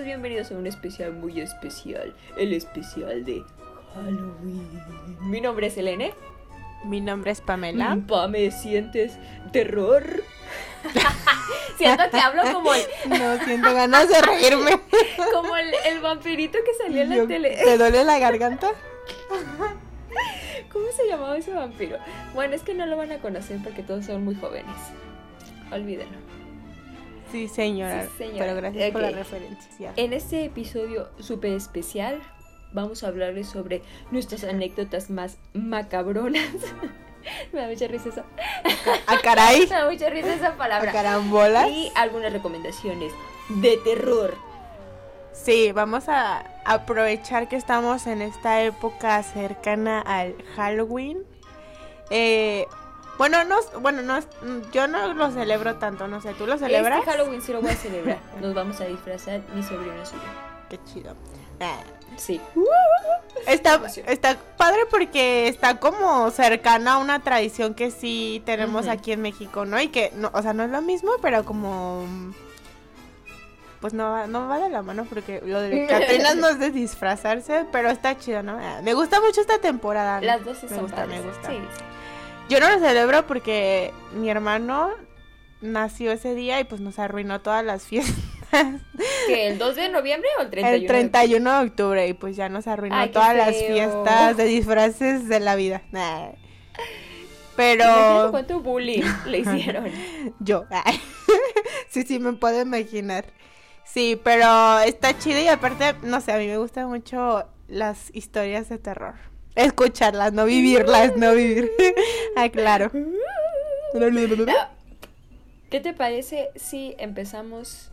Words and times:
Todos 0.00 0.06
bienvenidos 0.06 0.50
a 0.50 0.54
un 0.54 0.66
especial 0.66 1.12
muy 1.12 1.42
especial, 1.42 2.14
el 2.38 2.54
especial 2.54 3.22
de 3.22 3.44
Halloween. 3.94 4.66
Mi 5.20 5.42
nombre 5.42 5.66
es 5.66 5.76
Elene. 5.76 6.14
Mi 6.86 7.02
nombre 7.02 7.32
es 7.32 7.42
Pamela. 7.42 7.98
Pame, 8.08 8.50
¿sientes 8.50 9.18
terror? 9.52 10.02
Siento 11.76 12.04
que 12.10 12.18
hablo 12.18 12.50
como 12.50 12.72
el, 12.72 12.80
No 13.10 13.44
siento 13.44 13.74
ganas 13.74 14.08
de 14.08 14.22
reírme. 14.22 14.80
como 15.34 15.54
el, 15.54 15.68
el 15.84 16.00
vampirito 16.00 16.56
que 16.64 16.72
salió 16.82 17.02
en 17.02 17.10
la 17.10 17.16
Yo- 17.16 17.26
tele. 17.26 17.58
¿Te 17.62 17.76
duele 17.76 18.02
la 18.02 18.18
garganta? 18.18 18.70
¿Cómo 20.72 20.86
se 20.96 21.06
llamaba 21.08 21.36
ese 21.36 21.52
vampiro? 21.52 21.98
Bueno, 22.32 22.54
es 22.54 22.62
que 22.62 22.72
no 22.72 22.86
lo 22.86 22.96
van 22.96 23.12
a 23.12 23.18
conocer 23.18 23.58
porque 23.62 23.82
todos 23.82 24.06
son 24.06 24.24
muy 24.24 24.34
jóvenes. 24.34 24.76
Olvídenlo. 25.70 26.16
Sí, 27.30 27.48
señora. 27.48 28.04
Sí, 28.04 28.10
señora. 28.18 28.38
Pero 28.46 28.56
gracias 28.56 28.90
por 28.90 29.02
la 29.02 29.10
referencia. 29.10 29.92
En 29.96 30.12
este 30.12 30.44
episodio 30.44 31.08
súper 31.18 31.52
especial 31.52 32.20
vamos 32.72 33.02
a 33.02 33.08
hablarles 33.08 33.48
sobre 33.48 33.82
nuestras 34.10 34.44
anécdotas 34.44 35.10
más 35.10 35.38
macabronas. 35.54 36.48
Me 37.52 37.60
da 37.60 37.68
mucha 37.68 37.86
risa 37.86 38.08
esa. 38.08 38.24
A 39.06 39.18
caray. 39.18 39.60
Me 39.60 39.66
da 39.66 39.90
mucha 39.90 40.10
risa 40.10 40.34
esa 40.34 40.48
A 40.48 40.56
palabra. 40.56 40.92
carambolas. 40.92 41.68
Y 41.68 41.90
algunas 41.94 42.32
recomendaciones 42.32 43.12
de 43.48 43.76
terror. 43.78 44.34
Sí, 45.32 45.72
vamos 45.72 46.08
a 46.08 46.44
aprovechar 46.64 47.48
que 47.48 47.56
estamos 47.56 48.06
en 48.06 48.20
esta 48.20 48.62
época 48.62 49.22
cercana 49.22 50.00
al 50.00 50.34
Halloween. 50.56 51.18
Eh, 52.10 52.66
bueno, 53.20 53.44
no, 53.44 53.56
bueno, 53.80 54.00
no, 54.00 54.18
yo 54.72 54.86
no 54.88 55.12
lo 55.12 55.30
celebro 55.30 55.76
tanto, 55.76 56.08
no 56.08 56.22
sé, 56.22 56.32
¿tú 56.32 56.46
lo 56.46 56.56
celebras? 56.56 57.00
Este 57.00 57.10
Halloween 57.10 57.42
sí 57.42 57.52
lo 57.52 57.60
voy 57.60 57.70
a 57.72 57.76
celebrar. 57.76 58.16
Nos 58.40 58.54
vamos 58.54 58.80
a 58.80 58.84
disfrazar 58.86 59.42
mi 59.54 59.62
sobrino 59.62 59.92
y 59.92 59.98
yo. 59.98 60.70
Qué 60.70 60.78
chido. 60.90 61.14
Ah. 61.60 61.80
Sí. 62.16 62.40
Está, 63.46 63.74
emoción. 63.74 64.06
está 64.08 64.38
padre 64.56 64.80
porque 64.90 65.48
está 65.48 65.78
como 65.78 66.30
cercana 66.30 66.94
a 66.94 66.96
una 66.98 67.20
tradición 67.20 67.74
que 67.74 67.90
sí 67.90 68.42
tenemos 68.46 68.88
aquí 68.88 69.12
en 69.12 69.20
México, 69.20 69.66
¿no? 69.66 69.78
Y 69.78 69.88
que, 69.88 70.12
no, 70.14 70.30
o 70.32 70.40
sea, 70.40 70.54
no 70.54 70.62
es 70.64 70.70
lo 70.70 70.80
mismo, 70.80 71.12
pero 71.20 71.44
como... 71.44 72.06
Pues 73.82 73.92
no, 73.94 74.10
va- 74.10 74.26
no 74.26 74.48
va 74.48 74.58
de 74.60 74.70
la 74.70 74.80
mano 74.82 75.04
porque 75.04 75.42
lo 75.44 75.60
de 75.60 75.86
Catrinas 75.90 76.36
no 76.36 76.48
es 76.48 76.58
de 76.58 76.70
disfrazarse, 76.70 77.66
pero 77.70 77.90
está 77.90 78.16
chido, 78.18 78.42
¿no? 78.42 78.58
Ah, 78.60 78.80
Me 78.82 78.94
gusta 78.94 79.20
mucho 79.20 79.40
esta 79.42 79.58
temporada. 79.58 80.20
Las 80.22 80.42
dos 80.44 80.56
sí 80.58 80.66
me 80.68 80.74
son 80.76 80.82
gusta, 80.82 80.96
padres. 81.02 81.20
me 81.20 81.26
gusta. 81.28 81.48
Sí. 81.50 81.58
Yo 82.50 82.58
no 82.58 82.68
lo 82.68 82.80
celebro 82.80 83.28
porque 83.28 83.92
mi 84.12 84.28
hermano 84.28 84.90
nació 85.60 86.10
ese 86.10 86.34
día 86.34 86.58
y 86.58 86.64
pues 86.64 86.80
nos 86.80 86.98
arruinó 86.98 87.40
todas 87.40 87.64
las 87.64 87.84
fiestas. 87.84 88.16
¿Que 89.28 89.46
el 89.46 89.58
2 89.58 89.76
de 89.76 89.88
noviembre 89.88 90.28
o 90.36 90.42
el 90.42 90.50
31? 90.50 90.82
El 90.82 90.86
31 90.88 91.58
de 91.60 91.66
octubre 91.66 92.08
y 92.08 92.12
pues 92.14 92.34
ya 92.34 92.48
nos 92.48 92.66
arruinó 92.66 92.96
Ay, 92.96 93.10
qué 93.10 93.14
todas 93.14 93.36
las 93.36 93.54
fiestas 93.54 94.36
de 94.36 94.44
disfraces 94.46 95.28
de 95.28 95.38
la 95.38 95.54
vida. 95.54 95.82
Nah. 95.92 96.30
Pero 97.54 98.28
cuánto 98.32 98.58
bullying 98.58 99.04
le 99.26 99.38
hicieron. 99.38 99.88
yo, 100.40 100.66
sí, 101.88 102.02
sí, 102.02 102.18
me 102.18 102.32
puedo 102.32 102.60
imaginar. 102.60 103.26
Sí, 103.84 104.20
pero 104.24 104.80
está 104.80 105.16
chido 105.16 105.40
y 105.40 105.46
aparte, 105.46 105.94
no 106.02 106.20
sé, 106.20 106.32
a 106.32 106.38
mí 106.38 106.48
me 106.48 106.58
gustan 106.58 106.88
mucho 106.88 107.46
las 107.68 108.12
historias 108.12 108.68
de 108.68 108.78
terror. 108.78 109.29
Escucharlas, 109.54 110.32
no 110.32 110.44
vivirlas, 110.44 111.16
no 111.16 111.34
vivir. 111.34 111.70
ah, 112.36 112.48
claro. 112.48 112.90
¿Qué 115.70 115.80
te 115.80 115.92
parece 115.92 116.50
si 116.56 116.94
empezamos 116.98 117.90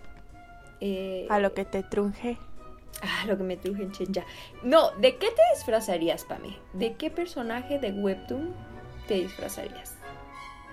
eh, 0.81 1.27
A 1.29 1.39
lo 1.39 1.53
que 1.53 1.65
te 1.65 1.83
trunje. 1.83 2.37
Ah, 3.01 3.25
lo 3.27 3.37
que 3.37 3.43
me 3.43 3.57
truje 3.57 3.83
en 3.83 3.91
chincha. 3.91 4.25
No, 4.63 4.91
¿de 4.91 5.17
qué 5.17 5.27
te 5.27 5.41
disfrazarías, 5.55 6.23
Pami? 6.23 6.57
¿De 6.73 6.93
qué 6.93 7.11
personaje 7.11 7.79
de 7.79 7.91
Webtoon 7.91 8.55
te 9.07 9.15
disfrazarías? 9.15 9.95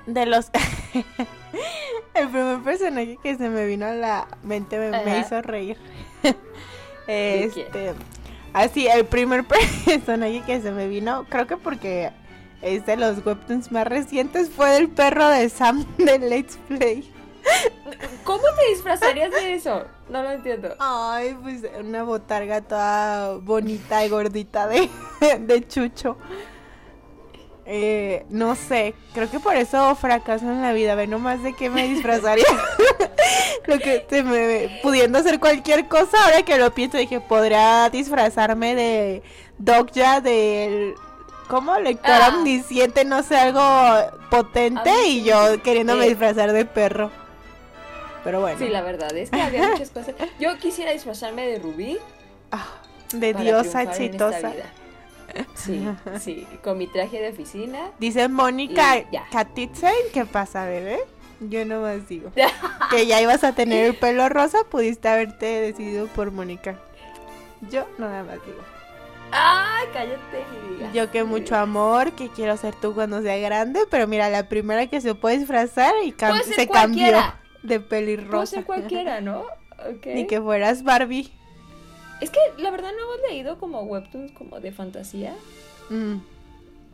De 0.07 0.27
los... 0.27 0.51
El 2.15 2.29
primer 2.29 2.63
personaje 2.63 3.19
que 3.23 3.37
se 3.37 3.49
me 3.49 3.67
vino 3.67 3.87
a 3.87 3.95
la 3.95 4.29
mente 4.43 4.79
me, 4.79 5.05
me 5.05 5.19
hizo 5.19 5.41
reír. 5.43 5.77
¿De 7.07 7.45
este... 7.45 7.95
Así, 8.55 8.87
el 8.87 9.05
primer 9.05 9.45
personaje 9.85 10.43
que 10.47 10.61
se 10.61 10.71
me 10.71 10.89
vino, 10.89 11.27
creo 11.29 11.47
que 11.47 11.57
porque 11.57 12.13
es 12.63 12.87
de 12.87 12.97
los 12.97 13.27
webtoons 13.27 13.71
más 13.73 13.87
recientes, 13.87 14.49
fue 14.49 14.77
el 14.79 14.89
perro 14.89 15.29
de 15.29 15.49
Sam 15.49 15.85
de 15.99 16.19
Let's 16.21 16.57
Play. 16.69 17.13
¿Cómo 18.23 18.45
te 18.59 18.71
disfrazarías 18.71 19.33
de 19.33 19.55
eso? 19.55 19.85
No 20.09 20.23
lo 20.23 20.31
entiendo. 20.31 20.75
Ay, 20.79 21.37
pues 21.43 21.63
una 21.79 22.05
botarga 22.05 22.63
toda 22.63 23.35
bonita 23.39 24.07
y 24.07 24.09
gordita 24.09 24.69
de, 24.69 24.89
de 25.41 25.69
chucho. 25.69 26.17
Eh, 27.67 28.27
no 28.29 28.57
sé, 28.57 28.95
creo 29.15 29.31
que 29.31 29.41
por 29.41 29.57
eso 29.57 29.95
fracaso 29.97 30.45
en 30.45 30.61
la 30.61 30.73
vida. 30.73 30.95
Ve 30.95 31.07
nomás 31.07 31.43
de 31.43 31.55
qué 31.55 31.71
me 31.71 31.89
disfrazaría. 31.89 32.45
lo 33.67 33.79
que 33.79 34.05
se 34.09 34.23
me 34.23 34.81
pudiendo 34.83 35.19
hacer 35.19 35.41
cualquier 35.41 35.89
cosa. 35.89 36.23
Ahora 36.25 36.43
que 36.43 36.59
lo 36.59 36.75
pienso, 36.75 36.99
dije, 36.99 37.21
podría 37.21 37.89
disfrazarme 37.91 38.75
de 38.75 39.23
Dogja 39.59 40.21
del. 40.21 40.95
¿Cómo? 41.49 41.79
Lector 41.79 42.11
Ah. 42.11 42.35
omnisciente, 42.37 43.05
no 43.05 43.23
sé, 43.23 43.37
algo 43.37 43.63
potente. 44.31 44.91
Y 45.07 45.25
yo 45.25 45.63
queriéndome 45.63 46.07
Eh. 46.07 46.09
disfrazar 46.11 46.53
de 46.53 46.65
perro. 46.65 47.11
Pero 48.25 48.41
bueno. 48.41 48.59
Sí, 48.59 48.69
la 48.69 48.81
verdad 48.83 49.15
es 49.17 49.31
que 49.31 49.41
había 49.41 49.69
muchas 49.69 49.91
cosas. 49.91 50.15
Yo 50.41 50.57
quisiera 50.59 50.93
disfrazarme 50.93 51.47
de 51.47 51.59
Rubí. 51.59 51.99
Ah, 52.51 52.67
de 53.13 53.35
diosa 53.35 53.81
triunfar 53.81 53.81
en 53.83 53.89
esta 53.91 54.05
exitosa. 54.05 54.49
vida. 54.51 54.65
Sí, 55.55 55.87
sí, 56.21 56.47
con 56.63 56.79
mi 56.79 56.87
traje 56.87 57.21
de 57.21 57.31
oficina. 57.31 57.91
Dice 57.99 58.29
Mónica. 58.29 59.05
Katitzen, 59.31 59.93
¿qué 60.13 60.25
pasa, 60.27 60.67
bebé? 60.67 60.99
Yo 61.41 61.65
nomás 61.65 62.09
digo. 62.09 62.31
que 62.91 63.07
ya 63.07 63.21
ibas 63.21 63.45
a 63.45 63.55
tener 63.55 63.85
el 63.87 63.97
pelo 63.97 64.29
rosa, 64.29 64.59
pudiste 64.71 65.09
haberte 65.09 65.47
decidido 65.47 66.07
por 66.09 66.31
Mónica. 66.31 66.79
Yo 67.71 67.87
nada 67.99 68.23
más 68.25 68.35
digo. 68.47 68.59
¡Ay, 69.33 69.87
cállate! 69.93 70.45
Yo 70.93 71.11
que 71.11 71.25
mucho 71.25 71.57
amor, 71.57 72.13
que 72.13 72.29
quiero 72.29 72.57
ser 72.57 72.75
tú 72.75 72.95
cuando 72.95 73.21
sea 73.23 73.37
grande, 73.39 73.81
pero 73.91 74.07
mira, 74.07 74.29
la 74.31 74.49
primera 74.49 74.87
que 74.87 75.01
se 75.01 75.15
puede 75.15 75.39
disfrazar 75.39 75.93
y 76.05 76.13
cam- 76.13 76.31
Puede 76.39 76.55
se 76.55 76.69
cambió 76.69 77.17
de 77.63 77.81
Puede 77.81 77.81
pelirrosa. 77.81 78.47
ser 78.57 78.65
cualquiera, 78.65 79.21
¿no? 79.21 79.41
Ok. 79.91 80.07
Ni 80.15 80.27
que 80.27 80.41
fueras 80.41 80.85
Barbie. 80.85 81.33
Es 82.21 82.31
que 82.31 82.39
la 82.59 82.71
verdad 82.71 82.91
no 82.93 83.03
hemos 83.15 83.29
leído 83.29 83.59
como 83.59 83.83
webtoons 83.83 84.33
como 84.33 84.61
de 84.61 84.73
fantasía 84.73 85.35
Mm. 85.91 86.17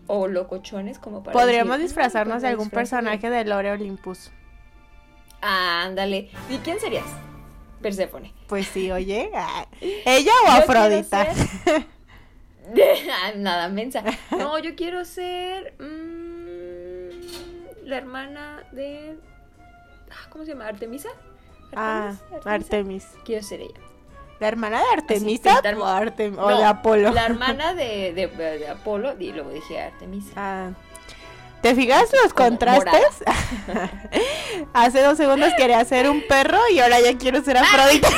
o 0.07 0.27
locochones 0.29 0.99
como 0.99 1.23
para 1.23 1.39
Podríamos 1.39 1.75
decir, 1.77 1.89
disfrazarnos 1.89 2.39
"Ah, 2.39 2.41
de 2.41 2.49
algún 2.49 2.71
personaje 2.71 3.31
de 3.31 3.45
Lore 3.45 3.71
Olympus. 3.73 4.31
Ah, 5.43 5.83
ándale. 5.85 6.31
¿Y 6.49 6.59
quién 6.59 6.81
serías? 6.81 7.07
Perséfone. 7.81 8.35
Pues 8.49 8.67
sí, 8.67 8.91
oye. 8.91 9.31
ah, 9.35 9.67
¿Ella 9.81 10.33
o 10.47 10.51
Afrodita? 10.51 11.33
ser- 11.35 11.87
Ah, 12.75 13.33
Nada 13.37 13.69
mensa. 13.69 14.03
No, 14.33 14.59
yo 14.59 14.75
quiero 14.77 15.05
ser 15.05 15.75
mm, 15.81 17.87
la 17.89 17.97
hermana 17.97 18.65
de 18.73 19.17
ah, 20.11 20.29
¿cómo 20.31 20.45
se 20.45 20.53
llama? 20.53 20.67
Artemisa. 20.67 21.09
Ah, 21.75 22.09
Artemisa, 22.33 22.51
Artemis. 22.53 23.07
Quiero 23.25 23.43
ser 23.45 23.61
ella. 23.61 23.81
¿La 24.41 24.49
hermana 24.49 24.79
de 24.81 24.87
Artemisa 24.95 25.59
o, 25.61 25.85
Artem- 25.85 26.39
o 26.39 26.49
de 26.49 26.65
Apolo? 26.65 27.13
La 27.13 27.27
hermana 27.27 27.75
de, 27.75 28.13
de, 28.15 28.27
de 28.27 28.69
Apolo 28.69 29.13
y 29.21 29.33
luego 29.33 29.51
dije 29.51 29.81
Artemisa. 29.81 30.33
Ah, 30.37 30.71
¿Te 31.61 31.75
fijas 31.75 32.11
los 32.25 32.33
Como 32.33 32.49
contrastes? 32.49 33.23
Hace 34.73 35.03
dos 35.03 35.19
segundos 35.19 35.53
quería 35.59 35.85
ser 35.85 36.09
un 36.09 36.23
perro 36.27 36.59
y 36.73 36.79
ahora 36.79 37.01
ya 37.01 37.19
quiero 37.19 37.43
ser 37.43 37.59
Afrodita. 37.59 38.09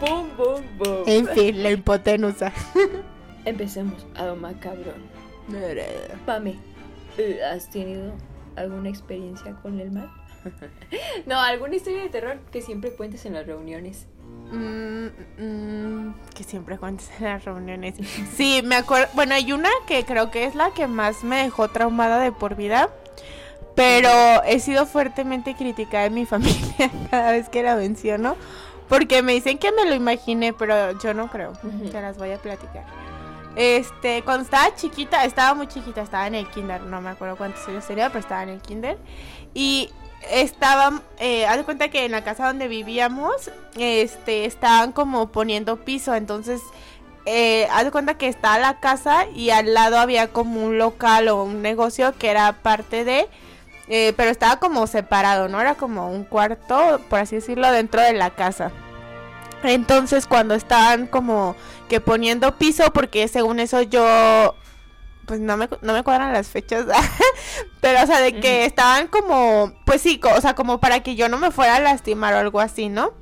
Boom. 0.00 0.30
en 1.06 1.26
fin, 1.28 1.62
la 1.62 1.70
hipotenusa. 1.70 2.52
Empecemos 3.46 4.06
a 4.16 4.26
lo 4.26 4.36
macabrón. 4.36 5.02
Pame, 6.26 6.56
¿has 7.52 7.70
tenido 7.70 8.12
alguna 8.56 8.88
experiencia 8.90 9.54
con 9.62 9.80
el 9.80 9.90
mal? 9.92 10.10
no, 11.26 11.40
alguna 11.40 11.76
historia 11.76 12.02
de 12.02 12.08
terror 12.08 12.38
que 12.52 12.62
siempre 12.62 12.92
cuentes 12.92 13.24
en 13.26 13.34
las 13.34 13.46
reuniones. 13.46 14.06
Mm, 14.50 15.06
mm, 15.38 16.14
que 16.34 16.44
siempre 16.44 16.78
cuentes 16.78 17.10
en 17.18 17.24
las 17.24 17.44
reuniones. 17.44 17.94
Sí, 18.34 18.62
me 18.64 18.76
acuerdo. 18.76 19.08
Bueno, 19.14 19.34
hay 19.34 19.52
una 19.52 19.70
que 19.86 20.04
creo 20.04 20.30
que 20.30 20.44
es 20.44 20.54
la 20.54 20.70
que 20.72 20.86
más 20.86 21.24
me 21.24 21.42
dejó 21.42 21.68
traumada 21.68 22.20
de 22.20 22.32
por 22.32 22.54
vida. 22.54 22.90
Pero 23.74 24.08
he 24.44 24.60
sido 24.60 24.86
fuertemente 24.86 25.54
criticada 25.56 26.06
en 26.06 26.14
mi 26.14 26.26
familia 26.26 26.90
cada 27.10 27.32
vez 27.32 27.48
que 27.48 27.62
la 27.62 27.76
menciono. 27.76 28.36
Porque 28.88 29.22
me 29.22 29.32
dicen 29.32 29.58
que 29.58 29.72
me 29.72 29.86
lo 29.86 29.94
imaginé, 29.94 30.52
pero 30.52 30.98
yo 31.00 31.14
no 31.14 31.28
creo. 31.28 31.52
Ujú. 31.52 31.88
Te 31.90 32.00
las 32.00 32.18
voy 32.18 32.32
a 32.32 32.38
platicar. 32.38 32.84
Este, 33.56 34.22
cuando 34.22 34.44
estaba 34.44 34.74
chiquita, 34.74 35.24
estaba 35.24 35.54
muy 35.54 35.68
chiquita, 35.68 36.02
estaba 36.02 36.26
en 36.26 36.34
el 36.34 36.48
kinder, 36.48 36.82
no 36.82 37.00
me 37.00 37.10
acuerdo 37.10 37.36
cuántos 37.36 37.66
años 37.68 37.86
tenía, 37.86 38.08
pero 38.08 38.18
estaba 38.18 38.42
en 38.42 38.48
el 38.48 38.60
kinder. 38.60 38.98
Y 39.54 39.90
estaban, 40.30 41.02
eh, 41.18 41.46
haz 41.46 41.58
de 41.58 41.64
cuenta 41.64 41.88
que 41.88 42.04
en 42.04 42.12
la 42.12 42.24
casa 42.24 42.46
donde 42.46 42.68
vivíamos, 42.68 43.50
este, 43.76 44.44
estaban 44.44 44.92
como 44.92 45.28
poniendo 45.28 45.76
piso, 45.84 46.14
entonces, 46.14 46.60
eh, 47.26 47.66
haz 47.72 47.84
de 47.84 47.90
cuenta 47.90 48.18
que 48.18 48.28
estaba 48.28 48.58
la 48.58 48.80
casa 48.80 49.26
y 49.34 49.50
al 49.50 49.72
lado 49.74 49.98
había 49.98 50.28
como 50.28 50.64
un 50.64 50.78
local 50.78 51.28
o 51.28 51.44
un 51.44 51.62
negocio 51.62 52.14
que 52.18 52.30
era 52.30 52.52
parte 52.52 53.04
de, 53.04 53.28
eh, 53.88 54.12
pero 54.16 54.30
estaba 54.30 54.58
como 54.58 54.86
separado, 54.86 55.48
¿no? 55.48 55.60
Era 55.60 55.74
como 55.74 56.10
un 56.10 56.24
cuarto, 56.24 57.00
por 57.08 57.20
así 57.20 57.36
decirlo, 57.36 57.70
dentro 57.70 58.00
de 58.00 58.12
la 58.12 58.30
casa. 58.30 58.72
Entonces 59.62 60.26
cuando 60.26 60.54
estaban 60.54 61.06
como 61.06 61.56
que 61.88 62.00
poniendo 62.00 62.56
piso, 62.56 62.92
porque 62.92 63.28
según 63.28 63.60
eso 63.60 63.80
yo 63.82 64.54
pues 65.26 65.40
no 65.40 65.56
me, 65.56 65.68
no 65.82 65.92
me 65.92 66.02
cuadran 66.02 66.32
las 66.32 66.48
fechas, 66.48 66.86
pero 67.80 68.02
o 68.02 68.06
sea, 68.06 68.20
de 68.20 68.40
que 68.40 68.64
estaban 68.64 69.08
como, 69.08 69.72
pues 69.84 70.00
sí, 70.00 70.20
o 70.22 70.40
sea, 70.40 70.54
como 70.54 70.80
para 70.80 71.00
que 71.00 71.16
yo 71.16 71.28
no 71.28 71.38
me 71.38 71.50
fuera 71.50 71.76
a 71.76 71.80
lastimar 71.80 72.34
o 72.34 72.38
algo 72.38 72.60
así, 72.60 72.88
¿no? 72.88 73.12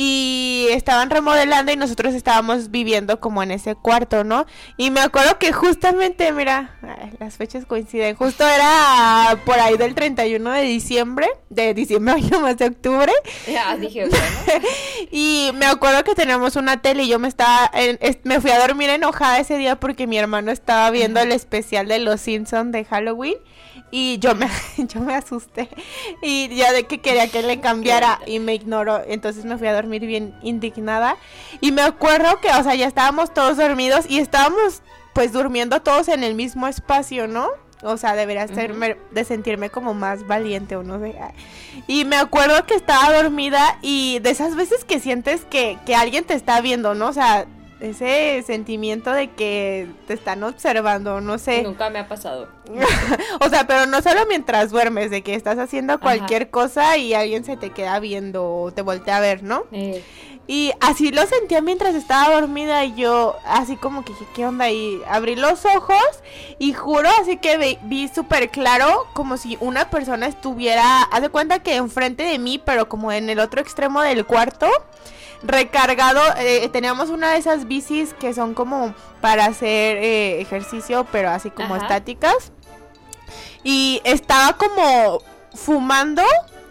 Y 0.00 0.68
estaban 0.70 1.10
remodelando 1.10 1.72
y 1.72 1.76
nosotros 1.76 2.14
estábamos 2.14 2.70
viviendo 2.70 3.18
como 3.18 3.42
en 3.42 3.50
ese 3.50 3.74
cuarto, 3.74 4.22
¿no? 4.22 4.46
Y 4.76 4.92
me 4.92 5.00
acuerdo 5.00 5.40
que 5.40 5.52
justamente, 5.52 6.30
mira, 6.30 6.78
las 7.18 7.36
fechas 7.36 7.66
coinciden, 7.66 8.14
justo 8.14 8.46
era 8.46 9.36
por 9.44 9.58
ahí 9.58 9.76
del 9.76 9.96
31 9.96 10.52
de 10.52 10.62
diciembre, 10.62 11.26
de 11.50 11.74
diciembre, 11.74 12.14
no 12.30 12.38
más 12.38 12.56
de 12.58 12.66
octubre. 12.66 13.12
Ya, 13.48 13.76
dije, 13.76 14.08
y 15.10 15.50
me 15.54 15.66
acuerdo 15.66 16.04
que 16.04 16.14
teníamos 16.14 16.54
una 16.54 16.80
tele 16.80 17.02
y 17.02 17.08
yo 17.08 17.18
me 17.18 17.26
estaba, 17.26 17.68
me 18.22 18.40
fui 18.40 18.52
a 18.52 18.60
dormir 18.60 18.90
enojada 18.90 19.40
ese 19.40 19.56
día 19.56 19.80
porque 19.80 20.06
mi 20.06 20.16
hermano 20.16 20.52
estaba 20.52 20.92
viendo 20.92 21.18
el 21.18 21.32
especial 21.32 21.88
de 21.88 21.98
Los 21.98 22.20
Simpsons 22.20 22.70
de 22.70 22.84
Halloween 22.84 23.38
y 23.90 24.18
yo 24.18 24.34
me, 24.34 24.48
yo 24.76 25.00
me 25.00 25.14
asusté 25.14 25.68
y 26.22 26.48
ya 26.54 26.72
de 26.72 26.84
que 26.84 26.98
quería 27.00 27.28
que 27.28 27.42
le 27.42 27.60
cambiara 27.60 28.20
y 28.26 28.38
me 28.38 28.54
ignoró. 28.54 29.02
Entonces 29.06 29.44
me 29.44 29.58
fui 29.58 29.66
a 29.68 29.74
dormir 29.74 30.06
bien 30.06 30.34
indignada. 30.42 31.16
Y 31.60 31.72
me 31.72 31.82
acuerdo 31.82 32.40
que, 32.40 32.50
o 32.50 32.62
sea, 32.62 32.74
ya 32.74 32.86
estábamos 32.86 33.32
todos 33.32 33.56
dormidos 33.56 34.04
y 34.08 34.18
estábamos 34.18 34.82
pues 35.12 35.32
durmiendo 35.32 35.80
todos 35.82 36.08
en 36.08 36.22
el 36.22 36.34
mismo 36.34 36.68
espacio, 36.68 37.26
¿no? 37.26 37.48
O 37.82 37.96
sea, 37.96 38.16
debería 38.16 38.46
ser 38.48 38.74
de 39.12 39.24
sentirme 39.24 39.70
como 39.70 39.94
más 39.94 40.26
valiente 40.26 40.74
o 40.74 40.82
no 40.82 40.98
sé. 40.98 41.16
Y 41.86 42.04
me 42.04 42.16
acuerdo 42.16 42.66
que 42.66 42.74
estaba 42.74 43.12
dormida 43.14 43.78
y 43.82 44.18
de 44.18 44.30
esas 44.30 44.56
veces 44.56 44.84
que 44.84 44.98
sientes 44.98 45.44
que, 45.44 45.78
que 45.86 45.94
alguien 45.94 46.24
te 46.24 46.34
está 46.34 46.60
viendo, 46.60 46.94
¿no? 46.94 47.08
O 47.08 47.12
sea, 47.12 47.46
ese 47.80 48.42
sentimiento 48.46 49.12
de 49.12 49.30
que 49.30 49.88
te 50.06 50.14
están 50.14 50.42
observando, 50.42 51.20
no 51.20 51.38
sé. 51.38 51.62
Nunca 51.62 51.90
me 51.90 52.00
ha 52.00 52.08
pasado. 52.08 52.48
o 53.40 53.48
sea, 53.48 53.66
pero 53.66 53.86
no 53.86 54.02
solo 54.02 54.20
mientras 54.28 54.70
duermes, 54.70 55.10
de 55.10 55.22
que 55.22 55.34
estás 55.34 55.58
haciendo 55.58 56.00
cualquier 56.00 56.50
cosa 56.50 56.96
y 56.96 57.14
alguien 57.14 57.44
se 57.44 57.56
te 57.56 57.70
queda 57.70 57.98
viendo 58.00 58.52
o 58.52 58.72
te 58.72 58.82
voltea 58.82 59.18
a 59.18 59.20
ver, 59.20 59.42
¿no? 59.42 59.64
Eh. 59.72 60.02
Y 60.50 60.72
así 60.80 61.10
lo 61.10 61.26
sentía 61.26 61.60
mientras 61.60 61.94
estaba 61.94 62.40
dormida 62.40 62.82
y 62.86 62.94
yo 62.94 63.36
así 63.44 63.76
como 63.76 64.02
que 64.02 64.14
dije, 64.14 64.24
¿qué 64.34 64.46
onda? 64.46 64.70
Y 64.70 64.98
abrí 65.06 65.36
los 65.36 65.66
ojos 65.66 66.22
y 66.58 66.72
juro 66.72 67.10
así 67.20 67.36
que 67.36 67.58
vi, 67.58 67.78
vi 67.82 68.08
súper 68.08 68.48
claro 68.48 69.06
como 69.12 69.36
si 69.36 69.58
una 69.60 69.90
persona 69.90 70.26
estuviera, 70.26 71.02
haz 71.02 71.20
de 71.20 71.28
cuenta 71.28 71.58
que 71.58 71.76
enfrente 71.76 72.22
de 72.22 72.38
mí, 72.38 72.58
pero 72.64 72.88
como 72.88 73.12
en 73.12 73.28
el 73.28 73.40
otro 73.40 73.60
extremo 73.60 74.00
del 74.00 74.24
cuarto 74.24 74.68
recargado. 75.42 76.20
Eh, 76.38 76.68
teníamos 76.70 77.10
una 77.10 77.32
de 77.32 77.38
esas 77.38 77.66
bicis 77.66 78.14
que 78.14 78.34
son 78.34 78.54
como 78.54 78.94
para 79.20 79.46
hacer 79.46 79.96
eh, 79.98 80.40
ejercicio, 80.40 81.06
pero 81.10 81.30
así 81.30 81.50
como 81.50 81.76
estáticas. 81.76 82.52
Y 83.62 84.00
estaba 84.04 84.56
como 84.56 85.22
fumando 85.54 86.22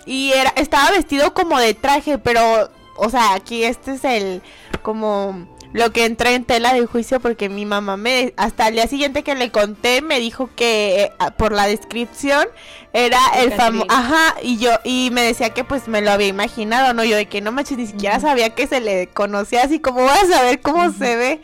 y 0.05 0.31
era, 0.31 0.51
estaba 0.55 0.91
vestido 0.91 1.33
como 1.33 1.59
de 1.59 1.73
traje, 1.73 2.17
pero, 2.17 2.69
o 2.95 3.09
sea, 3.09 3.33
aquí 3.33 3.63
este 3.63 3.93
es 3.93 4.03
el 4.05 4.41
como 4.81 5.47
lo 5.73 5.91
que 5.91 6.05
entra 6.05 6.31
en 6.31 6.45
tela 6.45 6.73
de 6.73 6.85
juicio 6.85 7.19
porque 7.19 7.49
mi 7.49 7.65
mamá 7.65 7.97
me 7.97 8.33
hasta 8.37 8.67
el 8.67 8.75
día 8.75 8.87
siguiente 8.87 9.23
que 9.23 9.35
le 9.35 9.51
conté 9.51 10.01
me 10.01 10.19
dijo 10.19 10.49
que 10.55 11.03
eh, 11.03 11.11
por 11.37 11.51
la 11.51 11.67
descripción 11.67 12.47
era 12.93 13.19
el 13.37 13.51
famoso 13.51 13.87
ajá 13.89 14.35
y 14.41 14.57
yo 14.57 14.71
y 14.83 15.09
me 15.11 15.21
decía 15.21 15.51
que 15.51 15.63
pues 15.63 15.87
me 15.87 16.01
lo 16.01 16.11
había 16.11 16.27
imaginado 16.27 16.93
no 16.93 17.03
yo 17.03 17.15
de 17.15 17.27
que 17.27 17.41
no 17.41 17.51
manches 17.51 17.77
ni 17.77 17.87
siquiera 17.87 18.19
sabía 18.19 18.51
que 18.51 18.67
se 18.67 18.79
le 18.79 19.07
conocía 19.07 19.63
así 19.63 19.79
como 19.79 20.03
vas 20.03 20.23
a 20.23 20.37
saber 20.37 20.61
cómo 20.61 20.91
se 20.91 21.15
ve 21.15 21.41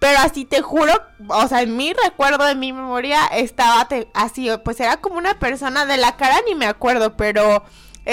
pero 0.00 0.18
así 0.20 0.46
te 0.46 0.62
juro, 0.62 0.92
o 1.28 1.46
sea, 1.46 1.60
en 1.60 1.76
mi 1.76 1.92
recuerdo 1.92 2.46
de 2.46 2.54
mi 2.54 2.72
memoria 2.72 3.26
estaba 3.26 3.86
así, 4.14 4.48
pues 4.64 4.80
era 4.80 4.96
como 4.96 5.18
una 5.18 5.38
persona 5.38 5.84
de 5.84 5.98
la 5.98 6.16
cara 6.16 6.36
ni 6.48 6.54
me 6.54 6.64
acuerdo, 6.64 7.18
pero 7.18 7.62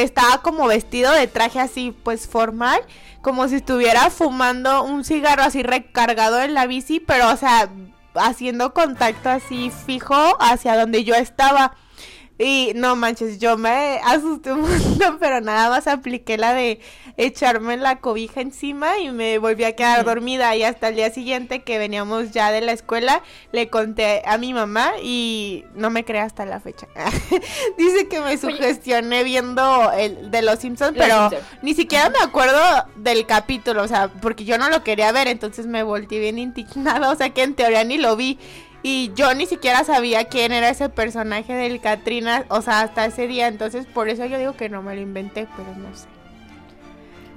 estaba 0.04 0.42
como 0.42 0.68
vestido 0.68 1.12
de 1.12 1.28
traje 1.28 1.60
así 1.60 1.96
pues 2.04 2.28
formal 2.28 2.82
como 3.22 3.48
si 3.48 3.56
estuviera 3.56 4.10
fumando 4.10 4.84
un 4.84 5.04
cigarro 5.04 5.44
así 5.44 5.62
recargado 5.64 6.42
en 6.42 6.54
la 6.54 6.66
bici, 6.66 7.00
pero 7.00 7.30
o 7.30 7.36
sea, 7.36 7.70
haciendo 8.16 8.74
contacto 8.74 9.30
así 9.30 9.72
fijo 9.86 10.16
hacia 10.40 10.78
donde 10.78 11.04
yo 11.04 11.14
estaba. 11.14 11.76
Y 12.40 12.74
no 12.76 12.96
manches, 12.96 13.40
yo 13.40 13.58
me 13.58 14.00
asusté 14.06 14.52
un 14.52 14.62
montón, 14.62 15.18
pero 15.20 15.42
nada 15.42 15.70
más 15.70 15.88
apliqué 15.88 16.38
la 16.38 16.54
de 16.54 16.80
echarme 17.18 17.78
la 17.78 17.96
cobija 17.96 18.42
encima 18.42 19.00
y 19.00 19.10
me 19.10 19.40
volví 19.40 19.64
a 19.64 19.76
quedar 19.76 20.06
dormida. 20.06 20.56
Y 20.56 20.64
hasta 20.64 20.90
el 20.90 20.96
día 20.96 21.10
siguiente 21.10 21.64
que 21.64 21.80
veníamos 21.80 22.32
ya 22.32 22.52
de 22.52 22.62
la 22.62 22.74
escuela, 22.74 23.24
le 23.52 23.70
conté 23.70 24.22
a 24.26 24.38
mi 24.38 24.54
mamá 24.54 24.92
y 25.02 25.66
no 25.74 25.90
me 25.90 26.06
cree 26.06 26.22
hasta 26.22 26.46
la 26.46 26.60
fecha. 26.60 26.88
Dice 27.78 28.08
que 28.08 28.22
me 28.22 28.38
sugestioné 28.38 29.24
viendo 29.24 29.92
el 29.94 30.30
de 30.30 30.42
los 30.44 30.60
Simpsons, 30.60 30.96
pero 30.96 31.32
ni 31.64 31.74
siquiera 31.74 32.10
me 32.10 32.20
acuerdo 32.20 32.60
del 32.98 33.26
capítulo, 33.26 33.82
o 33.82 33.88
sea, 33.88 34.10
porque 34.10 34.46
yo 34.46 34.60
no 34.60 34.70
lo 34.70 34.84
quería 34.84 35.12
ver, 35.12 35.28
entonces 35.28 35.66
me 35.66 35.82
volteé 35.82 36.20
bien 36.20 36.38
indignada, 36.38 37.10
o 37.12 37.16
sea 37.16 37.32
que 37.32 37.44
en 37.44 37.56
teoría 37.56 37.84
ni 37.84 37.98
lo 37.98 38.16
vi. 38.16 38.38
Y 38.90 39.12
yo 39.16 39.34
ni 39.34 39.48
siquiera 39.48 39.84
sabía 39.84 40.30
quién 40.30 40.54
era 40.54 40.70
ese 40.70 40.88
personaje 40.88 41.52
del 41.52 41.82
Katrina, 41.82 42.46
o 42.48 42.62
sea, 42.62 42.80
hasta 42.80 43.06
ese 43.06 43.28
día. 43.28 43.50
Entonces, 43.50 43.86
por 43.86 44.08
eso 44.08 44.24
yo 44.26 44.40
digo 44.40 44.56
que 44.56 44.70
no 44.70 44.82
me 44.82 44.96
lo 44.96 45.02
inventé, 45.02 45.46
pero 45.58 45.76
no 45.76 45.94
sé. 45.94 46.08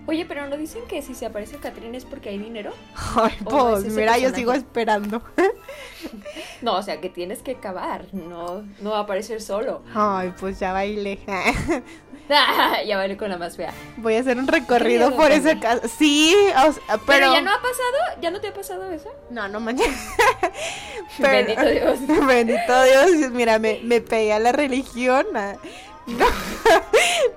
Oye, 0.07 0.27
pero 0.27 0.47
¿no 0.47 0.57
dicen 0.57 0.83
que 0.89 1.03
si 1.03 1.13
se 1.13 1.27
aparece 1.27 1.57
Katrina 1.57 1.97
es 1.97 2.05
porque 2.05 2.29
hay 2.29 2.39
dinero? 2.39 2.73
Ay, 3.17 3.33
pues, 3.43 3.85
mira, 3.87 4.17
yo 4.17 4.31
sigo 4.31 4.53
esperando. 4.53 5.23
no, 6.63 6.77
o 6.77 6.83
sea, 6.85 7.01
que 7.01 7.09
tienes 7.09 7.43
que 7.43 7.57
cavar, 7.57 8.07
no, 8.13 8.63
no 8.81 8.91
va 8.91 8.99
a 8.99 9.03
aparecer 9.03 9.41
solo. 9.41 9.83
Ay, 9.93 10.33
pues 10.39 10.61
ya 10.61 10.73
bailé. 10.73 11.19
ya 12.87 12.97
bailé 12.97 13.17
con 13.17 13.31
la 13.31 13.39
más 13.39 13.57
fea. 13.57 13.73
Voy 13.97 14.15
a 14.15 14.21
hacer 14.21 14.39
un 14.39 14.47
recorrido 14.47 15.15
por 15.17 15.33
ese 15.33 15.59
caso. 15.59 15.89
Sí, 15.89 16.35
pero... 16.55 17.03
pero... 17.07 17.35
ya 17.35 17.41
no 17.41 17.51
ha 17.51 17.61
pasado, 17.61 18.21
ya 18.21 18.31
no 18.31 18.41
te 18.41 18.49
ha 18.49 18.55
pasado 18.55 18.91
eso. 18.91 19.09
No, 19.31 19.49
no 19.49 19.61
manches. 19.61 19.89
Bendito 21.19 21.67
Dios. 21.67 21.99
Bendito 22.27 22.83
Dios, 22.85 23.31
mira, 23.33 23.59
me, 23.59 23.81
me 23.83 24.01
pegué 24.01 24.33
a 24.33 24.39
la 24.39 24.53
religión. 24.53 25.27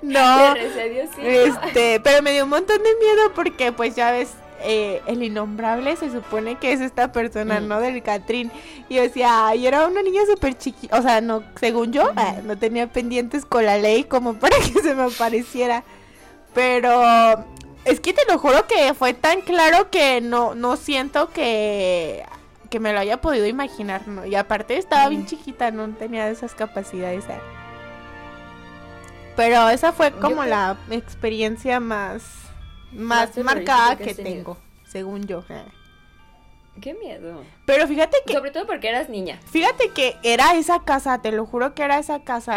No. 0.01 0.55
Este, 0.55 1.99
pero 1.99 2.21
me 2.21 2.31
dio 2.31 2.43
un 2.43 2.49
montón 2.49 2.77
de 2.77 2.95
miedo 2.95 3.33
porque 3.35 3.71
pues 3.71 3.95
ya 3.95 4.11
ves, 4.11 4.29
eh, 4.63 5.01
el 5.07 5.23
innombrable 5.23 5.95
se 5.95 6.11
supone 6.11 6.55
que 6.55 6.71
es 6.71 6.81
esta 6.81 7.11
persona, 7.11 7.59
mm. 7.59 7.67
¿no? 7.67 7.79
Del 7.79 8.01
Catrín. 8.01 8.51
Y 8.89 8.95
yo 8.95 9.01
decía, 9.01 9.47
ay, 9.47 9.67
era 9.67 9.87
una 9.87 10.01
niña 10.01 10.21
súper 10.25 10.57
chiquita. 10.57 10.97
O 10.97 11.01
sea, 11.01 11.21
no, 11.21 11.43
según 11.59 11.91
yo, 11.91 12.09
eh, 12.11 12.41
no 12.43 12.57
tenía 12.57 12.87
pendientes 12.87 13.45
con 13.45 13.65
la 13.65 13.77
ley 13.77 14.03
como 14.05 14.33
para 14.39 14.55
que 14.57 14.81
se 14.81 14.95
me 14.95 15.03
apareciera. 15.03 15.83
Pero 16.53 17.01
es 17.85 17.99
que 17.99 18.13
te 18.13 18.21
lo 18.29 18.37
juro 18.37 18.65
que 18.67 18.93
fue 18.93 19.13
tan 19.13 19.41
claro 19.41 19.89
que 19.89 20.21
no, 20.21 20.55
no 20.55 20.77
siento 20.77 21.29
que, 21.29 22.23
que 22.69 22.79
me 22.79 22.93
lo 22.93 22.99
haya 22.99 23.21
podido 23.21 23.45
imaginar, 23.45 24.07
¿no? 24.07 24.25
Y 24.25 24.35
aparte 24.35 24.77
estaba 24.77 25.09
bien 25.09 25.23
mm. 25.23 25.27
chiquita, 25.27 25.71
no 25.71 25.89
tenía 25.89 26.29
esas 26.29 26.55
capacidades. 26.55 27.25
¿eh? 27.25 27.39
Pero 29.35 29.69
esa 29.69 29.91
fue 29.91 30.11
como 30.11 30.45
la 30.45 30.77
experiencia 30.91 31.79
más, 31.79 32.23
más, 32.93 33.37
marcada 33.37 33.97
que, 33.97 34.13
tengo, 34.13 34.57
según 34.85 35.25
yo. 35.27 35.43
Qué 36.81 36.95
miedo. 36.95 37.43
Pero 37.65 37.87
fíjate 37.87 38.17
que. 38.25 38.33
Sobre 38.33 38.51
todo 38.51 38.65
porque 38.65 38.89
eras 38.89 39.07
niña. 39.07 39.39
Fíjate 39.51 39.89
que 39.89 40.17
era 40.23 40.55
esa 40.55 40.83
casa, 40.83 41.21
te 41.21 41.31
lo 41.31 41.45
juro 41.45 41.75
que 41.75 41.83
era 41.83 41.99
esa 41.99 42.23
casa. 42.23 42.55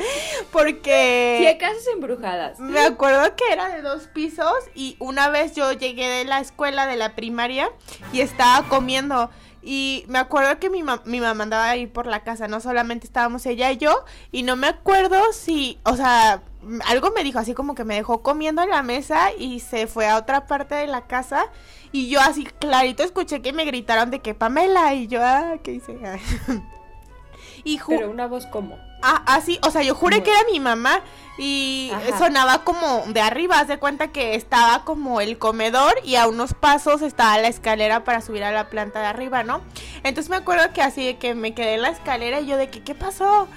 porque. 0.52 1.36
Sí, 1.38 1.46
hay 1.46 1.58
casas 1.58 1.86
embrujadas. 1.92 2.58
Me 2.58 2.80
acuerdo 2.80 3.36
que 3.36 3.52
era 3.52 3.68
de 3.68 3.82
dos 3.82 4.08
pisos 4.08 4.52
y 4.74 4.96
una 4.98 5.28
vez 5.28 5.54
yo 5.54 5.72
llegué 5.72 6.08
de 6.08 6.24
la 6.24 6.40
escuela 6.40 6.86
de 6.86 6.96
la 6.96 7.14
primaria 7.14 7.70
y 8.12 8.20
estaba 8.20 8.68
comiendo. 8.68 9.30
Y 9.62 10.04
me 10.08 10.18
acuerdo 10.18 10.58
que 10.58 10.68
mi, 10.68 10.82
mi 11.04 11.20
mamá 11.20 11.44
andaba 11.44 11.70
ahí 11.70 11.86
por 11.86 12.08
la 12.08 12.24
casa, 12.24 12.48
no 12.48 12.58
solamente 12.60 13.06
estábamos 13.06 13.46
ella 13.46 13.70
y 13.70 13.76
yo, 13.76 14.04
y 14.32 14.42
no 14.42 14.56
me 14.56 14.66
acuerdo 14.66 15.22
si, 15.32 15.78
o 15.84 15.94
sea, 15.94 16.42
algo 16.86 17.10
me 17.10 17.24
dijo 17.24 17.38
así 17.38 17.54
como 17.54 17.74
que 17.74 17.84
me 17.84 17.94
dejó 17.94 18.22
comiendo 18.22 18.62
en 18.62 18.70
la 18.70 18.82
mesa 18.82 19.32
y 19.36 19.60
se 19.60 19.86
fue 19.86 20.08
a 20.08 20.16
otra 20.16 20.46
parte 20.46 20.74
de 20.74 20.86
la 20.86 21.06
casa 21.06 21.46
y 21.90 22.08
yo 22.08 22.20
así 22.20 22.44
clarito 22.44 23.02
escuché 23.02 23.42
que 23.42 23.52
me 23.52 23.64
gritaron 23.64 24.10
de 24.10 24.20
que 24.20 24.34
Pamela 24.34 24.94
y 24.94 25.08
yo, 25.08 25.20
ah, 25.22 25.54
¿qué 25.62 25.72
hice? 25.72 25.98
y 27.64 27.78
Pero 27.86 28.10
una 28.10 28.26
voz 28.26 28.46
como 28.46 28.78
ah, 29.02 29.22
así, 29.26 29.58
o 29.62 29.70
sea, 29.70 29.82
yo 29.82 29.94
juré 29.94 30.22
que 30.22 30.30
era 30.30 30.40
mi 30.50 30.60
mamá 30.60 31.00
y 31.38 31.90
sonaba 32.18 32.64
como 32.64 33.04
de 33.08 33.20
arriba, 33.20 33.58
haz 33.58 33.68
de 33.68 33.78
cuenta 33.78 34.08
que 34.08 34.34
estaba 34.34 34.84
como 34.84 35.20
el 35.20 35.38
comedor 35.38 35.94
y 36.04 36.16
a 36.16 36.28
unos 36.28 36.54
pasos 36.54 37.02
estaba 37.02 37.38
la 37.38 37.48
escalera 37.48 38.04
para 38.04 38.20
subir 38.20 38.44
a 38.44 38.52
la 38.52 38.68
planta 38.68 39.00
de 39.00 39.06
arriba, 39.06 39.42
¿no? 39.42 39.60
Entonces 40.04 40.30
me 40.30 40.36
acuerdo 40.36 40.72
que 40.72 40.82
así 40.82 41.04
de 41.04 41.16
que 41.18 41.34
me 41.34 41.54
quedé 41.54 41.74
en 41.74 41.82
la 41.82 41.88
escalera 41.88 42.40
y 42.40 42.46
yo 42.46 42.56
de 42.56 42.70
que, 42.70 42.82
¿qué 42.82 42.94
pasó? 42.94 43.48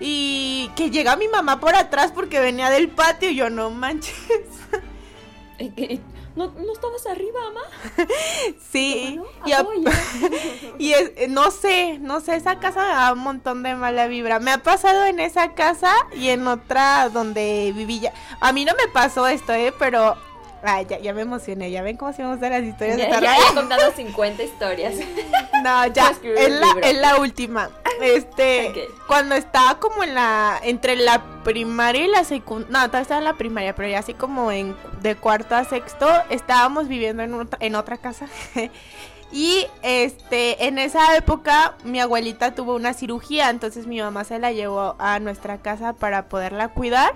Y 0.00 0.70
que 0.76 0.90
llega 0.90 1.16
mi 1.16 1.28
mamá 1.28 1.60
por 1.60 1.74
atrás 1.74 2.12
porque 2.12 2.40
venía 2.40 2.70
del 2.70 2.88
patio 2.88 3.30
y 3.30 3.36
yo 3.36 3.50
no 3.50 3.70
manches. 3.70 4.14
¿No, 6.36 6.48
¿No, 6.48 6.72
estabas 6.72 7.06
arriba, 7.06 7.40
mamá? 7.44 7.60
sí. 8.72 9.20
Y, 10.78 10.92
es, 10.92 11.28
no 11.28 11.50
sé, 11.52 11.98
no 12.00 12.20
sé, 12.20 12.34
esa 12.34 12.58
casa 12.58 12.82
me 12.82 12.88
da 12.88 13.12
un 13.12 13.20
montón 13.20 13.62
de 13.62 13.76
mala 13.76 14.08
vibra. 14.08 14.40
Me 14.40 14.50
ha 14.50 14.58
pasado 14.58 15.04
en 15.04 15.20
esa 15.20 15.54
casa 15.54 15.94
y 16.16 16.30
en 16.30 16.46
otra 16.48 17.08
donde 17.08 17.72
viví 17.74 18.00
ya. 18.00 18.12
A 18.40 18.52
mí 18.52 18.64
no 18.64 18.72
me 18.74 18.92
pasó 18.92 19.28
esto, 19.28 19.52
¿eh? 19.52 19.72
Pero 19.78 20.16
Ay, 20.64 20.86
ya, 20.88 20.98
ya 20.98 21.12
me 21.12 21.22
emocioné. 21.22 21.70
Ya 21.70 21.82
ven 21.82 21.96
cómo 21.96 22.12
se 22.12 22.22
me 22.22 22.36
las 22.36 22.62
historias 22.62 22.96
ya, 22.96 23.20
de 23.20 23.22
Ya 23.22 23.36
he 23.36 23.54
contado 23.54 23.92
50 23.94 24.42
historias. 24.42 24.94
No, 25.62 25.86
ya. 25.86 26.12
Es 26.22 26.50
la, 26.50 26.76
es 26.82 26.98
la 26.98 27.16
última. 27.16 27.70
Este, 28.02 28.90
cuando 29.06 29.34
estaba 29.34 29.78
como 29.78 30.04
en 30.04 30.14
la. 30.14 30.60
Entre 30.62 30.94
la 30.94 31.22
primaria 31.42 32.04
y 32.04 32.08
la 32.08 32.24
secundaria. 32.24 32.70
No, 32.70 32.86
todavía 32.86 33.02
estaba 33.02 33.18
en 33.20 33.24
la 33.24 33.34
primaria, 33.34 33.74
pero 33.74 33.88
ya 33.88 34.00
así 34.00 34.12
como 34.12 34.52
en 34.52 34.76
de 35.00 35.16
cuarto 35.16 35.54
a 35.54 35.64
sexto, 35.64 36.06
estábamos 36.28 36.86
viviendo 36.86 37.22
en 37.22 37.32
otra, 37.32 37.58
en 37.60 37.76
otra 37.76 37.96
casa. 37.96 38.26
Y 39.34 39.66
este, 39.82 40.66
en 40.68 40.78
esa 40.78 41.16
época 41.16 41.74
mi 41.82 41.98
abuelita 41.98 42.54
tuvo 42.54 42.76
una 42.76 42.94
cirugía, 42.94 43.50
entonces 43.50 43.88
mi 43.88 44.00
mamá 44.00 44.22
se 44.22 44.38
la 44.38 44.52
llevó 44.52 44.94
a 45.00 45.18
nuestra 45.18 45.58
casa 45.58 45.92
para 45.92 46.28
poderla 46.28 46.68
cuidar. 46.68 47.14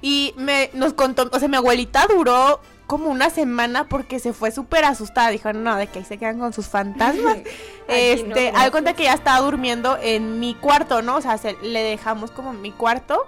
Y 0.00 0.34
me 0.36 0.70
nos 0.74 0.92
contó, 0.92 1.28
o 1.32 1.38
sea, 1.38 1.48
mi 1.48 1.56
abuelita 1.56 2.06
duró 2.08 2.60
como 2.88 3.10
una 3.10 3.28
semana 3.28 3.84
porque 3.86 4.18
se 4.18 4.32
fue 4.32 4.50
súper 4.50 4.84
asustada. 4.84 5.28
Dijo, 5.28 5.52
no, 5.52 5.76
de 5.76 5.86
que 5.86 6.00
ahí 6.00 6.04
se 6.04 6.18
quedan 6.18 6.38
con 6.38 6.52
sus 6.52 6.68
fantasmas. 6.68 7.36
este, 7.88 8.50
no, 8.50 8.70
cuenta 8.72 8.94
que 8.94 9.04
ya 9.04 9.12
estaba 9.12 9.40
durmiendo 9.40 9.98
en 10.00 10.40
mi 10.40 10.54
cuarto, 10.54 11.02
¿no? 11.02 11.16
O 11.16 11.20
sea, 11.20 11.38
le 11.62 11.82
dejamos 11.82 12.30
como 12.30 12.50
en 12.50 12.62
mi 12.62 12.72
cuarto. 12.72 13.26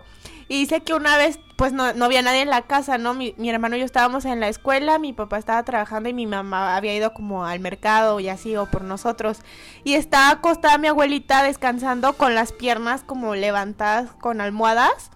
Y 0.48 0.60
dice 0.60 0.80
que 0.80 0.94
una 0.94 1.16
vez, 1.16 1.38
pues 1.56 1.72
no, 1.72 1.92
no 1.92 2.06
había 2.06 2.22
nadie 2.22 2.40
en 2.40 2.50
la 2.50 2.62
casa, 2.62 2.98
¿no? 2.98 3.14
Mi, 3.14 3.34
mi, 3.36 3.50
hermano 3.50 3.76
y 3.76 3.80
yo 3.80 3.84
estábamos 3.84 4.24
en 4.24 4.40
la 4.40 4.48
escuela, 4.48 4.98
mi 4.98 5.12
papá 5.12 5.38
estaba 5.38 5.62
trabajando 5.62 6.08
y 6.08 6.14
mi 6.14 6.26
mamá 6.26 6.74
había 6.74 6.92
ido 6.96 7.12
como 7.12 7.44
al 7.44 7.60
mercado 7.60 8.18
y 8.18 8.28
así, 8.28 8.56
o 8.56 8.66
por 8.66 8.82
nosotros. 8.82 9.42
Y 9.84 9.94
estaba 9.94 10.30
acostada 10.30 10.78
mi 10.78 10.88
abuelita 10.88 11.44
descansando 11.44 12.14
con 12.14 12.34
las 12.34 12.52
piernas 12.52 13.04
como 13.04 13.36
levantadas 13.36 14.10
con 14.20 14.40
almohadas 14.40 15.10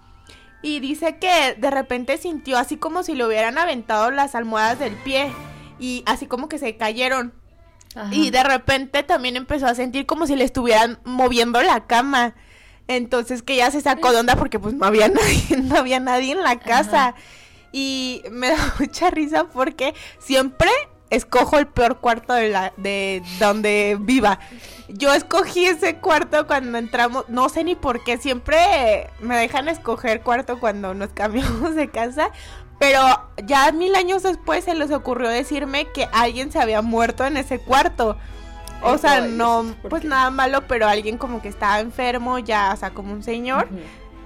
y 0.65 0.79
dice 0.79 1.17
que 1.17 1.53
de 1.59 1.69
repente 1.69 2.17
sintió 2.17 2.57
así 2.57 2.75
como 2.75 3.03
si 3.03 3.13
le 3.13 3.23
hubieran 3.23 3.59
aventado 3.59 4.09
las 4.09 4.33
almohadas 4.33 4.79
del 4.79 4.95
pie 4.95 5.31
y 5.79 6.01
así 6.07 6.25
como 6.25 6.49
que 6.49 6.57
se 6.57 6.75
cayeron. 6.75 7.33
Y 8.11 8.31
de 8.31 8.43
repente 8.43 9.03
también 9.03 9.37
empezó 9.37 9.67
a 9.67 9.75
sentir 9.75 10.07
como 10.07 10.25
si 10.25 10.35
le 10.35 10.43
estuvieran 10.43 10.97
moviendo 11.05 11.61
la 11.61 11.85
cama. 11.85 12.33
Entonces 12.87 13.43
que 13.43 13.55
ya 13.57 13.69
se 13.69 13.79
sacó 13.79 14.11
de 14.11 14.17
onda 14.17 14.35
porque 14.37 14.57
pues 14.57 14.73
no 14.73 14.87
había 14.87 15.07
nadie, 15.09 15.57
no 15.61 15.77
había 15.77 15.99
nadie 15.99 16.31
en 16.31 16.41
la 16.41 16.57
casa. 16.59 17.13
Y 17.71 18.23
me 18.31 18.49
da 18.49 18.73
mucha 18.79 19.11
risa 19.11 19.43
porque 19.43 19.93
siempre 20.17 20.71
escojo 21.11 21.59
el 21.59 21.67
peor 21.67 21.99
cuarto 21.99 22.33
de 22.33 22.49
la 22.49 22.73
de 22.75 23.21
donde 23.39 23.97
viva. 23.99 24.39
Yo 24.97 25.13
escogí 25.13 25.65
ese 25.65 25.97
cuarto 25.97 26.47
cuando 26.47 26.77
entramos, 26.77 27.25
no 27.27 27.49
sé 27.49 27.65
ni 27.65 27.75
por 27.75 28.03
qué, 28.03 28.17
siempre 28.17 29.09
me 29.19 29.35
dejan 29.35 29.67
escoger 29.67 30.21
cuarto 30.21 30.59
cuando 30.59 30.93
nos 30.93 31.09
cambiamos 31.13 31.75
de 31.75 31.89
casa, 31.89 32.29
pero 32.79 33.01
ya 33.45 33.71
mil 33.71 33.95
años 33.95 34.23
después 34.23 34.63
se 34.63 34.73
les 34.73 34.91
ocurrió 34.91 35.29
decirme 35.29 35.87
que 35.91 36.07
alguien 36.13 36.51
se 36.51 36.59
había 36.59 36.81
muerto 36.81 37.25
en 37.25 37.37
ese 37.37 37.59
cuarto. 37.59 38.17
O 38.81 38.97
sea, 38.97 39.21
no, 39.21 39.75
pues 39.89 40.03
nada 40.03 40.29
malo, 40.29 40.67
pero 40.67 40.87
alguien 40.87 41.17
como 41.17 41.41
que 41.41 41.47
estaba 41.47 41.79
enfermo, 41.79 42.39
ya, 42.39 42.71
o 42.73 42.77
sea, 42.77 42.91
como 42.91 43.13
un 43.13 43.23
señor. 43.23 43.67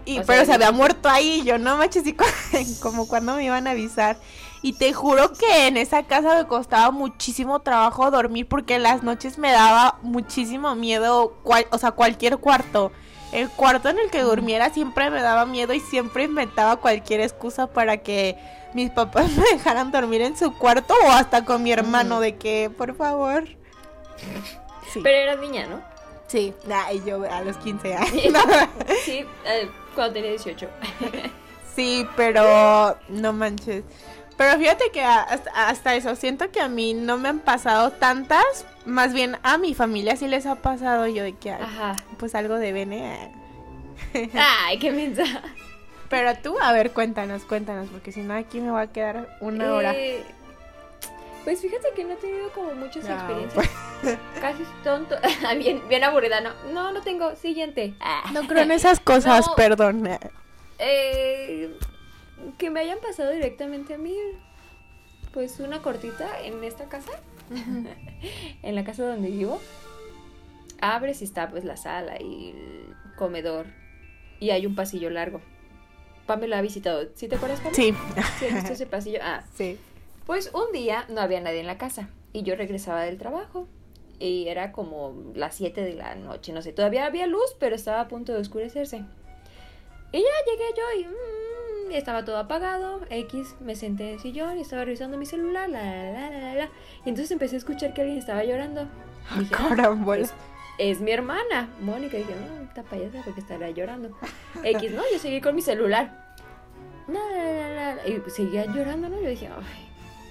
Y, 0.05 0.19
pero 0.21 0.43
se 0.43 0.53
había 0.53 0.71
muerto 0.71 1.07
ahí, 1.07 1.43
yo 1.45 1.57
no 1.57 1.77
manches, 1.77 2.05
y 2.05 2.15
como 2.81 3.07
cuando 3.07 3.35
me 3.35 3.45
iban 3.45 3.67
a 3.67 3.71
avisar. 3.71 4.17
Y 4.61 4.73
te 4.73 4.93
juro 4.93 5.31
que 5.33 5.67
en 5.67 5.77
esa 5.77 6.03
casa 6.03 6.35
me 6.35 6.47
costaba 6.47 6.91
muchísimo 6.91 7.61
trabajo 7.61 8.11
dormir 8.11 8.47
porque 8.47 8.77
las 8.77 9.03
noches 9.03 9.37
me 9.37 9.51
daba 9.51 9.97
muchísimo 10.01 10.75
miedo, 10.75 11.37
o 11.43 11.77
sea, 11.77 11.91
cualquier 11.91 12.37
cuarto. 12.37 12.91
El 13.31 13.49
cuarto 13.49 13.89
en 13.89 13.99
el 13.99 14.09
que 14.09 14.21
durmiera 14.21 14.71
siempre 14.71 15.09
me 15.11 15.21
daba 15.21 15.45
miedo 15.45 15.73
y 15.73 15.79
siempre 15.79 16.23
inventaba 16.23 16.77
cualquier 16.77 17.21
excusa 17.21 17.67
para 17.67 17.97
que 17.97 18.37
mis 18.73 18.89
papás 18.91 19.31
me 19.37 19.43
dejaran 19.53 19.91
dormir 19.91 20.21
en 20.21 20.37
su 20.37 20.53
cuarto 20.53 20.93
o 21.05 21.11
hasta 21.11 21.45
con 21.45 21.63
mi 21.63 21.71
hermano 21.71 22.19
de 22.19 22.35
que, 22.35 22.69
por 22.75 22.95
favor. 22.95 23.45
Sí. 24.91 25.01
Pero 25.03 25.17
eras 25.19 25.39
niña, 25.39 25.67
¿no? 25.67 25.83
Sí, 26.25 26.51
y 26.93 27.07
yo 27.07 27.23
a 27.31 27.41
los 27.43 27.57
15 27.57 27.93
años. 27.93 28.33
sí, 29.05 29.23
eh, 29.45 29.69
cuando 29.93 30.13
tenía 30.13 30.31
18. 30.31 30.67
sí, 31.75 32.07
pero 32.15 32.97
no 33.09 33.31
manches. 33.31 33.83
Pero 34.39 34.57
fíjate 34.57 34.89
que 34.93 35.03
hasta, 35.03 35.95
eso, 35.95 36.15
siento 36.15 36.49
que 36.49 36.61
a 36.61 36.69
mí 36.69 36.93
no 36.93 37.17
me 37.17 37.27
han 37.27 37.39
pasado 37.39 37.91
tantas, 37.91 38.65
más 38.85 39.11
bien 39.11 39.35
a 39.43 39.57
mi 39.57 39.73
familia 39.73 40.15
sí 40.15 40.29
les 40.29 40.45
ha 40.45 40.55
pasado 40.55 41.07
yo 41.07 41.23
de 41.23 41.33
que, 41.33 41.51
Ajá. 41.51 41.97
pues 42.17 42.33
algo 42.35 42.55
de 42.55 42.71
bene. 42.71 43.33
Ay, 44.33 44.79
qué 44.79 44.91
mensaje. 44.91 45.39
Pero 46.07 46.37
tú, 46.37 46.57
a 46.57 46.71
ver, 46.71 46.91
cuéntanos, 46.91 47.43
cuéntanos, 47.43 47.89
porque 47.89 48.13
si 48.13 48.21
no 48.21 48.33
aquí 48.33 48.61
me 48.61 48.71
va 48.71 48.83
a 48.83 48.87
quedar 48.87 49.37
una 49.41 49.73
hora. 49.73 49.93
Eh, 49.93 50.23
pues 51.43 51.59
fíjate 51.59 51.89
que 51.93 52.05
no 52.05 52.13
he 52.13 52.15
tenido 52.15 52.49
como 52.51 52.73
muchas 52.75 53.09
experiencias. 53.09 53.69
Pues. 54.01 54.17
Casi 54.39 54.63
tonto. 54.85 55.17
bien, 55.57 55.81
bien 55.89 56.05
aburrida, 56.05 56.39
¿no? 56.39 56.51
No, 56.71 56.93
no 56.93 57.01
tengo. 57.01 57.35
Siguiente. 57.35 57.93
No 58.31 58.47
creo 58.47 58.63
en 58.63 58.71
esas 58.71 59.01
cosas, 59.01 59.49
perdón. 59.57 60.07
Eh, 60.77 61.77
que 62.57 62.69
me 62.69 62.79
hayan 62.79 62.99
pasado 62.99 63.31
directamente 63.31 63.93
a 63.93 63.97
mí, 63.97 64.15
pues 65.33 65.59
una 65.59 65.81
cortita 65.81 66.41
en 66.41 66.63
esta 66.63 66.85
casa, 66.85 67.11
en 68.63 68.75
la 68.75 68.83
casa 68.83 69.07
donde 69.07 69.29
vivo. 69.29 69.59
Abres 70.81 71.21
y 71.21 71.25
está 71.25 71.49
pues 71.49 71.65
la 71.65 71.75
sala 71.75 72.21
y 72.21 72.51
el 72.51 72.95
comedor 73.17 73.65
y 74.39 74.51
hay 74.51 74.65
un 74.65 74.75
pasillo 74.75 75.09
largo. 75.09 75.41
Pam 76.25 76.41
ha 76.53 76.61
visitado. 76.61 77.09
¿Sí 77.15 77.27
te 77.27 77.35
acuerdas, 77.35 77.59
Pam? 77.59 77.73
Sí. 77.73 77.93
¿Sí 78.39 78.45
has 78.45 78.53
visto 78.53 78.73
ese 78.73 78.85
pasillo? 78.85 79.19
Ah. 79.21 79.43
Sí. 79.55 79.77
Pues 80.25 80.51
un 80.53 80.71
día 80.71 81.05
no 81.09 81.21
había 81.21 81.41
nadie 81.41 81.59
en 81.59 81.67
la 81.67 81.77
casa 81.77 82.09
y 82.33 82.43
yo 82.43 82.55
regresaba 82.55 83.01
del 83.01 83.17
trabajo 83.17 83.67
y 84.19 84.47
era 84.47 84.71
como 84.71 85.15
las 85.33 85.55
7 85.55 85.81
de 85.81 85.93
la 85.93 86.13
noche, 86.15 86.53
no 86.53 86.61
sé, 86.61 86.71
todavía 86.71 87.05
había 87.05 87.25
luz, 87.25 87.55
pero 87.59 87.75
estaba 87.75 88.01
a 88.01 88.07
punto 88.07 88.33
de 88.33 88.39
oscurecerse. 88.39 88.97
Y 90.11 90.17
ya 90.17 90.51
llegué 90.51 90.65
yo 90.77 90.99
y 90.99 91.05
mm, 91.05 91.48
estaba 91.97 92.25
todo 92.25 92.37
apagado, 92.37 93.01
X, 93.09 93.55
me 93.59 93.75
senté 93.75 94.09
en 94.09 94.13
el 94.15 94.19
sillón 94.19 94.57
y 94.57 94.61
estaba 94.61 94.85
revisando 94.85 95.17
mi 95.17 95.25
celular, 95.25 95.69
la, 95.69 95.83
la, 95.83 96.29
la, 96.29 96.55
la, 96.55 96.69
Y 97.05 97.09
entonces 97.09 97.31
empecé 97.31 97.55
a 97.55 97.59
escuchar 97.59 97.93
que 97.93 98.01
alguien 98.01 98.19
estaba 98.19 98.43
llorando. 98.43 98.87
Y 99.35 99.39
dije, 99.39 99.55
ah, 99.57 100.15
es, 100.17 100.33
es, 100.77 101.01
mi 101.01 101.11
hermana, 101.11 101.69
Mónica. 101.81 102.17
Y 102.17 102.21
dije, 102.21 102.35
no, 102.35 102.63
está 102.63 102.83
payasa 102.83 103.21
porque 103.23 103.41
estará 103.41 103.69
llorando. 103.69 104.17
X, 104.63 104.91
no, 104.91 105.03
yo 105.11 105.19
seguí 105.19 105.41
con 105.41 105.55
mi 105.55 105.61
celular. 105.61 106.29
Y 108.05 108.29
seguía 108.29 108.65
llorando, 108.65 109.09
¿no? 109.09 109.21
Yo 109.21 109.29
dije, 109.29 109.47
ay, 109.47 109.89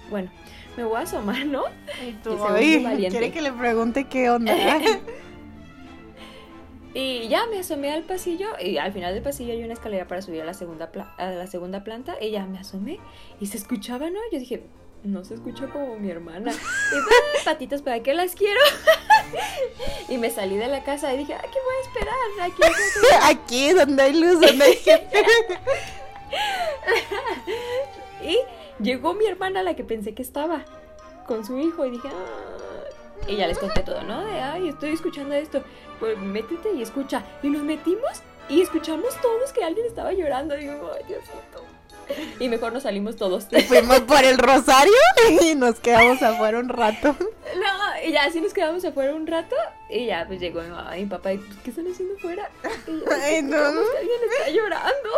bueno, 0.09 0.31
me 0.77 0.83
voy 0.83 0.97
a 0.97 1.01
asomar, 1.01 1.45
¿no? 1.45 1.63
Y 2.07 2.13
tú, 2.23 2.37
quiere 2.97 3.31
que 3.31 3.41
le 3.41 3.51
pregunte 3.51 4.05
qué 4.05 4.29
onda. 4.29 4.53
y 6.93 7.27
ya 7.27 7.45
me 7.47 7.59
asomé 7.59 7.91
al 7.91 8.03
pasillo 8.03 8.47
y 8.59 8.77
al 8.77 8.91
final 8.91 9.13
del 9.13 9.23
pasillo 9.23 9.53
hay 9.53 9.63
una 9.63 9.73
escalera 9.73 10.07
para 10.07 10.21
subir 10.21 10.41
a 10.41 10.45
la 10.45 10.53
segunda, 10.53 10.91
a 11.17 11.29
la 11.29 11.47
segunda 11.47 11.83
planta 11.83 12.15
y 12.21 12.31
ya 12.31 12.45
me 12.45 12.59
asomé 12.59 12.99
y 13.39 13.47
se 13.47 13.57
escuchaba, 13.57 14.09
¿no? 14.09 14.19
Yo 14.31 14.39
dije, 14.39 14.63
no 15.03 15.23
se 15.23 15.35
escucha 15.35 15.67
como 15.67 15.97
mi 15.97 16.09
hermana. 16.09 16.51
Y 16.51 16.55
pues, 16.55 17.43
patitas, 17.45 17.81
¿para 17.81 18.01
qué 18.01 18.13
las 18.13 18.35
quiero? 18.35 18.59
y 20.09 20.17
me 20.17 20.29
salí 20.29 20.57
de 20.57 20.67
la 20.67 20.83
casa 20.83 21.13
y 21.13 21.17
dije, 21.17 21.35
aquí 21.35 21.57
voy 21.65 21.75
a 21.75 21.87
esperar. 21.87 22.15
Aquí, 22.41 22.61
aquí 23.37 23.73
donde 23.73 24.03
hay 24.03 24.13
luz, 24.19 24.41
donde 24.41 24.65
hay 24.65 24.75
gente. 24.75 25.23
y 28.23 28.37
Llegó 28.81 29.13
mi 29.13 29.25
hermana, 29.25 29.61
la 29.61 29.75
que 29.75 29.83
pensé 29.83 30.13
que 30.13 30.21
estaba, 30.21 30.63
con 31.27 31.45
su 31.45 31.59
hijo, 31.59 31.85
y 31.85 31.91
dije, 31.91 32.07
ah". 32.07 32.68
Y 33.27 33.35
ya 33.35 33.47
les 33.47 33.59
conté 33.59 33.81
todo, 33.81 34.01
¿no? 34.03 34.25
De, 34.25 34.39
ay, 34.39 34.69
estoy 34.69 34.91
escuchando 34.91 35.35
esto. 35.35 35.63
Pues 35.99 36.17
métete 36.17 36.73
y 36.73 36.81
escucha. 36.81 37.23
Y 37.43 37.49
nos 37.49 37.61
metimos 37.63 38.23
y 38.47 38.61
escuchamos 38.61 39.15
todos 39.21 39.53
que 39.53 39.63
alguien 39.63 39.85
estaba 39.85 40.11
llorando. 40.13 40.57
Y 40.57 40.61
digo, 40.61 40.91
ay. 40.95 41.15
Y 42.39 42.49
mejor 42.49 42.73
nos 42.73 42.83
salimos 42.83 43.17
todos. 43.17 43.45
fuimos 43.67 43.99
por 44.01 44.23
el 44.23 44.39
rosario 44.39 44.93
y 45.41 45.53
nos 45.53 45.79
quedamos 45.79 46.21
afuera 46.23 46.59
un 46.59 46.69
rato. 46.69 47.15
No, 47.49 48.07
Y 48.07 48.11
ya 48.11 48.25
así 48.25 48.39
nos 48.41 48.53
quedamos 48.53 48.85
afuera 48.85 49.13
un 49.15 49.25
rato 49.25 49.55
y 49.89 50.05
ya 50.05 50.23
pues 50.27 50.39
llegó 50.39 50.61
mi 50.61 50.69
mamá 50.69 50.95
y 50.95 51.01
mi 51.01 51.09
papá 51.09 51.33
y 51.33 51.39
pues, 51.39 51.57
¿qué 51.63 51.71
están 51.71 51.87
haciendo 51.91 52.13
afuera? 52.15 52.47
Y 52.85 52.91
yo, 52.91 53.05
Ay, 53.23 53.41
no. 53.41 53.57
"Vamos, 53.59 53.89
que 53.91 53.97
alguien 53.97 54.19
está 54.31 54.49
llorando. 54.51 55.09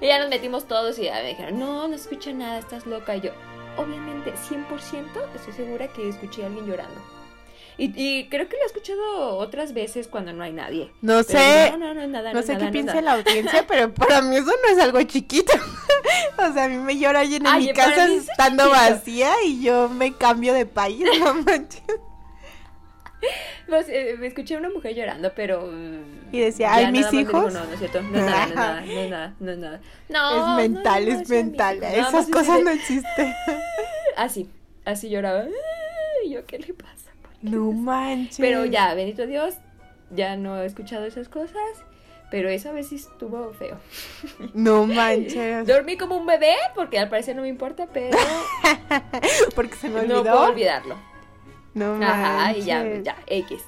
Y 0.00 0.06
ya 0.06 0.20
nos 0.20 0.28
metimos 0.28 0.68
todos 0.68 0.96
y 1.00 1.04
ya 1.06 1.14
me 1.14 1.30
dijeron, 1.30 1.58
no, 1.58 1.88
no 1.88 1.94
escucha 1.96 2.32
nada, 2.32 2.60
estás 2.60 2.86
loca. 2.86 3.16
Y 3.16 3.22
yo, 3.22 3.32
obviamente, 3.76 4.32
100% 4.34 5.34
estoy 5.34 5.52
segura 5.52 5.88
que 5.88 6.08
escuché 6.08 6.42
a 6.42 6.46
alguien 6.46 6.66
llorando. 6.66 7.00
Y, 7.78 7.92
y 7.96 8.28
creo 8.28 8.46
que 8.46 8.56
lo 8.56 8.62
he 8.62 8.66
escuchado 8.66 9.38
otras 9.38 9.72
veces 9.72 10.06
cuando 10.06 10.32
no 10.34 10.42
hay 10.44 10.52
nadie. 10.52 10.92
No 11.00 11.22
Pero 11.24 11.38
sé, 11.38 11.70
No, 11.70 11.78
no, 11.78 11.94
no, 11.94 12.06
nada, 12.08 12.34
no 12.34 12.40
es 12.40 12.46
sé 12.46 12.52
nada, 12.52 12.58
qué 12.58 12.64
no 12.66 12.72
piensa 12.72 13.00
la 13.00 13.12
audiencia, 13.14 13.66
pero 13.66 13.94
para 13.94 14.20
mí 14.20 14.36
eso 14.36 14.50
no 14.50 14.68
es 14.76 14.78
algo 14.78 15.02
chiquito. 15.04 15.52
o 16.38 16.52
sea, 16.52 16.64
a 16.64 16.68
mí 16.68 16.76
me 16.76 16.98
llora 16.98 17.20
alguien 17.20 17.46
en 17.46 17.52
Ay, 17.54 17.66
mi 17.68 17.72
casa 17.72 18.04
estando 18.06 18.64
chiquito. 18.64 18.70
vacía 18.82 19.32
y 19.46 19.62
yo 19.62 19.88
me 19.88 20.12
cambio 20.14 20.52
de 20.52 20.66
país, 20.66 21.04
no 21.20 21.34
manches. 21.34 21.82
Pues, 23.68 23.88
eh, 23.88 24.16
me 24.18 24.26
escuché 24.26 24.56
a 24.56 24.58
una 24.58 24.68
mujer 24.70 24.94
llorando, 24.96 25.32
pero. 25.36 25.60
mm, 25.70 26.34
Y 26.34 26.40
decía, 26.40 26.74
"Ay, 26.74 26.90
mis 26.90 27.12
hijos". 27.12 27.52
no, 27.52 27.64
no 27.64 27.72
es 27.72 27.78
cierto. 27.78 28.02
No 28.02 28.18
es 28.18 28.24
nada, 28.24 28.46
no 28.46 28.50
es 28.50 28.56
nada, 28.56 28.80
no 28.80 29.00
es 29.00 29.10
nada, 29.10 29.34
no 29.38 29.50
es 29.52 29.58
nada. 29.58 29.80
No, 30.08 30.30
es 30.30 30.36
no, 30.46 30.56
mental, 30.56 31.06
no, 31.08 31.20
es 31.20 31.28
mental. 31.28 31.82
Esas 31.84 32.26
cosas 32.28 32.62
no 32.62 32.70
existen. 32.70 33.32
Así, 34.16 34.50
así 34.84 35.08
lloraba. 35.08 35.44
Y 36.24 36.30
yo, 36.30 36.44
¿qué 36.46 36.58
le 36.58 36.74
pasa? 36.74 37.10
¿Por 37.22 37.30
qué 37.32 37.38
No 37.48 37.70
manches. 37.72 38.38
Pero 38.40 38.64
ya, 38.64 38.92
bendito 38.94 39.26
Dios, 39.26 39.54
ya 40.10 40.36
no 40.36 40.60
he 40.60 40.66
escuchado 40.66 41.04
esas 41.06 41.28
cosas. 41.28 41.54
Pero 42.30 42.48
esa 42.48 42.70
vez 42.72 42.88
sí 42.88 42.96
estuvo 42.96 43.52
feo. 43.54 43.78
No 44.54 44.86
manches. 44.86 45.66
Dormí 45.66 45.96
como 45.96 46.16
un 46.16 46.26
bebé, 46.26 46.54
porque 46.74 46.98
al 46.98 47.08
parecer 47.08 47.34
no 47.36 47.42
me 47.42 47.48
importa, 47.48 47.86
pero 47.92 48.16
Porque 49.54 49.74
se 49.76 49.88
me 49.88 49.94
no 50.06 50.18
olvidó. 50.20 50.22
puedo 50.22 50.40
olvidarlo. 50.50 51.09
No 51.74 51.94
manches. 51.94 52.08
Ajá, 52.10 52.52
y 52.56 52.62
ya, 52.62 52.84
ya, 53.02 53.16
X. 53.26 53.62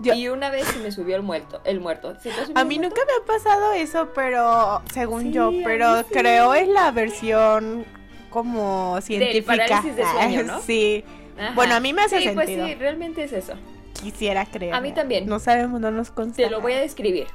Yo- 0.00 0.14
Y 0.14 0.28
una 0.28 0.50
vez 0.50 0.66
se 0.66 0.78
me 0.80 0.90
subió 0.90 1.16
el 1.16 1.22
muerto, 1.22 1.60
el 1.64 1.80
muerto. 1.80 2.14
¿Se 2.20 2.30
te 2.30 2.40
ha 2.40 2.44
subido 2.46 2.60
A 2.60 2.64
mí 2.64 2.78
muerto? 2.78 2.96
nunca 2.96 3.06
me 3.12 3.22
ha 3.22 3.26
pasado 3.26 3.72
eso, 3.72 4.10
pero 4.14 4.82
según 4.92 5.22
Sí, 5.22 5.32
yo, 5.32 5.52
pero 5.64 5.98
sí. 6.00 6.06
creo 6.10 6.54
es 6.54 6.66
la 6.68 6.90
versión 6.90 7.84
como 8.30 9.00
científica. 9.00 9.46
parálisis 9.66 9.94
de 9.96 10.04
sueño, 10.04 10.42
¿no? 10.46 10.60
Sí, 10.60 11.04
Ajá. 11.38 11.52
Bueno, 11.54 11.74
a 11.74 11.80
mí 11.80 11.92
me 11.92 12.02
hace 12.02 12.20
sí, 12.20 12.28
pues 12.34 12.46
sentido. 12.46 12.66
sí, 12.68 12.74
realmente 12.74 13.24
es 13.24 13.32
eso. 13.32 13.54
quisiera 14.00 14.44
creer. 14.46 14.74
A 14.74 14.80
mí 14.80 14.92
también. 14.92 15.26
No 15.26 15.38
sabemos, 15.38 15.80
no 15.80 15.90
nos 15.90 16.10
consta. 16.10 16.36
Te 16.42 16.50
lo 16.50 16.60
voy 16.60 16.72
a 16.74 16.80
describir. 16.80 17.26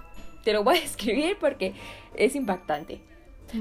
Te 0.44 0.54
lo 0.54 0.64
voy 0.64 0.78
a 0.78 0.82
describir 0.82 1.38
porque 1.40 1.74
es 2.16 2.36
impactante. 2.36 3.02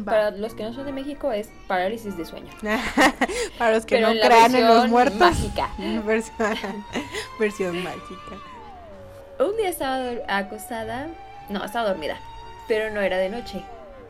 Va. 0.00 0.04
Para 0.04 0.30
los 0.32 0.54
que 0.54 0.62
no 0.64 0.72
son 0.74 0.84
de 0.86 0.92
México 0.92 1.32
es 1.32 1.48
parálisis 1.66 2.16
de 2.16 2.24
sueño. 2.24 2.52
Para 3.58 3.72
los 3.74 3.86
que 3.86 3.96
Pero 3.96 4.08
no 4.08 4.14
en 4.14 4.20
crean 4.20 4.54
en 4.54 4.66
los 4.68 4.88
muertos. 4.88 5.18
mágica. 5.18 5.70
Versión, 6.04 6.36
versión 7.40 7.82
mágica. 7.82 8.36
Un 9.38 9.56
día 9.56 9.68
estaba 9.68 10.10
acostada, 10.28 11.08
no, 11.48 11.64
estaba 11.64 11.88
dormida, 11.90 12.18
pero 12.66 12.90
no 12.92 13.00
era 13.00 13.18
de 13.18 13.28
noche. 13.30 13.62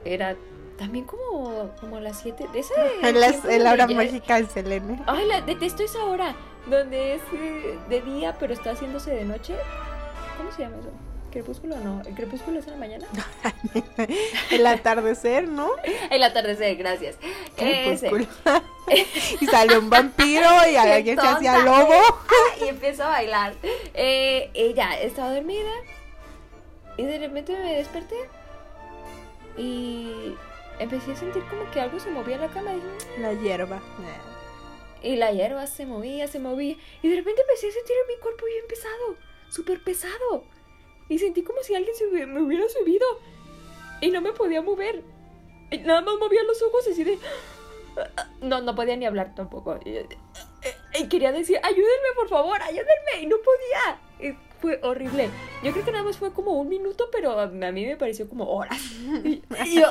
Era 0.04 0.34
también 0.78 1.04
como, 1.04 1.70
como 1.80 2.00
las 2.00 2.18
7. 2.20 2.46
Ese 2.54 2.72
En 3.02 3.20
la, 3.20 3.28
tiempo 3.30 3.48
en 3.48 3.64
la 3.64 3.72
hora 3.72 3.86
ya- 3.88 3.94
mágica 3.96 4.34
del 4.36 4.48
Selene. 4.48 5.02
Ay, 5.06 5.26
la, 5.26 5.40
detesto 5.42 5.82
esa 5.82 6.04
hora, 6.04 6.34
donde 6.66 7.14
es 7.16 7.20
eh, 7.34 7.78
de 7.90 8.00
día, 8.00 8.34
pero 8.40 8.52
está 8.54 8.70
haciéndose 8.70 9.10
de 9.10 9.24
noche. 9.24 9.54
¿Cómo 10.38 10.50
se 10.52 10.62
llama 10.62 10.76
eso? 10.80 10.90
¿Crepúsculo 11.30 11.76
o 11.76 11.78
no? 11.80 12.02
¿El 12.06 12.14
crepúsculo 12.14 12.58
es 12.58 12.66
en 12.66 12.72
la 12.72 12.78
mañana? 12.78 13.06
El 14.50 14.66
atardecer, 14.66 15.46
¿no? 15.46 15.72
El 16.10 16.22
atardecer, 16.22 16.76
gracias. 16.76 17.16
Crepúsculo. 17.56 18.26
y 19.40 19.46
salió 19.46 19.78
un 19.78 19.90
vampiro 19.90 20.48
y 20.70 20.76
alguien 20.76 21.20
se 21.20 21.26
hacía 21.26 21.58
lobo. 21.58 22.00
y 22.64 22.68
empezó 22.68 23.04
a 23.04 23.08
bailar. 23.08 23.54
Eh, 23.94 24.50
ella 24.54 24.98
estaba 25.00 25.34
dormida 25.34 25.70
y 26.96 27.04
de 27.04 27.18
repente 27.18 27.52
me 27.52 27.76
desperté 27.76 28.16
y 29.58 30.34
empecé 30.78 31.12
a 31.12 31.16
sentir 31.16 31.44
como 31.50 31.70
que 31.70 31.80
algo 31.80 32.00
se 32.00 32.10
movía 32.10 32.36
en 32.36 32.40
la 32.42 32.48
cama. 32.48 32.72
Dije, 32.72 33.20
La 33.20 33.34
hierba. 33.34 33.82
Y 35.02 35.16
la 35.16 35.30
hierba 35.30 35.66
se 35.66 35.84
movía, 35.84 36.26
se 36.26 36.38
movía. 36.38 36.76
Y 37.02 37.08
de 37.08 37.16
repente 37.16 37.42
empecé 37.42 37.68
a 37.68 37.72
sentir 37.72 37.96
en 38.02 38.16
mi 38.16 38.20
cuerpo 38.20 38.46
bien 38.46 38.64
pesado, 38.66 39.16
súper 39.50 39.82
pesado. 39.82 40.44
Y 41.08 41.18
sentí 41.18 41.42
como 41.42 41.62
si 41.62 41.74
alguien 41.74 41.94
se 41.96 42.06
me 42.26 42.42
hubiera 42.42 42.68
subido. 42.68 43.06
Y 44.00 44.10
no 44.10 44.20
me 44.20 44.32
podía 44.32 44.62
mover. 44.62 45.02
Nada 45.84 46.00
más 46.00 46.14
movía 46.18 46.42
los 46.44 46.62
ojos 46.62 46.86
así 46.90 47.04
de... 47.04 47.18
No, 48.40 48.60
no 48.60 48.74
podía 48.74 48.96
ni 48.96 49.06
hablar 49.06 49.34
tampoco. 49.34 49.78
Y 50.94 51.08
quería 51.08 51.32
decir, 51.32 51.58
ayúdenme 51.62 52.08
por 52.14 52.28
favor, 52.28 52.60
ayúdenme. 52.62 53.22
Y 53.22 53.26
no 53.26 53.36
podía. 53.38 54.00
Fue 54.60 54.80
horrible. 54.82 55.30
Yo 55.62 55.72
creo 55.72 55.84
que 55.84 55.92
nada 55.92 56.04
más 56.04 56.16
fue 56.18 56.32
como 56.32 56.52
un 56.52 56.68
minuto, 56.68 57.08
pero 57.12 57.38
a 57.38 57.46
mí 57.48 57.86
me 57.86 57.96
pareció 57.96 58.28
como 58.28 58.44
horas. 58.50 58.80
Y, 59.64 59.80
yo, 59.80 59.86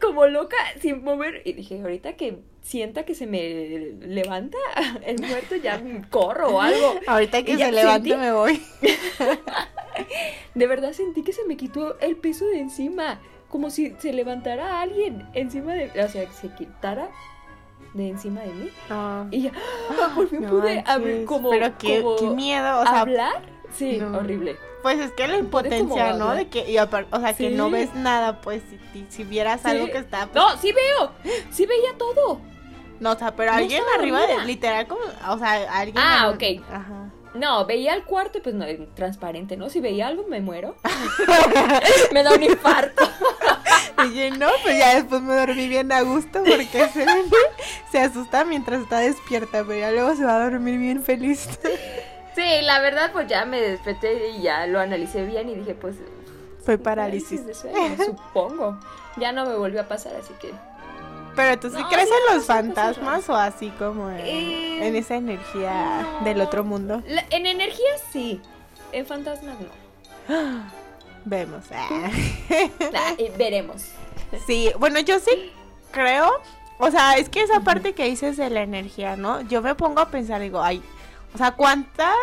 como 0.00 0.26
loca, 0.26 0.56
sin 0.80 1.02
mover. 1.04 1.42
Y 1.44 1.52
dije, 1.52 1.80
ahorita 1.80 2.14
que 2.14 2.38
sienta 2.62 3.04
que 3.04 3.14
se 3.14 3.26
me 3.26 3.94
levanta 4.00 4.56
el 5.04 5.20
muerto, 5.20 5.56
ya 5.56 5.80
corro 6.10 6.48
o 6.56 6.60
algo. 6.60 6.94
Ahorita 7.06 7.42
que 7.42 7.52
Y 7.52 7.56
se 7.58 7.72
levante 7.72 8.10
sentí- 8.10 8.18
me 8.18 8.32
voy. 8.32 8.62
De 10.54 10.66
verdad 10.66 10.92
sentí 10.92 11.22
que 11.22 11.32
se 11.32 11.44
me 11.44 11.56
quitó 11.56 11.98
el 12.00 12.16
peso 12.16 12.46
de 12.46 12.60
encima. 12.60 13.20
Como 13.48 13.70
si 13.70 13.94
se 13.98 14.12
levantara 14.12 14.80
alguien 14.80 15.28
encima 15.34 15.74
de. 15.74 15.86
O 16.02 16.08
sea, 16.08 16.24
que 16.26 16.32
se 16.32 16.48
quitara 16.54 17.10
de 17.94 18.08
encima 18.08 18.40
de 18.42 18.52
mí. 18.52 18.70
No, 18.88 19.28
Y 19.30 19.42
ya, 19.42 19.52
ah, 19.90 20.10
por 20.14 20.28
fin 20.28 20.42
no 20.42 20.48
pude 20.50 20.76
manches. 20.76 20.88
abrir 20.94 21.24
como. 21.26 21.50
Pero 21.50 21.78
qué, 21.78 22.02
como 22.02 22.16
qué 22.16 22.26
miedo. 22.30 22.80
O 22.80 22.82
sea, 22.84 23.00
¿Hablar? 23.00 23.42
Sí, 23.74 23.98
no. 23.98 24.18
horrible. 24.18 24.56
pues 24.82 24.98
es 25.00 25.12
que 25.12 25.22
la 25.28 25.34
como 25.34 25.44
impotencia, 25.44 26.12
¿no? 26.14 26.34
De 26.34 26.48
que, 26.48 26.68
y 26.70 26.76
o 26.78 26.86
sea, 27.20 27.34
que 27.34 27.48
Sí. 27.50 27.54
no 27.54 27.70
ves 27.70 27.94
nada, 27.94 28.40
pues 28.40 28.62
si, 28.92 29.06
si- 29.08 29.24
vieras 29.24 29.60
Sí. 29.62 29.68
algo 29.68 29.86
que 29.86 29.98
está. 29.98 30.26
pues, 30.26 30.34
No, 30.34 30.56
sí 30.58 30.72
veo. 30.72 31.12
Sí 31.50 31.66
veía 31.66 31.96
todo. 31.96 32.40
No, 33.00 33.12
o 33.12 33.16
sea, 33.16 33.34
pero 33.34 33.52
No 33.52 33.58
alguien 33.58 33.82
arriba 33.98 34.20
de, 34.26 34.44
literal, 34.44 34.86
como, 34.86 35.00
o 35.28 35.38
sea, 35.38 35.52
alguien. 35.78 35.96
Ah, 35.98 36.34
en- 36.40 36.58
ok. 36.58 36.64
Ajá. 36.72 37.10
No, 37.34 37.64
veía 37.64 37.94
el 37.94 38.04
cuarto 38.04 38.38
y 38.38 38.40
pues 38.42 38.54
no, 38.54 38.66
transparente, 38.94 39.56
¿no? 39.56 39.70
Si 39.70 39.80
veía 39.80 40.06
algo 40.08 40.24
me 40.28 40.40
muero. 40.40 40.76
me 42.12 42.22
da 42.22 42.34
un 42.34 42.42
infarto. 42.42 43.02
Yo, 44.14 44.36
no, 44.36 44.48
pues 44.62 44.78
ya 44.78 44.94
después 44.96 45.22
me 45.22 45.34
dormí 45.34 45.68
bien 45.68 45.90
a 45.92 46.02
gusto 46.02 46.42
porque 46.44 46.88
se, 46.92 47.06
se 47.90 47.98
asusta 48.00 48.44
mientras 48.44 48.82
está 48.82 48.98
despierta, 48.98 49.64
pero 49.64 49.74
ya 49.78 49.90
luego 49.90 50.14
se 50.16 50.24
va 50.24 50.36
a 50.36 50.50
dormir 50.50 50.78
bien 50.78 51.02
feliz. 51.02 51.48
Sí, 52.34 52.62
la 52.62 52.80
verdad, 52.80 53.10
pues 53.12 53.26
ya 53.28 53.44
me 53.44 53.60
desperté 53.60 54.30
y 54.30 54.42
ya 54.42 54.66
lo 54.66 54.80
analicé 54.80 55.24
bien 55.24 55.48
y 55.50 55.54
dije, 55.54 55.74
pues. 55.74 55.96
Fue 56.64 56.78
parálisis. 56.78 57.44
de 57.46 57.54
sueño, 57.54 57.76
supongo. 58.06 58.78
Ya 59.16 59.32
no 59.32 59.44
me 59.44 59.54
volvió 59.56 59.80
a 59.82 59.88
pasar, 59.88 60.14
así 60.16 60.32
que. 60.40 60.52
Pero 61.36 61.58
tú 61.60 61.70
sí 61.70 61.76
No, 61.80 61.88
crees 61.88 62.08
en 62.08 62.36
los 62.36 62.44
fantasmas 62.46 63.28
o 63.28 63.34
así 63.34 63.70
como 63.78 64.10
en, 64.10 64.18
Eh, 64.20 64.86
en 64.86 64.96
esa 64.96 65.16
energía 65.16 66.02
no. 66.20 66.24
del 66.24 66.40
otro 66.42 66.62
mundo. 66.64 67.02
La- 67.06 67.24
en 67.30 67.46
energía 67.46 67.86
sí. 68.12 68.40
En 68.92 69.06
fantasmas 69.06 69.56
no. 69.60 69.68
Vemos. 71.24 71.64
ah. 71.72 72.10
Ah, 72.94 73.14
eh, 73.18 73.32
veremos. 73.36 73.88
Sí, 74.46 74.70
bueno, 74.78 75.00
yo 75.00 75.18
sí 75.18 75.52
creo. 75.90 76.30
O 76.78 76.90
sea, 76.90 77.14
es 77.14 77.28
que 77.28 77.42
esa 77.42 77.60
parte 77.60 77.92
que 77.92 78.04
dices 78.06 78.36
de 78.36 78.50
la 78.50 78.62
energía, 78.62 79.16
¿no? 79.16 79.40
Yo 79.42 79.62
me 79.62 79.74
pongo 79.74 80.00
a 80.00 80.08
pensar, 80.10 80.40
digo, 80.40 80.62
ay, 80.62 80.82
o 81.34 81.38
sea, 81.38 81.52
¿cuántas 81.52 82.16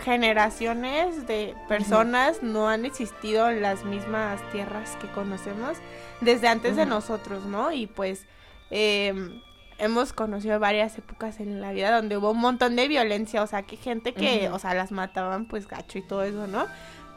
generaciones 0.00 1.26
de 1.26 1.54
personas 1.68 2.42
no 2.42 2.68
han 2.68 2.84
existido 2.84 3.48
en 3.50 3.62
las 3.62 3.84
mismas 3.84 4.40
tierras 4.50 4.96
que 5.00 5.08
conocemos 5.08 5.78
desde 6.20 6.48
antes 6.48 6.76
de 6.76 6.86
nosotros, 6.86 7.44
¿no? 7.44 7.72
Y 7.72 7.86
pues 7.86 8.26
em, 8.70 9.40
hemos 9.78 10.12
conocido 10.12 10.58
varias 10.58 10.96
épocas 10.98 11.40
en 11.40 11.60
la 11.60 11.72
vida 11.72 11.94
donde 11.94 12.16
hubo 12.16 12.30
un 12.30 12.38
montón 12.38 12.76
de 12.76 12.88
violencia, 12.88 13.42
o 13.42 13.46
sea, 13.46 13.62
que 13.62 13.76
gente 13.76 14.12
que, 14.14 14.48
o 14.50 14.58
sea, 14.58 14.74
las 14.74 14.92
mataban 14.92 15.46
pues 15.46 15.68
gacho 15.68 15.98
y 15.98 16.02
todo 16.02 16.22
eso, 16.22 16.46
¿no? 16.46 16.66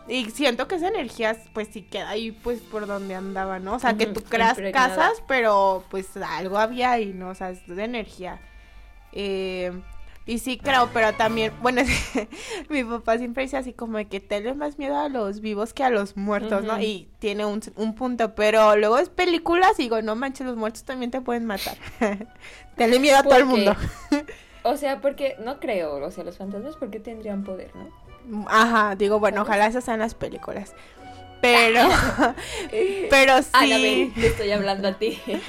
Y 0.08 0.30
siento 0.30 0.68
que 0.68 0.76
esa 0.76 0.89
energía 0.89 1.36
pues 1.54 1.70
sí 1.72 1.82
queda 1.82 2.10
ahí 2.10 2.32
pues 2.32 2.60
por 2.60 2.86
donde 2.86 3.15
andaba, 3.15 3.60
¿no? 3.60 3.76
O 3.76 3.80
sea, 3.80 3.98
que 3.98 4.06
tú 4.06 4.22
creas 4.22 4.58
casas, 4.72 5.13
pero 5.28 5.84
pues 5.89 6.15
algo 6.18 6.58
había 6.58 6.91
ahí, 6.91 7.13
¿no? 7.13 7.30
O 7.30 7.36
sea, 7.36 7.50
es 7.50 7.65
de 7.68 7.84
energía. 7.84 8.39
Eh, 9.13 9.72
y 10.28 10.39
sí 10.39 10.58
creo, 10.58 10.89
pero 10.91 11.13
también, 11.13 11.54
bueno, 11.62 11.84
mi 12.70 12.84
papá 12.84 13.18
siempre 13.18 13.44
dice 13.44 13.58
así 13.58 13.74
como 13.74 13.98
de 13.98 14.06
que 14.06 14.20
tenle 14.20 14.56
más 14.56 14.80
miedo 14.80 14.98
a 14.98 15.08
los 15.08 15.39
vivos 15.39 15.74
que 15.74 15.84
a 15.84 15.91
los 15.91 16.18
muertos, 16.18 16.63
¿no? 16.63 16.80
Y 16.82 17.08
tiene 17.20 17.46
un, 17.46 17.62
un 17.76 17.94
punto, 17.94 18.34
pero 18.34 18.76
luego 18.76 18.98
es 18.98 19.10
películas 19.10 19.80
y 19.80 19.84
digo, 19.84 20.02
no 20.02 20.15
manches, 20.15 20.48
los 20.48 20.56
muertos 20.56 20.84
también 20.84 21.12
te 21.12 21.22
pueden 21.22 21.46
matar. 21.46 21.78
tenle 22.76 23.00
miedo 23.00 23.18
a 23.18 23.24
todo 23.24 23.38
el 23.38 23.46
mundo. 23.46 23.76
O 24.68 24.78
sea, 24.78 25.00
porque 25.00 25.36
no 25.38 25.60
creo, 25.60 26.04
o 26.04 26.10
sea, 26.10 26.24
los 26.24 26.38
fantasmas, 26.38 26.76
¿por 26.76 26.89
qué 26.89 27.00
tendrían 27.00 27.44
poder, 27.44 27.70
no? 27.76 27.88
Ajá, 28.48 28.96
digo, 28.96 29.20
bueno, 29.20 29.42
ojalá 29.44 29.68
esas 29.68 29.84
sean 29.84 30.00
las 30.00 30.16
películas. 30.16 30.74
Pero, 31.42 31.82
pero 33.10 33.42
sí. 33.44 33.50
Ana, 33.54 33.78
ven, 33.78 34.14
te 34.14 34.28
estoy 34.28 34.52
hablando 34.52 34.88
a 34.88 34.94
ti. 34.94 35.20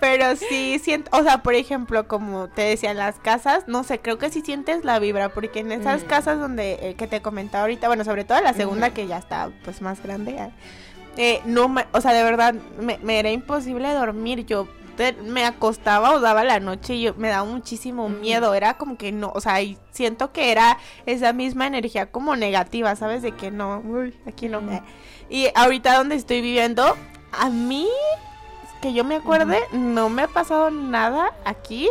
Pero 0.00 0.34
sí 0.34 0.80
siento, 0.82 1.16
o 1.16 1.22
sea, 1.22 1.44
por 1.44 1.54
ejemplo, 1.54 2.08
como 2.08 2.48
te 2.48 2.62
decía, 2.62 2.92
las 2.92 3.20
casas, 3.20 3.68
no 3.68 3.84
sé, 3.84 4.00
creo 4.00 4.18
que 4.18 4.30
sí 4.30 4.40
sientes 4.40 4.84
la 4.84 4.98
vibra, 4.98 5.28
porque 5.28 5.60
en 5.60 5.70
esas 5.70 6.02
Mm. 6.02 6.06
casas 6.08 6.40
donde, 6.40 6.72
eh, 6.82 6.94
que 6.96 7.06
te 7.06 7.22
comentaba 7.22 7.62
ahorita, 7.62 7.86
bueno, 7.86 8.02
sobre 8.02 8.24
todo 8.24 8.40
la 8.40 8.52
segunda 8.52 8.90
que 8.90 9.06
ya 9.06 9.18
está 9.18 9.50
pues 9.62 9.80
más 9.80 10.02
grande, 10.02 10.40
ah, 10.40 10.50
eh, 11.16 11.40
no 11.44 11.72
o 11.92 12.00
sea, 12.00 12.14
de 12.14 12.24
verdad, 12.24 12.52
me, 12.80 12.98
me 12.98 13.20
era 13.20 13.30
imposible 13.30 13.92
dormir, 13.92 14.44
yo 14.44 14.66
te- 14.96 15.12
me 15.14 15.44
acostaba 15.44 16.12
o 16.12 16.20
daba 16.20 16.44
la 16.44 16.60
noche 16.60 16.94
y 16.94 17.02
yo 17.02 17.14
me 17.14 17.28
daba 17.28 17.44
muchísimo 17.44 18.08
miedo, 18.08 18.54
era 18.54 18.74
como 18.78 18.96
que 18.96 19.12
no, 19.12 19.32
o 19.34 19.40
sea, 19.40 19.60
y 19.62 19.78
siento 19.90 20.32
que 20.32 20.52
era 20.52 20.78
esa 21.06 21.32
misma 21.32 21.66
energía 21.66 22.10
como 22.10 22.36
negativa, 22.36 22.94
¿sabes? 22.96 23.22
De 23.22 23.32
que 23.32 23.50
no, 23.50 23.80
uy, 23.84 24.14
aquí 24.26 24.48
no. 24.48 24.58
Ujú. 24.58 24.80
Y 25.28 25.48
ahorita 25.54 25.96
donde 25.96 26.14
estoy 26.16 26.40
viviendo, 26.40 26.96
a 27.32 27.48
mí, 27.48 27.88
que 28.82 28.92
yo 28.92 29.04
me 29.04 29.16
acuerde, 29.16 29.60
no 29.72 30.08
me 30.08 30.22
ha 30.22 30.28
pasado 30.28 30.70
nada 30.70 31.32
aquí. 31.44 31.88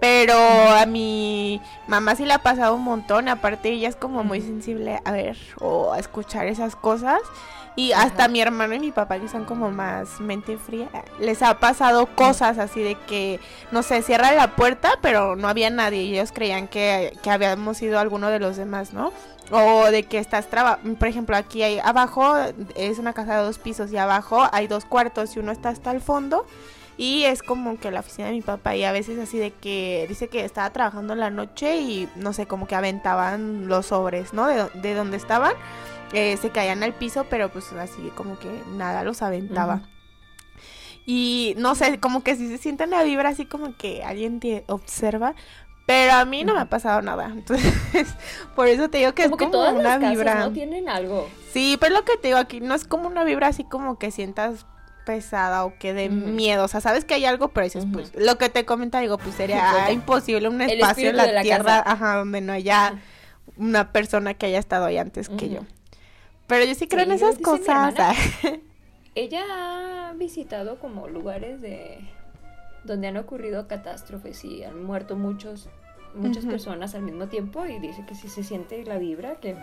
Pero 0.00 0.36
a 0.36 0.86
mi 0.86 1.60
mamá 1.88 2.14
sí 2.14 2.24
le 2.24 2.32
ha 2.32 2.42
pasado 2.42 2.74
un 2.74 2.82
montón. 2.82 3.28
Aparte, 3.28 3.70
ella 3.70 3.88
es 3.88 3.96
como 3.96 4.22
muy 4.22 4.40
sensible 4.40 5.00
a 5.04 5.10
ver 5.10 5.36
o 5.60 5.92
a 5.92 5.98
escuchar 5.98 6.46
esas 6.46 6.76
cosas. 6.76 7.20
Y 7.74 7.92
hasta 7.92 8.24
Ajá. 8.24 8.28
mi 8.28 8.40
hermano 8.40 8.74
y 8.74 8.80
mi 8.80 8.90
papá, 8.90 9.20
que 9.20 9.28
son 9.28 9.44
como 9.44 9.70
más 9.70 10.18
mente 10.18 10.56
fría, 10.56 10.88
les 11.20 11.42
ha 11.42 11.60
pasado 11.60 12.06
cosas 12.06 12.58
así 12.58 12.82
de 12.82 12.96
que, 13.06 13.38
no 13.70 13.84
sé, 13.84 14.02
cierra 14.02 14.32
la 14.32 14.56
puerta, 14.56 14.94
pero 15.00 15.36
no 15.36 15.46
había 15.46 15.70
nadie. 15.70 16.02
Y 16.02 16.14
ellos 16.14 16.32
creían 16.32 16.66
que, 16.66 17.16
que 17.22 17.30
habíamos 17.30 17.76
sido 17.76 18.00
alguno 18.00 18.30
de 18.30 18.40
los 18.40 18.56
demás, 18.56 18.92
¿no? 18.92 19.12
O 19.52 19.90
de 19.92 20.02
que 20.02 20.18
estás 20.18 20.48
trabajando, 20.48 20.98
por 20.98 21.06
ejemplo, 21.06 21.36
aquí 21.36 21.62
hay 21.62 21.78
abajo 21.78 22.36
es 22.74 22.98
una 22.98 23.12
casa 23.12 23.38
de 23.38 23.44
dos 23.44 23.58
pisos 23.58 23.92
y 23.92 23.96
abajo 23.96 24.48
hay 24.50 24.66
dos 24.66 24.84
cuartos 24.84 25.36
y 25.36 25.38
uno 25.38 25.52
está 25.52 25.68
hasta 25.68 25.92
el 25.92 26.00
fondo 26.00 26.46
y 26.98 27.24
es 27.24 27.44
como 27.44 27.78
que 27.78 27.92
la 27.92 28.00
oficina 28.00 28.26
de 28.26 28.34
mi 28.34 28.42
papá 28.42 28.74
y 28.74 28.82
a 28.82 28.90
veces 28.90 29.18
así 29.20 29.38
de 29.38 29.52
que 29.52 30.04
dice 30.08 30.26
que 30.26 30.44
estaba 30.44 30.70
trabajando 30.70 31.12
en 31.12 31.20
la 31.20 31.30
noche 31.30 31.76
y 31.76 32.08
no 32.16 32.32
sé, 32.32 32.46
como 32.46 32.66
que 32.66 32.74
aventaban 32.74 33.68
los 33.68 33.86
sobres, 33.86 34.34
¿no? 34.34 34.48
De, 34.48 34.68
de 34.74 34.94
donde 34.94 35.16
estaban, 35.16 35.52
eh, 36.12 36.36
se 36.38 36.50
caían 36.50 36.82
al 36.82 36.94
piso, 36.94 37.24
pero 37.30 37.50
pues 37.50 37.72
así 37.72 38.10
como 38.16 38.36
que 38.40 38.48
nada 38.72 39.04
los 39.04 39.22
aventaba. 39.22 39.82
Y 41.06 41.54
no 41.56 41.76
sé, 41.76 42.00
como 42.00 42.22
que 42.24 42.34
si 42.34 42.48
se 42.48 42.58
siente 42.58 42.86
la 42.88 43.04
vibra 43.04 43.30
así 43.30 43.46
como 43.46 43.76
que 43.76 44.02
alguien 44.02 44.40
te 44.40 44.64
observa. 44.66 45.34
Pero 45.86 46.12
a 46.12 46.26
mí 46.26 46.44
no 46.44 46.52
me 46.52 46.60
ha 46.60 46.68
pasado 46.68 47.00
nada. 47.00 47.26
Entonces, 47.32 47.72
por 48.54 48.68
eso 48.68 48.90
te 48.90 48.98
digo 48.98 49.14
que 49.14 49.22
como 49.22 49.36
es 49.36 49.38
que 49.38 49.44
como 49.44 49.52
todas 49.52 49.72
una 49.72 49.82
las 49.84 49.98
casas 50.00 50.10
vibra. 50.10 50.34
no 50.40 50.52
tienen 50.52 50.88
algo. 50.88 51.26
Sí, 51.52 51.78
pero 51.80 51.94
lo 51.94 52.04
que 52.04 52.18
te 52.18 52.28
digo 52.28 52.38
aquí 52.38 52.60
no 52.60 52.74
es 52.74 52.84
como 52.84 53.06
una 53.06 53.24
vibra 53.24 53.46
así 53.46 53.64
como 53.64 53.98
que 53.98 54.10
sientas 54.10 54.66
pesada 55.08 55.64
o 55.64 55.72
que 55.78 55.94
de 55.94 56.10
miedo. 56.10 56.64
O 56.64 56.68
sea, 56.68 56.82
sabes 56.82 57.06
que 57.06 57.14
hay 57.14 57.24
algo, 57.24 57.48
pero 57.48 57.64
dices, 57.64 57.86
pues, 57.90 58.12
lo 58.14 58.36
que 58.36 58.50
te 58.50 58.66
comenta, 58.66 59.00
digo, 59.00 59.16
pues 59.16 59.34
sería 59.34 59.90
imposible 59.90 60.48
un 60.50 60.60
espacio 60.60 61.08
en 61.08 61.16
la, 61.16 61.40
tierra, 61.40 61.64
casa. 61.64 61.90
ajá, 61.92 62.16
donde 62.16 62.42
no 62.42 62.52
haya 62.52 63.00
una 63.56 63.90
persona 63.90 64.34
que 64.34 64.44
haya 64.44 64.58
estado 64.58 64.84
ahí 64.84 64.98
antes 64.98 65.30
que 65.30 65.48
yo. 65.48 65.60
Pero 66.46 66.66
yo 66.66 66.74
sí 66.74 66.88
creo 66.88 67.04
Sí, 67.06 67.10
en 67.10 67.16
esas 67.16 67.38
cosas. 67.38 67.68
hermana. 67.68 68.12
Ella 69.14 70.10
ha 70.10 70.12
visitado 70.12 70.78
como 70.78 71.08
lugares 71.08 71.62
de 71.62 71.98
donde 72.84 73.08
han 73.08 73.16
ocurrido 73.16 73.66
catástrofes 73.66 74.44
y 74.44 74.62
han 74.62 74.84
muerto 74.84 75.16
muchos 75.16 75.70
muchas 76.14 76.44
personas 76.44 76.94
al 76.94 77.02
mismo 77.02 77.28
tiempo 77.28 77.64
y 77.66 77.78
dice 77.78 78.04
que 78.06 78.14
sí 78.14 78.28
se 78.28 78.42
siente 78.42 78.84
la 78.84 78.98
vibra 78.98 79.36
que 79.36 79.56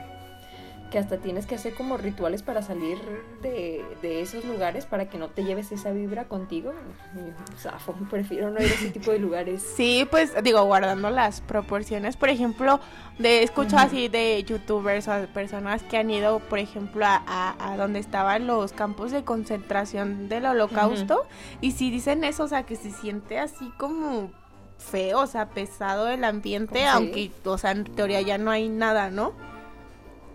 que 0.91 1.00
hasta 1.00 1.17
tienes 1.17 1.45
que 1.48 1.56
hacer 1.56 1.74
como 1.74 1.98
rituales 1.98 2.43
para 2.43 2.62
salir 2.62 2.98
de, 3.41 3.84
de 4.02 4.21
esos 4.21 4.45
lugares 4.45 4.86
para 4.86 5.10
que 5.10 5.17
no 5.17 5.30
te 5.30 5.43
lleves 5.43 5.71
esa 5.71 5.91
vibra 5.91 6.26
contigo. 6.26 6.74
Yo, 7.15 7.21
Zafo, 7.58 7.93
prefiero 8.10 8.50
no 8.52 8.60
ir 8.62 8.67
a 8.71 8.74
ese 8.76 8.91
tipo 8.91 9.12
de 9.12 9.19
lugares. 9.19 9.63
Sí, 9.76 10.08
pues 10.10 10.32
digo, 10.43 10.63
guardando 10.63 11.10
las 11.10 11.41
proporciones. 11.41 12.15
Por 12.17 12.30
ejemplo, 12.30 12.80
de 13.19 13.43
escucho 13.43 13.78
así 13.78 14.08
de 14.08 14.43
youtubers 14.43 15.08
o 15.08 15.13
de 15.13 15.28
personas 15.28 15.82
que 15.84 15.98
han 15.98 16.10
ido, 16.12 16.39
por 16.39 16.60
ejemplo, 16.60 17.06
a, 17.06 17.24
a- 17.28 17.74
a 17.74 17.78
donde 17.78 18.00
estaban 18.00 18.45
los 18.48 18.71
campos 18.71 19.12
de 19.12 19.24
concentración 19.24 20.30
del 20.30 20.45
holocausto. 20.45 21.26
Y 21.62 21.71
si 21.71 21.89
dicen 21.91 22.24
eso, 22.24 22.43
o 22.43 22.48
sea, 22.48 22.63
que 22.63 22.76
se 22.76 22.91
siente 22.91 23.39
así 23.39 23.69
como 23.78 24.32
feo, 24.78 25.19
o 25.21 25.28
sea, 25.28 25.50
pesado 25.50 26.08
el 26.10 26.24
ambiente, 26.24 26.80
Sí. 26.80 26.86
aunque, 26.86 27.32
o 27.43 27.58
sea, 27.58 27.71
en 27.71 27.86
teoría 27.86 28.21
ya 28.21 28.38
no 28.38 28.52
hay 28.52 28.69
nada, 28.69 29.10
¿no? 29.10 29.34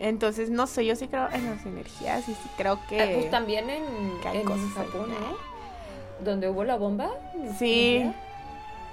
Entonces, 0.00 0.48
no 0.50 0.66
sé, 0.66 0.86
yo 0.86 0.96
sí 0.96 1.08
creo 1.08 1.28
en 1.30 1.44
las 1.50 1.64
energías 1.66 2.26
y 2.28 2.32
sí 2.32 2.50
creo 2.56 2.80
que... 2.88 3.00
Ah, 3.00 3.08
Pues 3.14 3.30
también 3.30 3.68
en, 3.68 3.84
en 4.32 4.70
Japón, 4.70 5.10
¿no? 5.10 6.24
Donde 6.24 6.48
hubo 6.48 6.64
la 6.64 6.76
bomba. 6.76 7.10
Sí. 7.58 8.10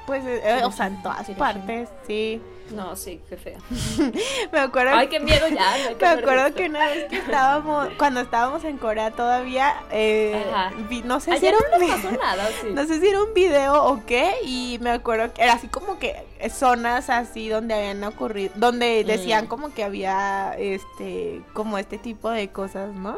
Pues, 0.05 0.25
eh, 0.25 0.41
eh, 0.43 0.61
o 0.65 0.71
sea, 0.71 0.87
en 0.87 1.01
todas 1.01 1.29
partes, 1.31 1.89
sí. 2.05 2.41
No, 2.71 2.95
sí, 2.95 3.21
qué 3.29 3.37
feo. 3.37 3.57
Me 4.51 4.59
acuerdo 4.59 4.91
Ay, 4.93 5.07
qué 5.07 5.19
miedo 5.19 5.47
ya. 5.47 5.55
no 5.55 5.89
hay 5.89 5.95
que 5.95 6.05
Me 6.05 6.11
acuerdo 6.11 6.53
que 6.55 6.65
una 6.65 6.85
vez 6.87 7.05
que 7.09 7.17
estábamos, 7.17 7.89
cuando 7.97 8.19
estábamos 8.21 8.63
en 8.63 8.77
Corea 8.77 9.11
todavía, 9.11 9.73
eh, 9.91 10.43
vi- 10.89 11.01
no 11.03 11.19
sé 11.19 11.37
si 11.37 11.47
Allá 11.47 11.57
era 11.57 11.77
no 11.77 11.85
un 11.85 12.75
no 12.75 12.85
sé 12.85 12.99
si 12.99 13.07
era 13.07 13.23
un 13.23 13.33
video 13.33 13.83
o 13.85 14.05
qué, 14.05 14.31
y 14.43 14.77
me 14.81 14.89
acuerdo 14.91 15.33
que 15.33 15.43
era 15.43 15.53
así 15.53 15.67
como 15.67 15.97
que 15.99 16.15
zonas 16.49 17.09
así 17.09 17.47
donde 17.49 17.73
habían 17.73 18.03
ocurrido, 18.03 18.51
donde 18.55 19.03
decían 19.03 19.45
Mm. 19.45 19.47
como 19.47 19.73
que 19.73 19.83
había 19.83 20.53
este, 20.57 21.41
como 21.53 21.77
este 21.77 21.97
tipo 21.97 22.29
de 22.29 22.49
cosas, 22.49 22.93
¿no? 22.93 23.17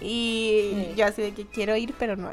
Y 0.00 0.72
Sí. 0.74 0.94
yo 0.96 1.06
así 1.06 1.22
de 1.22 1.32
que 1.32 1.46
quiero 1.46 1.74
ir, 1.76 1.94
pero 1.98 2.16
no. 2.16 2.28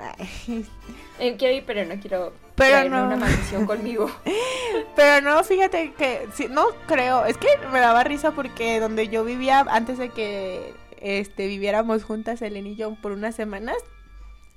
Eh, 1.20 1.36
quiero 1.38 1.56
ir, 1.56 1.64
pero 1.66 1.86
no 1.86 2.00
quiero 2.02 2.34
Pero 2.56 2.89
no. 2.89 3.06
una 3.06 3.16
maldición 3.16 3.66
conmigo. 3.66 4.12
Pero 4.96 5.22
no, 5.22 5.44
fíjate 5.44 5.94
que 5.94 6.28
sí, 6.34 6.48
no 6.50 6.68
creo, 6.88 7.26
es 7.26 7.38
que 7.38 7.48
me 7.72 7.80
daba 7.80 8.04
risa 8.04 8.32
porque 8.32 8.80
donde 8.80 9.08
yo 9.08 9.24
vivía 9.24 9.66
antes 9.70 9.98
de 9.98 10.10
que 10.10 10.74
este 11.02 11.48
viviéramos 11.48 12.04
juntas 12.04 12.42
Elena 12.42 12.70
y 12.70 12.76
yo 12.76 12.96
por 12.96 13.12
unas 13.12 13.36
semanas, 13.36 13.78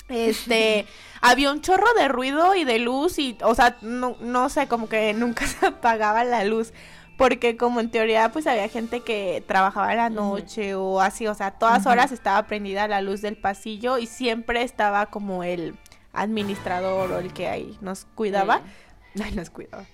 este 0.09 0.87
había 1.21 1.51
un 1.51 1.63
chorro 1.63 1.87
de 1.95 2.09
ruido 2.09 2.55
y 2.55 2.65
de 2.65 2.79
luz 2.79 3.19
y 3.19 3.37
o 3.43 3.55
sea, 3.55 3.77
no, 3.81 4.17
no 4.21 4.49
sé, 4.49 4.69
como 4.69 4.89
que 4.89 5.15
nunca 5.15 5.47
se 5.47 5.67
apagaba 5.67 6.25
la 6.25 6.45
luz. 6.45 6.73
Porque 7.17 7.57
como 7.57 7.81
en 7.81 7.91
teoría 7.91 8.31
pues 8.31 8.47
había 8.47 8.69
gente 8.69 9.01
que 9.01 9.43
trabajaba 9.47 9.91
en 9.93 9.97
la 9.97 10.11
noche 10.11 10.75
o 10.75 11.01
así, 11.01 11.27
o 11.27 11.35
sea, 11.35 11.53
todas 11.53 11.87
horas 11.87 12.13
estaba 12.13 12.47
prendida 12.47 12.89
la 12.89 13.01
luz 13.01 13.23
del 13.23 13.39
pasillo 13.39 13.97
y 13.97 14.05
siempre 14.05 14.61
estaba 14.61 15.07
como 15.07 15.43
el 15.43 15.75
administrador 16.17 17.13
o 17.13 17.19
el 17.19 17.33
que 17.33 17.49
ahí 17.49 17.77
nos 17.81 18.07
cuidaba. 18.15 18.63
Ay, 19.23 19.33
nos 19.35 19.51
cuidaba. 19.51 19.85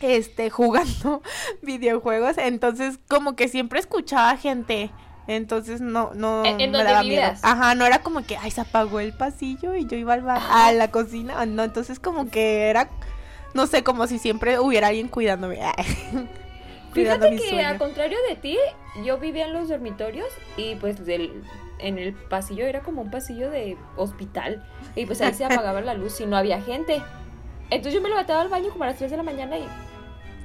Este, 0.00 0.48
jugando 0.50 1.22
videojuegos. 1.62 2.38
Entonces, 2.38 2.98
como 3.08 3.36
que 3.36 3.48
siempre 3.48 3.80
escuchaba 3.80 4.36
gente. 4.36 4.90
Entonces 5.26 5.80
no, 5.80 6.10
no 6.14 6.44
¿En- 6.44 6.60
en 6.60 6.70
me 6.72 6.82
daba 6.82 7.02
miedo. 7.02 7.32
Ajá, 7.42 7.74
no 7.74 7.84
era 7.84 8.00
como 8.02 8.24
que, 8.24 8.36
ay, 8.36 8.50
se 8.50 8.62
apagó 8.62 8.98
el 9.00 9.12
pasillo 9.12 9.74
y 9.76 9.86
yo 9.86 9.96
iba 9.96 10.14
al 10.14 10.22
ba- 10.22 10.66
a 10.66 10.72
la 10.72 10.90
cocina. 10.90 11.44
No, 11.46 11.62
entonces 11.62 12.00
como 12.00 12.30
que 12.30 12.62
era, 12.70 12.88
no 13.54 13.66
sé, 13.66 13.84
como 13.84 14.06
si 14.08 14.18
siempre 14.18 14.58
hubiera 14.58 14.88
alguien 14.88 15.06
cuidándome. 15.08 15.60
Fíjate 16.92 17.30
que 17.36 17.48
sueño. 17.50 17.68
a 17.68 17.78
contrario 17.78 18.18
de 18.28 18.34
ti, 18.36 18.58
yo 19.04 19.18
vivía 19.18 19.46
en 19.46 19.52
los 19.52 19.68
dormitorios 19.68 20.26
y 20.56 20.74
pues 20.76 21.04
del, 21.06 21.44
en 21.82 21.98
el 21.98 22.12
pasillo 22.14 22.66
era 22.66 22.80
como 22.80 23.02
un 23.02 23.10
pasillo 23.10 23.50
de 23.50 23.76
hospital 23.96 24.64
y 24.94 25.06
pues 25.06 25.20
ahí 25.20 25.34
se 25.34 25.44
apagaba 25.44 25.80
la 25.80 25.94
luz 25.94 26.20
y 26.20 26.26
no 26.26 26.36
había 26.36 26.60
gente. 26.62 27.02
Entonces 27.70 27.94
yo 27.94 28.00
me 28.02 28.08
levantaba 28.08 28.40
al 28.42 28.48
baño 28.48 28.70
como 28.70 28.84
a 28.84 28.88
las 28.88 28.96
3 28.98 29.10
de 29.10 29.16
la 29.16 29.22
mañana 29.22 29.56
y 29.58 29.66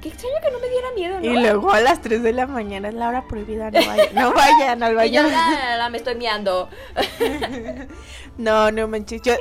qué 0.00 0.08
extraño 0.10 0.34
que 0.44 0.50
no 0.52 0.58
me 0.60 0.68
diera 0.68 0.88
miedo, 0.94 1.18
¿no? 1.20 1.24
Y 1.24 1.42
luego 1.42 1.72
a 1.72 1.80
las 1.80 2.00
3 2.00 2.22
de 2.22 2.32
la 2.32 2.46
mañana 2.46 2.88
es 2.88 2.94
la 2.94 3.08
hora 3.08 3.26
prohibida. 3.26 3.70
No 3.70 3.80
vayan, 3.86 4.14
no 4.14 4.32
vayan 4.34 4.82
al 4.82 4.92
Y 5.06 5.10
yo, 5.10 5.22
baño. 5.22 5.34
"La, 5.34 5.50
la, 5.70 5.76
la, 5.78 5.88
me 5.90 5.98
estoy 5.98 6.14
miando. 6.16 6.68
No, 8.38 8.70
no 8.70 8.86
manches, 8.86 9.22
yo 9.22 9.32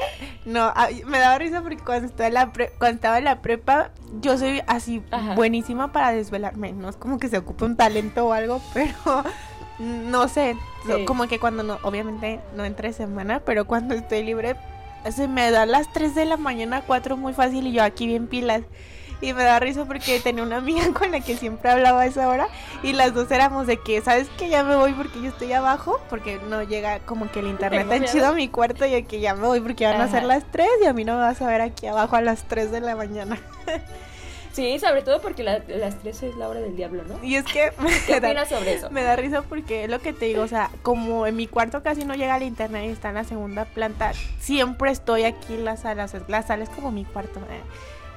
no, 0.46 0.64
a- 0.74 0.88
me 1.06 1.20
daba 1.20 1.38
risa 1.38 1.62
porque 1.62 1.78
cuando 1.78 2.08
estaba 2.08 2.28
en 2.28 2.34
la 2.34 2.54
pre- 2.54 2.72
cuando 2.80 2.96
estaba 2.96 3.18
en 3.18 3.26
la 3.26 3.42
prepa, 3.42 3.92
yo 4.22 4.38
soy 4.38 4.62
así 4.68 5.04
Ajá. 5.12 5.36
buenísima 5.36 5.92
para 5.92 6.14
desvelarme, 6.14 6.72
no 6.72 6.88
es 6.88 6.96
como 6.96 7.20
que 7.20 7.28
se 7.28 7.38
ocupe 7.38 7.66
un 7.66 7.76
talento 7.76 8.26
o 8.28 8.32
algo, 8.32 8.62
pero 8.74 8.94
no 9.80 10.28
sé, 10.28 10.56
Sí. 10.86 11.06
como 11.06 11.28
que 11.28 11.40
cuando 11.40 11.64
no, 11.64 11.80
obviamente 11.84 12.40
no 12.56 12.64
entre 12.66 12.94
semana, 12.94 13.40
pero 13.40 13.66
cuando 13.66 13.96
estoy 13.96 14.24
libre 14.24 14.56
se 15.12 15.28
me 15.28 15.52
da 15.52 15.66
las 15.66 15.92
3 15.94 16.16
de 16.16 16.26
la 16.26 16.38
mañana, 16.38 16.82
4 16.86 17.18
muy 17.18 17.34
fácil 17.34 17.68
y 17.68 17.74
yo 17.74 17.84
aquí 17.84 18.08
bien 18.08 18.28
pilas. 18.28 18.62
Y 19.22 19.32
me 19.34 19.44
da 19.44 19.60
risa 19.60 19.86
porque 19.86 20.20
tenía 20.20 20.44
una 20.44 20.58
amiga 20.58 20.84
con 20.94 21.12
la 21.12 21.22
que 21.22 21.38
siempre 21.38 21.72
hablaba 21.72 22.02
a 22.02 22.06
esa 22.06 22.28
hora 22.28 22.48
y 22.84 22.92
las 22.94 23.14
dos 23.14 23.32
éramos 23.32 23.66
de 23.66 23.78
que, 23.78 24.02
¿sabes 24.02 24.28
que 24.38 24.50
Ya 24.50 24.64
me 24.64 24.76
voy 24.76 24.92
porque 24.94 25.22
yo 25.22 25.30
estoy 25.30 25.54
abajo, 25.54 26.00
porque 26.10 26.40
no 26.50 26.64
llega 26.64 27.00
como 27.00 27.32
que 27.32 27.40
el 27.40 27.48
internet 27.48 27.88
tan 27.88 28.04
chido 28.06 28.28
a 28.28 28.34
mi 28.34 28.50
cuarto 28.50 28.86
y 28.86 29.04
que 29.04 29.20
ya 29.22 29.34
me 29.34 29.48
voy 29.48 29.62
porque 29.62 29.86
van 29.86 30.02
a 30.02 30.10
ser 30.10 30.24
las 30.24 30.44
3 30.52 30.68
y 30.84 30.86
a 30.88 30.94
mí 30.94 31.06
no 31.06 31.14
me 31.14 31.22
vas 31.22 31.42
a 31.42 31.48
ver 31.48 31.62
aquí 31.62 31.88
abajo 31.88 32.16
a 32.16 32.22
las 32.22 32.44
3 32.44 32.72
de 32.72 32.82
la 32.82 32.96
mañana. 32.96 33.40
Sí, 34.56 34.80
sobre 34.80 35.02
todo 35.02 35.22
porque 35.22 35.44
la- 35.44 35.60
las 35.68 36.00
3 36.00 36.24
es 36.24 36.36
la 36.38 36.48
hora 36.48 36.62
del 36.62 36.76
diablo, 36.78 37.04
¿no? 37.04 37.22
Y 37.22 37.36
es 37.36 37.44
que 37.44 37.72
¿Qué 38.08 38.14
me 38.14 38.20
da, 38.22 38.28
opinas 38.30 38.50
sobre 38.50 38.74
eso? 38.74 38.90
me 38.90 39.04
da 39.04 39.16
risa 39.18 39.42
porque 39.42 39.84
es 39.84 39.90
lo 39.90 40.00
que 40.00 40.14
te 40.14 40.26
digo, 40.26 40.44
o 40.44 40.48
sea, 40.48 40.70
como 40.82 41.28
en 41.28 41.36
mi 41.36 41.46
cuarto 41.48 41.84
casi 41.84 42.06
no 42.06 42.16
llega 42.16 42.38
el 42.38 42.44
internet 42.44 42.86
y 42.86 42.90
está 42.90 43.10
en 43.10 43.16
la 43.16 43.24
segunda 43.26 43.66
planta, 43.66 44.14
siempre 44.40 44.92
estoy 44.92 45.24
aquí 45.26 45.56
en 45.56 45.66
la 45.66 45.76
sala, 45.76 46.06
o 46.06 46.08
sea, 46.08 46.22
la 46.30 46.42
sala 46.42 46.64
es 46.64 46.70
como 46.70 46.92
mi 46.92 47.04
cuarto. 47.04 47.40
¿eh? 47.42 47.62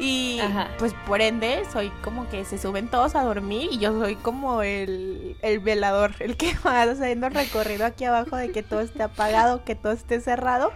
Y 0.01 0.38
Ajá. 0.38 0.68
pues 0.79 0.94
por 1.09 1.20
ende 1.20 1.64
soy 1.72 1.90
como 2.05 2.29
que 2.29 2.44
se 2.44 2.57
suben 2.57 2.87
todos 2.87 3.16
a 3.16 3.24
dormir 3.24 3.68
y 3.72 3.79
yo 3.79 3.98
soy 3.98 4.14
como 4.14 4.62
el, 4.62 5.37
el 5.42 5.59
velador, 5.59 6.12
el 6.20 6.37
que 6.37 6.55
va 6.64 6.83
haciendo 6.83 7.27
el 7.27 7.35
recorrido 7.35 7.85
aquí 7.85 8.05
abajo 8.05 8.37
de 8.37 8.53
que 8.53 8.62
todo 8.62 8.81
esté 8.81 9.03
apagado, 9.03 9.64
que 9.64 9.74
todo 9.74 9.90
esté 9.92 10.20
cerrado. 10.20 10.70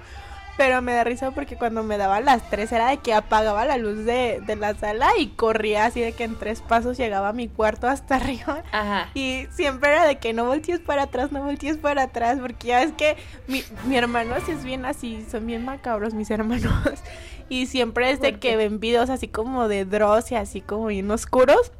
Pero 0.57 0.83
me 0.83 0.93
da 0.93 1.03
risa 1.03 1.31
porque 1.31 1.57
cuando 1.57 1.83
me 1.83 1.97
daban 1.97 2.25
las 2.27 2.49
tres 2.51 2.71
era 2.73 2.91
de 2.91 2.99
que 2.99 3.15
apagaba 3.15 3.65
la 3.65 3.79
luz 3.79 4.05
de, 4.05 4.43
de 4.47 4.57
la 4.57 4.75
sala 4.75 5.11
y 5.19 5.29
corría 5.29 5.87
así 5.87 6.01
de 6.01 6.13
que 6.13 6.25
en 6.25 6.37
tres 6.37 6.61
pasos 6.61 6.99
llegaba 6.99 7.31
a 7.31 7.33
mi 7.33 7.49
cuarto 7.49 7.89
hasta 7.89 8.17
arriba. 8.17 8.63
Ajá. 8.71 9.09
Y 9.15 9.47
siempre 9.51 9.91
era 9.91 10.07
de 10.07 10.19
que 10.19 10.33
no 10.33 10.45
voltees 10.45 10.81
para 10.81 11.05
atrás, 11.05 11.33
no 11.33 11.43
voltees 11.43 11.79
para 11.79 12.03
atrás, 12.03 12.39
porque 12.41 12.69
ya 12.69 12.81
ves 12.81 12.93
que 12.93 13.17
mi, 13.49 13.63
mi 13.87 13.97
hermano 13.97 14.35
sí 14.45 14.53
es 14.53 14.63
bien 14.63 14.85
así, 14.85 15.25
son 15.31 15.47
bien 15.47 15.65
macabros 15.65 16.15
mis 16.15 16.31
hermanos. 16.31 16.73
Y 17.49 17.67
siempre 17.67 18.11
es 18.11 18.19
de 18.19 18.31
¿Por 18.31 18.41
que 18.41 18.57
ven 18.57 18.81
videos 18.81 19.11
así 19.11 19.29
como 19.29 19.69
de 19.69 19.85
Dross 19.85 20.33
y 20.33 20.37
así 20.37 20.63
como 20.63 20.87
bien 20.87 21.11
oscuros. 21.11 21.71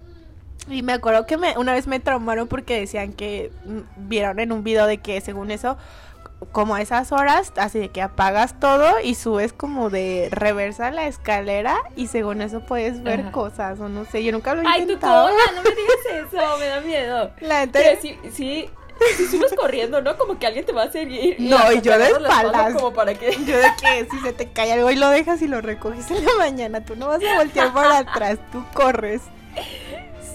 Y 0.69 0.83
me 0.83 0.93
acuerdo 0.93 1.27
que 1.27 1.39
me, 1.39 1.57
una 1.57 1.73
vez 1.73 1.87
me 1.87 1.99
traumaron 1.99 2.47
porque 2.47 2.79
decían 2.79 3.15
que 3.15 3.51
mm, 3.65 4.09
vieron 4.09 4.39
en 4.39 4.53
un 4.53 4.63
video 4.63 4.87
de 4.87 4.99
que 4.99 5.21
según 5.23 5.51
eso, 5.51 5.79
como 6.51 6.75
a 6.75 6.81
esas 6.83 7.13
horas, 7.13 7.53
así 7.57 7.79
de 7.79 7.89
que 7.91 8.03
apagas 8.03 8.59
todo 8.59 9.01
y 9.03 9.15
subes 9.15 9.53
como 9.53 9.91
de 9.91 10.29
reversa 10.33 10.91
la 10.91 11.07
escalera 11.07 11.77
y 11.97 12.09
según 12.09 12.43
eso 12.43 12.61
puedes 12.61 13.03
ver 13.03 13.21
Ajá. 13.21 13.33
cosas 13.33 13.79
o 13.81 13.89
no 13.89 14.05
sé, 14.05 14.25
yo 14.25 14.33
nunca 14.33 14.55
lo 14.55 14.63
he 14.63 14.67
Ay, 14.67 14.81
tu 14.85 14.93
intentado. 14.93 15.29
cola, 15.29 15.43
no 15.55 15.63
me 15.63 15.71
digas 15.77 16.27
eso, 16.33 16.59
me 16.59 16.67
da 16.67 16.81
miedo. 16.81 17.31
La 17.41 17.65
neta- 17.67 17.79
Pero 17.79 18.01
sí, 18.01 18.19
sí, 18.33 18.71
si 19.17 19.27
subes 19.27 19.53
corriendo, 19.55 20.01
¿no? 20.03 20.17
Como 20.17 20.39
que 20.39 20.47
alguien 20.47 20.65
te 20.65 20.73
va 20.73 20.85
a 20.85 20.91
seguir. 20.93 21.37
No, 21.39 21.73
y 21.73 21.81
yo 21.81 21.97
de 21.99 22.07
espaldas. 22.09 22.75
Como 22.75 22.93
para 22.93 23.15
que... 23.15 23.33
Yo 23.45 23.57
de 23.59 23.69
que 23.81 24.09
si 24.11 24.19
se 24.21 24.33
te 24.33 24.51
cae 24.53 24.73
algo 24.73 24.91
y 24.91 24.97
lo 24.97 25.09
dejas 25.09 25.43
y 25.43 25.49
lo 25.49 25.61
recoges 25.61 26.11
en 26.11 26.25
la 26.25 26.35
mañana, 26.39 26.85
tú 26.85 26.95
no 26.97 27.09
vas 27.09 27.21
a 27.25 27.35
voltear 27.37 27.73
para 27.73 27.99
atrás, 27.99 28.39
tú 28.53 28.65
corres. 28.75 29.23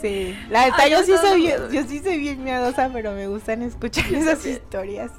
Sí, 0.02 0.38
la 0.50 0.66
neta 0.66 0.84
Ay, 0.84 0.92
yo 0.92 1.04
sí 1.04 1.14
soy 1.20 1.48
yo 1.48 1.84
sí 1.88 2.00
soy 2.04 2.20
bien 2.20 2.44
miedosa, 2.44 2.90
pero 2.94 3.14
me 3.14 3.28
gustan 3.28 3.62
escuchar 3.64 4.06
esas 4.14 4.46
historias. 4.46 5.12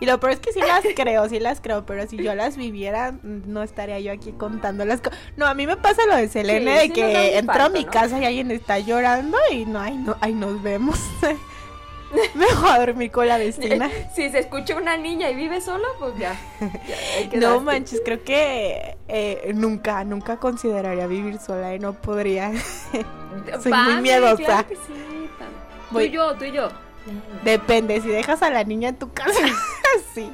Y 0.00 0.06
lo 0.06 0.20
peor 0.20 0.32
es 0.34 0.40
que 0.40 0.52
sí 0.52 0.60
las 0.60 0.84
creo, 0.94 1.28
sí 1.28 1.40
las 1.40 1.60
creo, 1.60 1.84
pero 1.84 2.06
si 2.06 2.16
yo 2.18 2.34
las 2.36 2.56
viviera, 2.56 3.14
no 3.22 3.62
estaría 3.64 3.98
yo 3.98 4.12
aquí 4.12 4.32
contándolas. 4.32 5.00
co- 5.00 5.10
No, 5.36 5.46
a 5.46 5.54
mí 5.54 5.66
me 5.66 5.76
pasa 5.76 6.06
lo 6.06 6.14
de 6.16 6.28
Selene, 6.28 6.72
Sí, 6.72 6.76
de 6.78 6.82
sí 6.86 6.92
que 6.92 7.38
entro 7.38 7.62
a 7.64 7.68
mi 7.68 7.84
¿no? 7.84 7.90
casa 7.90 8.18
y 8.20 8.24
alguien 8.24 8.50
está 8.52 8.78
llorando 8.78 9.36
y 9.50 9.64
no, 9.66 9.80
ay, 9.80 9.96
no, 9.96 10.16
ay, 10.20 10.34
nos 10.34 10.62
vemos. 10.62 11.00
me 12.34 12.46
voy 12.60 12.70
a 12.70 12.78
dormir 12.78 13.10
con 13.10 13.26
la 13.26 13.38
vecina. 13.38 13.90
Si 14.14 14.30
se 14.30 14.38
escucha 14.38 14.76
una 14.76 14.96
niña 14.96 15.30
y 15.30 15.34
vive 15.34 15.60
solo, 15.60 15.84
pues 15.98 16.16
ya. 16.16 16.34
ya 16.60 16.96
ahí 17.16 17.30
No 17.34 17.60
manches, 17.60 18.00
creo 18.04 18.22
que 18.22 18.96
eh, 19.08 19.50
nunca, 19.54 20.04
nunca 20.04 20.36
consideraría 20.38 21.06
vivir 21.08 21.38
sola 21.40 21.74
y 21.74 21.78
no 21.80 21.92
podría. 21.94 22.52
soy 23.62 23.72
muy 23.72 24.00
miedosa. 24.00 24.36
claro 24.44 24.68
que 24.68 24.76
sí. 24.76 25.28
Tú 25.90 26.00
y 26.00 26.10
yo, 26.10 26.34
tú 26.36 26.44
y 26.44 26.52
yo. 26.52 26.68
Depende, 27.44 28.00
si 28.00 28.08
dejas 28.08 28.42
a 28.42 28.50
la 28.50 28.64
niña 28.64 28.90
en 28.90 28.96
tu 28.96 29.12
casa, 29.12 29.40
sí. 30.14 30.32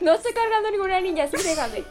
No 0.00 0.12
estoy 0.14 0.32
cargando 0.32 0.70
ninguna 0.70 1.00
niña, 1.00 1.26
sí, 1.28 1.36
déjame. 1.42 1.84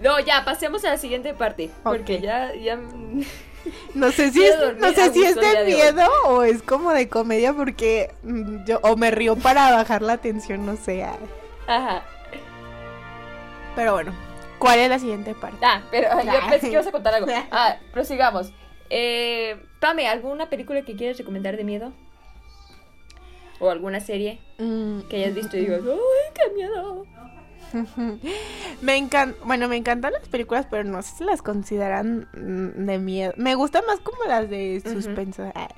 No, 0.00 0.18
ya, 0.20 0.44
pasemos 0.44 0.84
a 0.84 0.90
la 0.90 0.98
siguiente 0.98 1.34
parte. 1.34 1.70
Porque 1.82 2.20
ya, 2.20 2.54
ya. 2.54 2.78
No 3.94 4.10
sé 4.12 4.30
si 4.32 4.44
es, 4.44 4.56
no 4.78 4.92
sé 4.92 5.12
si 5.12 5.24
es 5.24 5.34
de 5.34 5.64
miedo 5.64 6.06
o 6.26 6.42
es 6.42 6.62
como 6.62 6.92
de 6.92 7.08
comedia 7.08 7.52
porque 7.52 8.14
mm, 8.22 8.64
yo 8.66 8.80
o 8.82 8.96
me 8.96 9.10
río 9.10 9.36
para 9.36 9.70
bajar 9.72 10.02
la 10.02 10.18
tensión, 10.18 10.66
no 10.66 10.76
sé. 10.76 11.04
ay. 11.04 11.16
Ajá. 11.66 12.02
Pero 13.74 13.94
bueno, 13.94 14.12
¿cuál 14.58 14.78
es 14.80 14.88
la 14.88 14.98
siguiente 14.98 15.34
parte? 15.34 15.58
Ah, 15.62 15.82
pero 15.90 16.08
yo 16.22 16.32
pensé 16.50 16.66
que 16.68 16.72
ibas 16.72 16.86
a 16.86 16.92
contar 16.92 17.14
algo. 17.14 17.26
Ah, 17.50 17.76
prosigamos. 17.92 18.52
Eh, 18.90 19.56
Pame, 19.80 20.08
¿alguna 20.08 20.48
película 20.50 20.82
que 20.82 20.94
quieres 20.96 21.18
recomendar 21.18 21.56
de 21.56 21.64
miedo? 21.64 21.92
¿O 23.60 23.70
alguna 23.70 24.00
serie 24.00 24.40
Mm, 24.58 25.00
que 25.08 25.16
hayas 25.16 25.34
visto 25.34 25.56
y 25.56 25.60
digas, 25.60 25.80
¡ay, 25.84 26.32
qué 26.34 26.54
miedo! 26.54 27.06
Me 28.82 28.96
encan 28.96 29.34
bueno, 29.44 29.68
me 29.68 29.76
encantan 29.76 30.12
las 30.12 30.28
películas, 30.28 30.66
pero 30.70 30.84
no 30.84 31.02
sé 31.02 31.16
si 31.18 31.24
las 31.24 31.42
consideran 31.42 32.28
mm, 32.34 32.86
de 32.86 32.98
miedo. 32.98 33.32
Me 33.36 33.54
gustan 33.56 33.84
más 33.86 33.98
como 34.00 34.24
las 34.24 34.48
de 34.48 34.80
suspenso. 34.84 35.50
ah. 35.54 35.68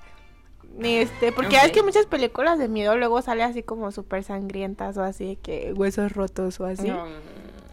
Este, 0.82 1.32
porque 1.32 1.52
ya 1.52 1.64
es 1.64 1.72
que 1.72 1.82
muchas 1.82 2.04
películas 2.04 2.58
de 2.58 2.68
miedo 2.68 2.98
luego 2.98 3.22
sale 3.22 3.42
así 3.42 3.62
como 3.62 3.92
súper 3.92 4.24
sangrientas 4.24 4.98
o 4.98 5.02
así 5.02 5.38
que 5.42 5.72
huesos 5.72 6.12
rotos 6.12 6.60
o 6.60 6.66
así. 6.66 6.88
No. 6.88 7.06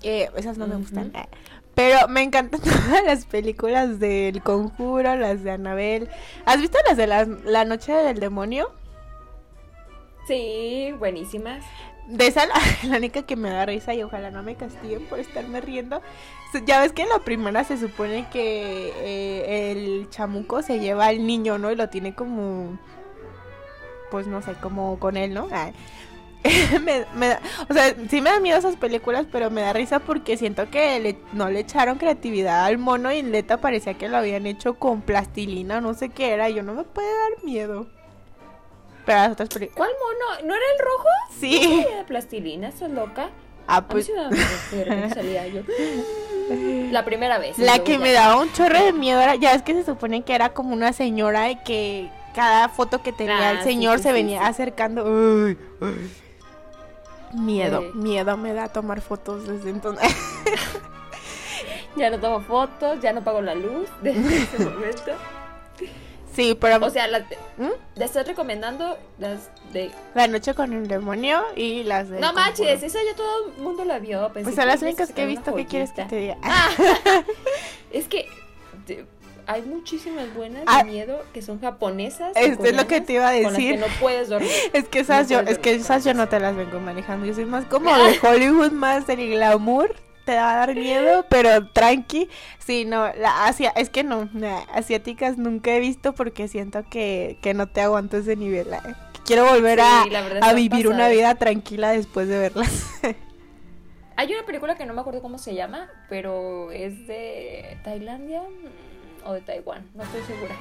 Eh, 0.04 0.30
esas 0.38 0.58
no 0.58 0.68
me 0.68 0.76
gustan. 0.78 1.12
Pero 1.76 2.08
me 2.08 2.22
encantan 2.22 2.62
todas 2.64 3.04
las 3.06 3.26
películas 3.26 4.00
del 4.00 4.42
Conjuro, 4.42 5.16
las 5.16 5.44
de 5.44 5.52
Annabelle. 5.52 6.10
¿Has 6.46 6.62
visto 6.62 6.78
las 6.88 6.98
de 6.98 7.08
la, 7.08 7.26
la 7.26 7.66
Noche 7.66 7.94
del 7.94 8.20
Demonio? 8.20 8.72
Sí, 10.28 10.94
buenísimas. 10.98 11.64
De 12.08 12.28
esa 12.28 12.46
la, 12.46 12.56
la 12.84 12.98
única 12.98 13.24
que 13.24 13.36
me 13.36 13.50
da 13.50 13.66
risa 13.66 13.94
y 13.94 14.04
ojalá 14.04 14.30
no 14.30 14.44
me 14.44 14.56
castiguen 14.56 15.06
por 15.06 15.20
estarme 15.20 15.62
riendo. 15.62 16.02
Ya 16.66 16.80
ves 16.82 16.92
que 16.92 17.02
en 17.02 17.10
la 17.10 17.20
primera 17.20 17.64
se 17.64 17.78
supone 17.78 18.28
que 18.32 18.94
eh, 18.98 19.72
el 19.72 20.10
chamuco 20.10 20.62
se 20.62 20.80
lleva 20.80 21.08
al 21.08 21.26
niño, 21.26 21.58
¿no? 21.58 21.72
Y 21.72 21.76
lo 21.76 21.90
tiene 21.90 22.14
como, 22.14 22.78
pues 24.12 24.28
no 24.28 24.42
sé, 24.44 24.54
como 24.62 25.00
con 25.00 25.18
él, 25.18 25.34
¿no? 25.34 25.48
Ah. 25.52 25.72
me, 26.84 27.06
me 27.16 27.28
da- 27.30 27.40
o 27.70 27.74
sea, 27.74 27.94
sí 28.10 28.20
me 28.22 28.30
dan 28.30 28.42
miedo 28.42 28.58
esas 28.60 28.76
películas, 28.76 29.26
pero 29.32 29.50
me 29.50 29.62
da 29.62 29.72
risa 29.74 30.00
porque 30.00 30.36
siento 30.38 30.70
que 30.70 31.00
le- 31.00 31.18
no 31.32 31.50
le 31.50 31.60
echaron 31.62 31.98
creatividad 31.98 32.66
al 32.66 32.78
mono 32.78 33.12
y 33.14 33.24
neta 33.24 33.58
parecía 33.58 33.94
que 33.94 34.10
lo 34.10 34.18
habían 34.18 34.46
hecho 34.46 34.74
con 34.76 35.02
plastilina, 35.02 35.80
no 35.82 35.94
sé 35.94 36.10
qué 36.10 36.32
era. 36.32 36.50
y 36.50 36.56
Yo 36.56 36.64
no 36.64 36.74
me 36.74 36.84
puede 36.84 37.08
dar 37.08 37.44
miedo. 37.44 37.88
Pero 39.06 39.18
las 39.20 39.32
otras 39.34 39.50
películas. 39.50 39.78
¿Cuál 39.78 39.90
mono? 40.00 40.48
¿No 40.48 40.56
era 40.56 40.64
el 40.74 40.80
rojo? 40.86 41.08
Sí. 41.40 41.86
¿No 41.92 41.98
de 41.98 42.04
plastilina? 42.06 42.70
¿Estás 42.70 42.90
loca? 42.92 43.30
Ah, 43.68 43.86
pues 43.88 44.12
salía 45.14 45.48
yo. 45.48 45.62
La 46.92 47.06
primera 47.06 47.38
vez. 47.38 47.58
La 47.58 47.80
que 47.80 47.98
me 47.98 48.12
daba 48.12 48.42
un 48.42 48.52
chorro 48.52 48.84
de 48.84 48.92
miedo 48.94 49.20
era, 49.22 49.36
ya 49.36 49.54
es 49.54 49.62
que 49.62 49.74
se 49.74 49.84
supone 49.86 50.24
que 50.24 50.36
era 50.36 50.50
como 50.54 50.74
una 50.74 50.92
señora 50.94 51.50
y 51.50 51.56
que 51.64 52.10
cada 52.36 52.68
foto 52.70 53.02
que 53.02 53.14
tenía 53.14 53.50
Ah, 53.50 53.52
el 53.52 53.58
sí, 53.60 53.64
señor 53.66 53.98
sí, 54.00 54.04
se 54.04 54.12
venía 54.14 54.40
sí. 54.42 54.46
acercando. 54.48 55.04
Uy, 55.06 55.58
uy. 55.82 56.12
Miedo, 57.34 57.82
miedo 57.94 58.38
me 58.38 58.54
da 58.54 58.68
tomar 58.70 59.02
fotos 59.02 59.48
desde 59.48 59.70
entonces. 59.70 60.08
Ya 61.96 62.10
no 62.10 62.20
tomo 62.20 62.42
fotos, 62.42 63.00
ya 63.02 63.14
no 63.14 63.24
pago 63.24 63.40
la 63.42 63.54
luz 63.54 63.88
desde 64.02 64.38
ese 64.44 64.58
momento. 64.66 65.12
sí, 66.34 66.58
pero 66.60 66.84
O 66.84 66.90
sea, 66.90 67.08
la, 67.08 67.20
¿Mm? 67.20 67.70
le 67.96 68.06
estás 68.06 68.26
recomendando 68.26 68.98
las 69.20 69.52
de... 69.74 69.92
La 70.16 70.28
noche 70.28 70.56
con 70.56 70.74
el 70.74 70.88
demonio 70.88 71.44
y 71.56 71.84
las 71.84 72.10
de 72.10 72.20
No 72.20 72.34
manches, 72.34 72.82
esa 72.82 72.98
ya 73.08 73.16
todo 73.16 73.48
el 73.56 73.62
mundo 73.62 73.86
la 73.86 74.00
vio. 74.00 74.28
pensé 74.34 74.46
Pues 74.46 74.56
son 74.56 74.68
las 74.68 74.82
únicas 74.82 75.12
que 75.12 75.22
he 75.22 75.26
visto, 75.28 75.54
¿qué 75.54 75.68
quieres 75.68 75.92
que 75.92 76.04
te 76.06 76.16
diga? 76.16 76.38
Ah, 76.42 76.70
es 77.92 78.08
que 78.08 78.28
te- 78.88 79.06
hay 79.48 79.62
muchísimas 79.64 80.34
buenas 80.34 80.64
Ah. 80.68 80.84
de 80.84 80.92
miedo 80.92 81.24
que 81.34 81.42
son 81.42 81.60
japonesas. 81.60 82.32
Esto 82.36 82.66
es 82.66 82.76
lo 82.76 82.88
que 82.88 83.02
te 83.02 83.14
iba 83.14 83.30
a 83.30 83.34
Con 83.34 83.44
las 83.44 83.54
decir. 83.54 83.76
que 83.76 83.78
no 83.82 83.88
puedes 84.00 84.30
dormir. 84.30 84.52
Es 84.74 84.88
que 84.88 85.00
esas 85.00 85.30
No 85.30 85.42
yo, 85.44 85.50
es 85.50 85.60
que 85.60 85.74
esas 85.76 86.04
con 86.04 86.14
yo 86.14 86.18
no 86.18 86.30
te 86.30 86.40
las 86.40 86.56
vengo 86.56 86.80
manejando. 86.80 87.26
Yo 87.26 87.34
soy 87.34 87.46
más 87.46 87.66
como 87.66 87.94
de 87.96 88.18
Hollywood, 88.24 88.72
más 88.72 89.08
del 89.08 89.30
glamour. 89.30 89.96
Te 90.26 90.36
va 90.36 90.54
a 90.54 90.56
dar 90.56 90.74
miedo, 90.76 91.26
pero 91.30 91.68
tranqui. 91.68 92.30
Sí, 92.60 92.86
no, 92.86 93.12
la 93.16 93.46
Asia, 93.48 93.74
es 93.76 93.90
que 93.90 94.04
no, 94.06 94.30
asiáticas 94.74 95.38
nunca 95.38 95.72
he 95.76 95.80
visto 95.82 96.14
porque 96.16 96.48
siento 96.48 96.84
que, 96.90 97.38
que 97.42 97.54
no 97.54 97.68
te 97.68 97.82
aguanto 97.82 98.18
ese 98.18 98.36
nivel. 98.38 98.72
eh. 98.74 98.80
Quiero 99.26 99.46
volver 99.46 99.80
Sí, 99.80 99.86
a, 100.16 100.48
a 100.50 100.54
vivir 100.54 100.88
una 100.88 101.08
vida 101.10 101.36
tranquila 101.36 101.92
después 101.92 102.28
de 102.30 102.38
verlas. 102.40 102.86
Hay 104.16 104.32
una 104.34 104.46
película 104.46 104.76
que 104.76 104.86
no 104.86 104.94
me 104.94 105.02
acuerdo 105.02 105.22
cómo 105.22 105.38
se 105.38 105.56
llama, 105.56 105.90
pero 106.08 106.72
es 106.72 107.08
de 107.08 107.78
Tailandia 107.84 108.44
o 109.26 109.34
de 109.34 109.42
Taiwán, 109.42 109.90
no 109.96 110.04
estoy 110.04 110.22
segura. 110.24 110.56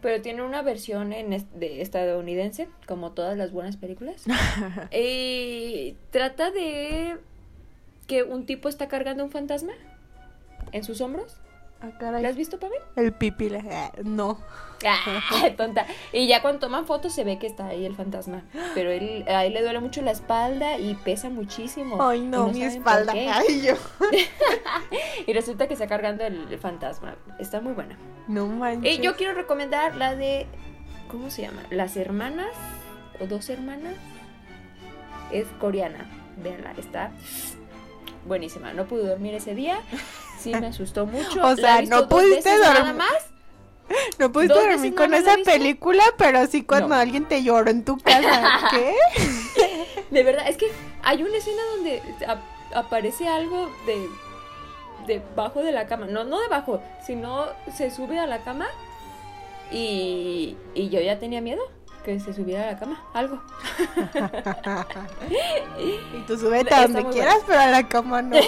Pero 0.00 0.22
tiene 0.22 0.42
una 0.42 0.62
versión 0.62 1.12
en 1.12 1.32
es- 1.32 1.58
de 1.58 1.80
estadounidense, 1.82 2.68
como 2.86 3.12
todas 3.12 3.36
las 3.36 3.50
buenas 3.52 3.76
películas. 3.76 4.24
y 4.92 5.96
trata 6.10 6.50
de 6.50 7.16
que 8.06 8.22
un 8.22 8.46
tipo 8.46 8.68
está 8.68 8.88
cargando 8.88 9.24
un 9.24 9.30
fantasma 9.30 9.72
en 10.72 10.84
sus 10.84 11.00
hombros 11.00 11.36
Ah, 11.80 11.90
caray. 11.98 12.22
¿La 12.22 12.28
has 12.30 12.36
visto, 12.36 12.58
Pame? 12.58 12.74
El 12.96 13.12
pipi, 13.12 13.48
la- 13.50 13.62
ah, 13.70 13.92
no. 14.02 14.40
Ah, 14.84 15.48
tonta. 15.56 15.86
Y 16.12 16.26
ya 16.26 16.42
cuando 16.42 16.60
toman 16.60 16.86
fotos 16.86 17.12
se 17.14 17.22
ve 17.24 17.38
que 17.38 17.46
está 17.46 17.68
ahí 17.68 17.84
el 17.84 17.94
fantasma. 17.94 18.42
Pero 18.74 18.90
él, 18.90 19.24
a 19.28 19.44
él 19.44 19.54
le 19.54 19.62
duele 19.62 19.78
mucho 19.80 20.02
la 20.02 20.10
espalda 20.10 20.76
y 20.78 20.94
pesa 20.94 21.28
muchísimo. 21.30 22.02
Ay, 22.02 22.20
Y 22.20 22.26
no, 22.26 22.48
mi 22.48 22.62
espalda. 22.62 23.12
Ay, 23.12 23.62
yo. 23.62 23.74
Y 25.26 25.32
resulta 25.32 25.66
que 25.68 25.74
está 25.74 25.86
cargando 25.86 26.24
el 26.24 26.58
fantasma. 26.58 27.16
Está 27.38 27.60
muy 27.60 27.72
buena. 27.74 27.96
No 28.26 28.46
manches. 28.46 28.98
Y 28.98 29.02
yo 29.02 29.14
quiero 29.16 29.34
recomendar 29.34 29.94
la 29.96 30.14
de. 30.16 30.46
¿Cómo 31.10 31.30
se 31.30 31.42
llama? 31.42 31.62
Las 31.70 31.96
hermanas. 31.96 32.48
O 33.20 33.26
dos 33.26 33.48
hermanas. 33.50 33.94
Es 35.32 35.46
coreana. 35.60 36.06
Véanla, 36.42 36.72
está 36.78 37.10
buenísima. 38.28 38.72
No 38.72 38.84
pude 38.86 39.06
dormir 39.06 39.34
ese 39.34 39.54
día. 39.54 39.80
Sí, 40.38 40.54
me 40.54 40.68
asustó 40.68 41.06
mucho. 41.06 41.40
O 41.44 41.56
sea, 41.56 41.82
no 41.82 42.08
pudiste 42.08 42.36
veces 42.50 42.60
Nada 42.60 42.74
dormir. 42.80 42.94
más. 42.94 43.26
No 44.18 44.30
pudiste 44.30 44.54
dormir 44.54 44.94
con 44.94 45.14
esa 45.14 45.36
película, 45.44 46.02
pero 46.18 46.46
sí 46.46 46.62
cuando 46.62 46.88
No. 46.90 46.94
alguien 46.96 47.24
te 47.26 47.42
lloró 47.42 47.70
en 47.70 47.84
tu 47.84 47.96
casa. 47.98 48.60
¿Qué? 48.70 48.94
De 50.10 50.22
verdad, 50.22 50.46
es 50.48 50.56
que 50.58 50.66
hay 51.02 51.22
una 51.22 51.36
escena 51.38 51.62
donde 51.74 52.02
ap- 52.26 52.38
aparece 52.74 53.26
algo 53.28 53.70
de 53.86 54.06
debajo 55.06 55.62
de 55.62 55.72
la 55.72 55.86
cama. 55.86 56.06
No, 56.06 56.24
no 56.24 56.38
debajo, 56.40 56.82
sino 57.06 57.46
se 57.74 57.90
sube 57.90 58.18
a 58.18 58.26
la 58.26 58.40
cama 58.44 58.66
y, 59.70 60.56
y 60.74 60.88
yo 60.90 61.00
ya 61.00 61.18
tenía 61.18 61.40
miedo 61.40 61.62
que 62.04 62.20
se 62.20 62.32
subiera 62.32 62.68
a 62.68 62.72
la 62.72 62.78
cama. 62.78 63.02
Algo. 63.14 63.40
y 65.78 66.20
tú 66.26 66.38
súbete 66.38 66.74
a 66.74 66.82
donde 66.82 67.04
quieras, 67.06 67.38
pero 67.46 67.60
a 67.60 67.66
la 67.66 67.88
cama 67.88 68.22
no. 68.22 68.36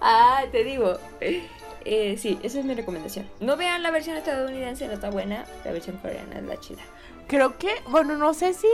Ah, 0.00 0.44
te 0.52 0.64
digo. 0.64 0.98
Eh, 1.20 2.16
sí, 2.18 2.38
esa 2.42 2.60
es 2.60 2.64
mi 2.64 2.74
recomendación. 2.74 3.28
No 3.40 3.56
vean 3.56 3.82
la 3.82 3.90
versión 3.90 4.16
estadounidense, 4.16 4.86
no 4.86 4.94
está 4.94 5.10
buena. 5.10 5.44
La 5.64 5.72
versión 5.72 5.96
coreana 5.96 6.38
es 6.38 6.44
la 6.44 6.60
chida. 6.60 6.82
Creo 7.26 7.58
que, 7.58 7.74
bueno, 7.88 8.16
no 8.16 8.34
sé 8.34 8.54
si 8.54 8.68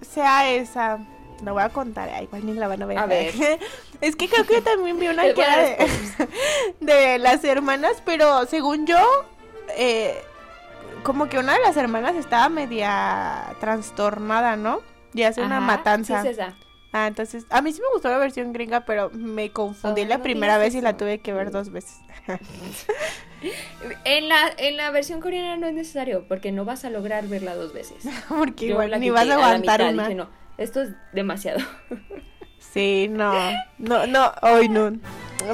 sea 0.00 0.50
esa. 0.50 0.98
La 1.44 1.52
voy 1.52 1.62
a 1.62 1.68
contar, 1.68 2.08
ay, 2.08 2.24
igual 2.24 2.46
ni 2.46 2.54
la 2.54 2.68
van 2.68 2.82
a 2.82 2.86
ver. 2.86 2.98
A 2.98 3.06
ver. 3.06 3.34
Es 4.00 4.16
que 4.16 4.28
creo 4.28 4.44
que 4.44 4.60
también 4.60 4.98
vi 4.98 5.08
una 5.08 5.22
que 5.32 5.40
era 5.40 5.58
de, 5.58 5.88
de 6.80 7.18
las 7.18 7.44
hermanas, 7.44 8.02
pero 8.04 8.44
según 8.46 8.86
yo, 8.86 8.98
eh, 9.76 10.20
como 11.04 11.28
que 11.28 11.38
una 11.38 11.52
de 11.54 11.60
las 11.60 11.76
hermanas 11.76 12.16
estaba 12.16 12.48
media 12.48 13.54
trastornada, 13.60 14.56
¿no? 14.56 14.80
Y 15.14 15.22
hace 15.22 15.42
una 15.42 15.60
matanza. 15.60 16.22
Sí, 16.22 16.28
es 16.28 16.38
esa. 16.38 16.54
Ah, 16.92 17.06
entonces, 17.08 17.44
a 17.50 17.60
mí 17.60 17.72
sí 17.72 17.80
me 17.80 17.88
gustó 17.92 18.08
la 18.08 18.18
versión 18.18 18.52
gringa, 18.52 18.84
pero 18.84 19.10
me 19.10 19.50
confundí 19.50 20.02
Oh, 20.02 20.06
la 20.06 20.18
no 20.18 20.22
primera 20.22 20.58
vez 20.58 20.74
y 20.76 20.80
la 20.80 20.96
tuve 20.96 21.18
que 21.18 21.32
ver 21.32 21.50
dos 21.50 21.70
veces. 21.70 21.98
En 24.04 24.28
la, 24.30 24.50
en 24.56 24.78
la 24.78 24.90
versión 24.90 25.20
coreana 25.20 25.56
no 25.58 25.66
es 25.66 25.74
necesario, 25.74 26.24
porque 26.26 26.50
no 26.50 26.64
vas 26.64 26.86
a 26.86 26.90
lograr 26.90 27.26
verla 27.28 27.54
dos 27.54 27.74
veces. 27.74 28.04
Porque 28.28 28.66
igual 28.66 28.90
la 28.90 28.98
ni 28.98 29.10
vas 29.10 29.28
a 29.28 29.34
aguantar 29.34 29.80
mitad, 29.80 29.92
una. 29.92 30.02
dije, 30.04 30.14
no, 30.14 30.30
esto 30.56 30.80
es 30.80 30.90
demasiado. 31.12 31.60
Sí, 32.58 33.08
no, 33.10 33.34
no, 33.76 34.06
no, 34.06 34.32
hoy 34.40 34.70
no. 34.70 34.92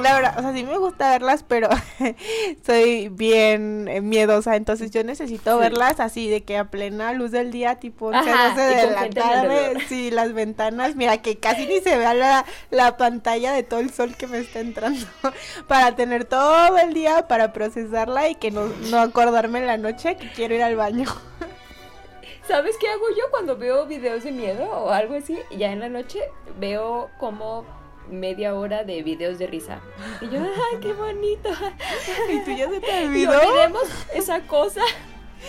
La 0.01 0.15
verdad, 0.15 0.39
o 0.39 0.43
sea, 0.43 0.53
sí 0.53 0.63
me 0.63 0.79
gusta 0.79 1.11
verlas, 1.11 1.43
pero 1.43 1.69
soy 2.67 3.09
bien 3.09 4.09
miedosa, 4.09 4.55
entonces 4.57 4.91
yo 4.91 5.03
necesito 5.03 5.55
Sí. 5.55 5.59
verlas 5.61 5.99
así 6.01 6.29
de 6.29 6.43
que 6.45 6.57
a 6.57 6.67
plena 6.71 7.13
luz 7.13 7.31
del 7.33 7.51
día, 7.51 7.77
tipo 7.77 8.07
11, 8.09 8.31
Ajá, 8.31 8.49
12 8.51 8.73
y 8.73 8.77
de 8.77 8.91
la 8.93 9.11
tarde, 9.11 9.77
sí, 9.89 10.11
las 10.11 10.33
ventanas, 10.33 10.95
mira 10.97 11.19
que 11.23 11.39
casi 11.39 11.67
ni 11.67 11.81
se 11.81 11.97
vea 11.97 12.15
la, 12.15 12.45
la 12.71 12.97
pantalla 12.97 13.53
de 13.53 13.63
todo 13.63 13.81
el 13.81 13.91
sol 13.91 14.15
que 14.17 14.27
me 14.29 14.39
está 14.39 14.61
entrando, 14.61 15.05
para 15.67 15.97
tener 15.97 16.25
todo 16.25 16.79
el 16.79 16.95
día 16.95 17.27
para 17.27 17.53
procesarla 17.53 18.29
y 18.29 18.37
que 18.37 18.51
no, 18.51 18.67
no 18.91 19.01
acordarme 19.01 19.59
en 19.61 19.67
la 19.67 19.77
noche 19.77 20.17
que 20.17 20.31
quiero 20.31 20.55
ir 20.55 20.63
al 20.63 20.77
baño. 20.77 21.07
¿Sabes 22.47 22.77
qué 22.81 22.89
hago 22.89 23.05
yo 23.17 23.25
cuando 23.31 23.57
veo 23.57 23.87
videos 23.87 24.25
de 24.25 24.33
miedo 24.33 24.65
o 24.71 24.91
algo 24.91 25.15
así? 25.17 25.39
Ya 25.57 25.73
en 25.73 25.81
la 25.81 25.89
noche 25.89 26.19
veo 26.59 27.09
como 27.19 27.65
media 28.11 28.55
hora 28.55 28.85
de 28.85 29.03
videos 29.03 29.39
de 29.39 29.47
risa. 29.47 29.81
Y 30.21 30.29
yo, 30.29 30.41
¡ay, 30.43 30.79
qué 30.81 30.93
bonito! 30.93 31.49
Y 32.33 32.41
tú 32.45 32.51
ya 32.53 32.69
se 32.69 32.81
te 32.81 33.03
Y 33.03 33.05
olvidó. 33.07 33.33
olvidemos 33.41 33.83
esa 34.15 34.41
cosa 34.43 34.83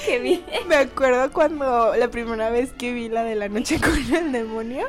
que 0.05 0.19
vi. 0.19 0.43
Me 0.67 0.75
acuerdo 0.75 1.31
cuando 1.31 1.95
la 1.95 2.07
primera 2.09 2.49
vez 2.49 2.71
que 2.73 2.93
vi 2.93 3.09
la 3.09 3.23
de 3.23 3.35
la 3.35 3.49
noche 3.49 3.79
con 3.81 4.15
el 4.15 4.31
demonio, 4.31 4.87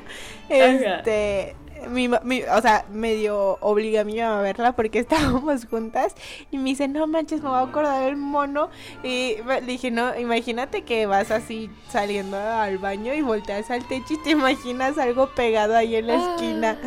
este, 0.48 1.56
mi, 1.90 2.08
mi- 2.22 2.42
o 2.44 2.60
sea, 2.62 2.84
medio 2.92 3.58
obliga 3.60 4.02
a 4.02 4.04
mi 4.04 4.20
mamá 4.20 4.38
a 4.38 4.42
verla 4.42 4.72
porque 4.76 5.00
estábamos 5.00 5.66
juntas 5.66 6.14
y 6.52 6.58
me 6.58 6.70
dice, 6.70 6.86
no 6.86 7.06
manches, 7.08 7.42
me 7.42 7.48
voy 7.48 7.58
a 7.58 7.62
acordar 7.62 8.04
del 8.04 8.16
mono 8.16 8.70
y 9.02 9.36
me- 9.44 9.60
le 9.60 9.66
dije, 9.66 9.90
no, 9.90 10.16
imagínate 10.16 10.82
que 10.82 11.06
vas 11.06 11.30
así 11.32 11.68
saliendo 11.90 12.36
al 12.38 12.78
baño 12.78 13.12
y 13.14 13.22
volteas 13.22 13.70
al 13.72 13.84
techo 13.88 14.14
y 14.14 14.18
te 14.18 14.30
imaginas 14.30 14.96
algo 14.98 15.26
pegado 15.30 15.76
ahí 15.76 15.96
en 15.96 16.06
la 16.06 16.14
Ah. 16.14 16.34
esquina. 16.36 16.78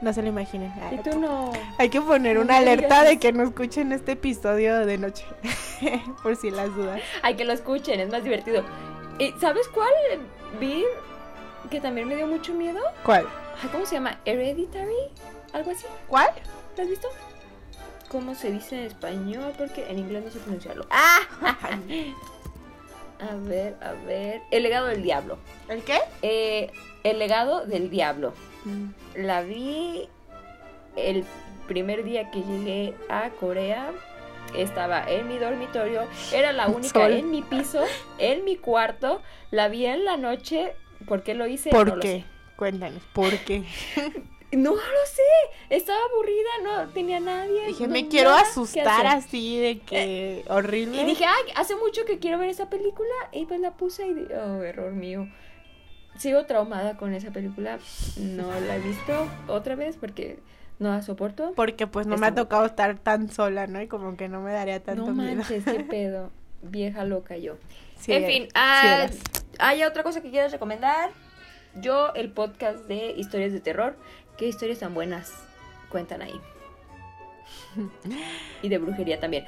No 0.00 0.12
se 0.12 0.22
lo 0.22 0.28
imaginen. 0.28 0.72
Y 0.92 0.98
tú 0.98 1.18
no. 1.18 1.52
Hay 1.78 1.88
que 1.88 2.00
poner 2.00 2.36
No 2.36 2.42
una 2.42 2.58
alerta 2.58 3.00
digas 3.00 3.08
de 3.08 3.18
que 3.18 3.32
no 3.32 3.42
escuchen 3.42 3.92
este 3.92 4.12
episodio 4.12 4.86
de 4.86 4.98
noche, 4.98 5.24
por 6.22 6.36
si 6.36 6.50
las 6.50 6.74
dudas. 6.74 7.00
Hay 7.22 7.34
que 7.34 7.44
lo 7.44 7.52
escuchen, 7.52 7.98
es 8.00 8.10
más 8.10 8.22
divertido. 8.22 8.62
¿Y 9.18 9.32
sabes 9.40 9.66
cuál 9.68 9.92
vi 10.60 10.84
que 11.70 11.80
también 11.80 12.06
me 12.06 12.14
dio 12.14 12.26
mucho 12.26 12.54
miedo? 12.54 12.80
¿Cuál? 13.02 13.26
Ay, 13.60 13.68
¿Cómo 13.72 13.84
se 13.86 13.96
llama? 13.96 14.18
Hereditary, 14.24 15.10
algo 15.52 15.72
así. 15.72 15.86
¿Cuál? 16.06 16.28
¿Lo 16.76 16.82
has 16.82 16.88
visto? 16.88 17.08
¿Cómo 18.08 18.34
se 18.34 18.52
dice 18.52 18.78
en 18.78 18.86
español? 18.86 19.52
Porque 19.58 19.90
en 19.90 19.98
inglés 19.98 20.24
no 20.24 20.30
sé 20.30 20.38
pronunciarlo. 20.38 20.86
¡Ah! 20.90 21.18
A 23.20 23.34
ver, 23.34 23.76
a 23.80 23.92
ver. 24.06 24.42
El 24.52 24.62
legado 24.62 24.86
del 24.86 25.02
diablo. 25.02 25.38
¿El 25.68 25.82
qué? 25.82 25.98
Eh, 26.22 26.70
el 27.02 27.18
legado 27.18 27.66
del 27.66 27.90
diablo. 27.90 28.32
La 29.14 29.42
vi 29.42 30.08
el 30.96 31.24
primer 31.66 32.04
día 32.04 32.30
que 32.30 32.40
llegué 32.42 32.94
a 33.08 33.30
Corea. 33.30 33.90
Estaba 34.56 35.04
en 35.10 35.28
mi 35.28 35.36
dormitorio. 35.38 36.02
Era 36.32 36.52
la 36.52 36.66
única 36.68 36.88
Sol. 37.00 37.12
en 37.12 37.30
mi 37.30 37.42
piso, 37.42 37.82
en 38.18 38.44
mi 38.44 38.56
cuarto. 38.56 39.20
La 39.50 39.68
vi 39.68 39.86
en 39.86 40.04
la 40.04 40.16
noche. 40.16 40.74
¿Por 41.06 41.22
qué 41.22 41.34
lo 41.34 41.46
hice? 41.46 41.70
¿Por 41.70 41.94
No 41.94 42.00
qué? 42.00 42.24
Cuéntanos, 42.56 43.02
¿por 43.12 43.36
qué? 43.40 43.64
No 44.50 44.70
lo 44.70 44.78
sé. 44.78 45.22
Estaba 45.68 45.98
aburrida, 46.10 46.48
no 46.64 46.88
tenía 46.94 47.20
nadie. 47.20 47.66
Dije, 47.66 47.86
no- 47.86 47.92
me 47.92 48.08
quiero 48.08 48.30
asustar 48.30 49.06
así 49.06 49.58
de 49.58 49.80
que 49.80 50.42
horrible. 50.48 51.02
Y 51.02 51.04
dije, 51.04 51.26
ay, 51.26 51.52
hace 51.54 51.76
mucho 51.76 52.06
que 52.06 52.18
quiero 52.18 52.38
ver 52.38 52.48
esa 52.48 52.70
película. 52.70 53.12
Y 53.30 53.44
pues 53.44 53.60
la 53.60 53.72
puse 53.76 54.06
y, 54.06 54.14
di- 54.14 54.32
oh, 54.32 54.62
error 54.62 54.92
mío. 54.92 55.28
Sigo 56.18 56.44
traumada 56.46 56.96
con 56.96 57.14
esa 57.14 57.30
película. 57.30 57.78
No 58.18 58.48
la 58.60 58.76
he 58.76 58.80
visto 58.80 59.28
otra 59.46 59.74
vez 59.76 59.96
porque 59.96 60.38
no 60.78 60.90
la 60.90 61.02
soporto. 61.02 61.52
porque 61.56 61.86
pues 61.86 62.06
no 62.06 62.14
Está 62.14 62.20
me 62.20 62.26
ha 62.26 62.30
muy- 62.30 62.36
tocado 62.42 62.66
estar 62.66 62.98
tan 62.98 63.30
sola, 63.30 63.66
¿no? 63.66 63.80
Y 63.80 63.86
como 63.88 64.16
que 64.16 64.28
no 64.28 64.40
me 64.40 64.52
daría 64.52 64.82
tanto 64.82 65.06
No 65.06 65.12
miedo. 65.14 65.36
manches, 65.36 65.64
qué 65.64 65.80
pedo. 65.90 66.30
Vieja 66.62 67.04
loca 67.04 67.36
yo. 67.36 67.56
Sí, 67.98 68.12
en 68.12 68.26
fin, 68.26 68.48
ah. 68.54 69.06
¿hay 69.58 69.82
otra 69.84 70.02
cosa 70.02 70.20
que 70.20 70.30
quieras 70.30 70.50
recomendar? 70.52 71.10
Yo, 71.76 72.12
el 72.14 72.30
podcast 72.30 72.78
de 72.86 73.12
historias 73.12 73.52
de 73.52 73.60
terror. 73.60 73.96
¿Qué 74.36 74.46
historias 74.46 74.78
tan 74.80 74.94
buenas 74.94 75.32
cuentan 75.88 76.22
ahí? 76.22 76.40
y 78.62 78.68
de 78.68 78.78
brujería 78.78 79.20
también. 79.20 79.44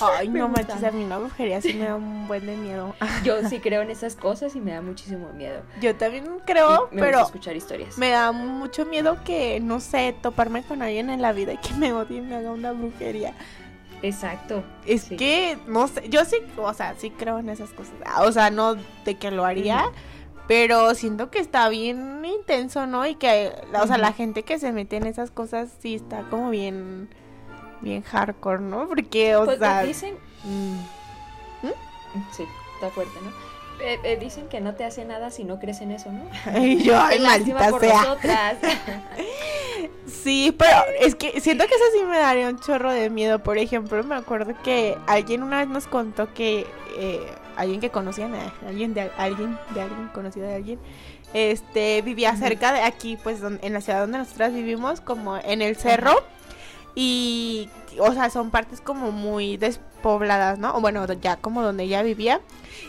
Ay, 0.00 0.28
me 0.28 0.38
no 0.40 0.48
gusta. 0.48 0.62
manches, 0.74 0.88
a 0.88 0.90
mí 0.92 1.04
la 1.06 1.18
brujería 1.18 1.60
sí 1.60 1.74
me 1.74 1.84
da 1.86 1.94
un 1.96 2.26
buen 2.28 2.44
de 2.46 2.56
miedo. 2.56 2.94
Yo 3.24 3.36
sí 3.48 3.60
creo 3.60 3.82
en 3.82 3.90
esas 3.90 4.16
cosas 4.16 4.54
y 4.56 4.60
me 4.60 4.72
da 4.72 4.80
muchísimo 4.82 5.28
miedo. 5.34 5.62
Yo 5.80 5.94
también 5.96 6.24
creo, 6.46 6.88
Y 6.92 6.96
me 6.96 7.02
pero 7.02 7.20
escuchar 7.20 7.56
historias. 7.56 7.96
me 7.98 8.10
da 8.10 8.32
mucho 8.32 8.86
miedo 8.86 9.18
que, 9.24 9.60
no 9.60 9.80
sé, 9.80 10.14
toparme 10.20 10.62
con 10.62 10.82
alguien 10.82 11.10
en 11.10 11.22
la 11.22 11.32
vida 11.32 11.52
y 11.52 11.58
que 11.58 11.74
me 11.74 11.92
odie 11.92 12.18
y 12.18 12.22
me 12.22 12.36
haga 12.36 12.50
una 12.50 12.72
brujería. 12.72 13.34
Exacto. 14.02 14.62
Es 14.86 15.02
Sí. 15.04 15.16
que, 15.16 15.58
no 15.66 15.88
sé, 15.88 16.08
yo 16.08 16.24
sí, 16.24 16.36
o 16.58 16.72
sea, 16.74 16.94
sí 16.98 17.10
creo 17.10 17.38
en 17.38 17.48
esas 17.48 17.70
cosas. 17.70 17.94
Ah, 18.04 18.22
O 18.24 18.32
sea, 18.32 18.50
no 18.50 18.74
de 19.04 19.14
que 19.16 19.30
lo 19.30 19.44
haría, 19.46 19.84
pero 20.46 20.94
siento 20.94 21.30
que 21.30 21.38
está 21.38 21.68
bien 21.70 22.22
intenso, 22.24 22.86
¿no? 22.86 23.06
Y 23.06 23.14
que, 23.14 23.52
la- 23.72 23.82
o 23.82 23.86
sea, 23.86 23.96
la 23.96 24.12
gente 24.12 24.42
que 24.42 24.58
se 24.58 24.72
mete 24.72 24.96
en 24.96 25.06
esas 25.06 25.30
cosas 25.30 25.70
sí 25.80 25.94
está 25.94 26.22
como 26.28 26.50
bien, 26.50 27.08
bien 27.84 28.02
hardcore, 28.02 28.60
¿no? 28.60 28.88
Porque, 28.88 29.36
o 29.36 29.44
Pues 29.44 29.58
sea, 29.58 29.82
dicen. 29.82 30.16
mm, 30.44 30.76
Sí, 32.32 32.44
está 32.74 32.90
fuerte, 32.90 33.18
¿no? 33.22 33.30
Eh, 33.84 33.98
eh, 34.04 34.16
dicen 34.20 34.48
que 34.48 34.60
no 34.60 34.74
te 34.76 34.84
hace 34.84 35.04
nada 35.04 35.30
si 35.32 35.42
no 35.42 35.58
crees 35.58 35.80
en 35.80 35.90
eso, 35.90 36.10
¿no? 36.12 36.24
y 36.64 36.82
yo, 36.84 36.96
ay, 37.00 37.18
maldita 37.18 37.70
por 37.70 37.80
sea. 37.80 38.02
nosotras. 38.02 38.56
Sí, 40.06 40.54
pero 40.56 40.70
es 41.00 41.14
que 41.16 41.40
siento 41.40 41.66
que 41.66 41.74
eso 41.74 41.84
sí 41.98 42.04
me 42.04 42.18
daría 42.18 42.48
un 42.48 42.58
chorro 42.58 42.90
de 42.92 43.10
miedo. 43.10 43.40
Por 43.40 43.58
ejemplo, 43.58 44.02
me 44.04 44.14
acuerdo 44.14 44.54
que 44.62 44.96
alguien 45.06 45.42
una 45.42 45.58
vez 45.58 45.68
nos 45.68 45.86
contó 45.86 46.32
que 46.32 46.66
eh, 46.96 47.20
alguien 47.56 47.80
que 47.80 47.90
conocían, 47.90 48.32
alguien 48.66 48.94
de 48.94 49.10
alguien 49.18 49.58
de 49.74 49.82
alguien 49.82 50.08
conocido 50.14 50.46
de 50.46 50.54
alguien, 50.54 50.78
este 51.34 52.00
vivía 52.02 52.34
cerca 52.36 52.72
de 52.72 52.82
aquí, 52.82 53.18
pues 53.22 53.40
en 53.42 53.72
la 53.72 53.80
ciudad 53.80 54.00
donde 54.00 54.18
nosotras 54.18 54.54
vivimos, 54.54 55.00
como 55.00 55.36
en 55.36 55.60
el 55.60 55.76
cerro. 55.76 56.14
y, 56.94 57.68
o 57.98 58.12
sea, 58.12 58.30
son 58.30 58.50
partes 58.50 58.80
como 58.80 59.12
muy 59.12 59.56
despobladas, 59.56 60.58
¿no? 60.58 60.74
O 60.76 60.80
bueno, 60.80 61.06
ya 61.14 61.36
como 61.36 61.62
donde 61.62 61.84
ella 61.84 62.02
vivía. 62.02 62.40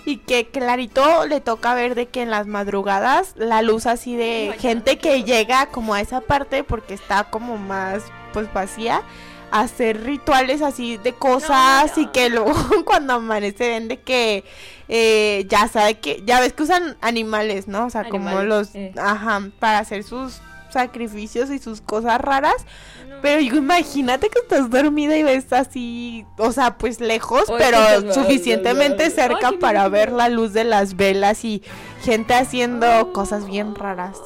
Y 0.06 0.18
que 0.18 0.47
clarito 0.47 1.26
le 1.26 1.41
toca 1.41 1.74
ver 1.74 1.95
de 1.95 2.08
que 2.08 2.22
en 2.22 2.30
las 2.30 2.47
madrugadas 2.47 3.34
la 3.38 3.62
luz 3.62 3.86
así 3.86 4.16
de 4.16 4.51
No, 4.53 4.62
gente 4.62 4.95
no 4.95 5.01
que 5.01 5.24
llega 5.24 5.68
como 5.68 5.93
a 5.93 6.01
esa 6.01 6.22
parte 6.22 6.64
porque 6.64 6.93
está 6.93 7.26
como 7.26 7.58
más 7.58 8.03
pues 8.34 8.51
vacía 8.53 9.03
hacer 9.51 10.03
rituales 10.03 10.62
así 10.62 10.97
de 10.97 11.14
cosas 11.14 11.95
No, 11.95 12.03
y 12.03 12.08
que 12.08 12.30
luego 12.30 12.53
cuando 12.86 13.14
amanece 13.14 13.70
ven 13.70 13.88
de 13.88 14.01
que 14.01 14.43
eh, 14.88 15.45
ya 15.47 15.68
sabe 15.68 15.95
que 15.99 16.22
ya 16.26 16.39
ves 16.39 16.53
que 16.53 16.64
usan 16.64 16.97
animales, 17.01 17.68
¿no? 17.68 17.86
O 17.86 17.89
sea, 17.89 18.08
como 18.10 18.41
los 18.41 18.76
eh. 18.76 18.93
ajá, 18.97 19.49
para 19.60 19.80
hacer 19.80 20.03
sus 20.03 20.41
sacrificios 20.70 21.49
y 21.49 21.60
sus 21.60 21.82
cosas 21.82 22.20
raras. 22.20 22.66
No. 23.08 23.14
Pero 23.26 23.39
digo, 23.39 23.57
imagínate 23.57 24.30
que 24.30 24.38
estás 24.38 24.69
dormida 24.69 25.17
y 25.17 25.23
ves 25.23 25.51
así, 25.51 26.28
o 26.38 26.51
sea, 26.51 26.78
pues 26.78 27.01
lejos, 27.01 27.45
pero 27.57 28.13
suficientemente 28.13 29.09
cerca 29.09 29.51
para 29.59 29.89
ver 29.89 30.11
la 30.11 30.30
luz 30.30 30.53
de 30.53 30.63
las 30.63 30.95
velas 30.95 31.43
y 31.43 31.63
gente 32.03 32.36
haciendo 32.36 33.13
cosas 33.13 33.47
bien 33.47 33.73
raras. 33.73 34.19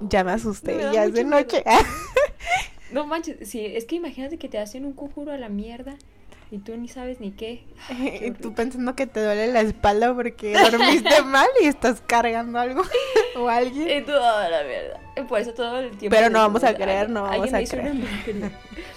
Ya 0.00 0.24
me 0.24 0.32
asusté, 0.32 0.74
Me 0.74 0.92
ya 0.92 1.04
es 1.04 1.14
de 1.14 1.22
noche. 1.22 1.62
No 2.90 3.06
manches, 3.06 3.48
sí, 3.48 3.64
es 3.64 3.84
que 3.84 3.94
imagínate 3.94 4.36
que 4.38 4.48
te 4.48 4.58
hacen 4.58 4.84
un 4.84 4.92
conjuro 4.92 5.30
a 5.30 5.36
la 5.36 5.48
mierda 5.48 5.94
y 6.50 6.58
tú 6.58 6.76
ni 6.76 6.88
sabes 6.88 7.20
ni 7.20 7.30
qué. 7.32 7.64
Qué 7.88 8.26
y 8.26 8.30
tú 8.32 8.52
pensando 8.54 8.94
que 8.96 9.06
te 9.06 9.22
duele 9.22 9.46
la 9.48 9.60
espalda 9.60 10.12
porque 10.14 10.52
dormiste 10.52 11.22
mal 11.24 11.48
y 11.62 11.66
estás 11.66 12.02
cargando 12.06 12.58
algo 12.58 12.82
o 13.36 13.48
alguien. 13.48 13.98
Y 13.98 14.04
tú, 14.04 14.12
ah, 14.14 14.48
la 14.50 14.62
mierda. 14.64 15.00
Por 15.28 15.40
eso 15.40 15.52
todo 15.54 15.78
el 15.78 15.96
tiempo. 15.96 16.16
Pero 16.16 16.30
no 16.30 16.38
vamos 16.40 16.64
a 16.64 16.74
creer, 16.74 17.06
"Ay, 17.06 17.12
no 17.12 17.22
vamos 17.22 17.52
a 17.52 17.62
creer". 17.62 17.94
brujería". 17.94 18.50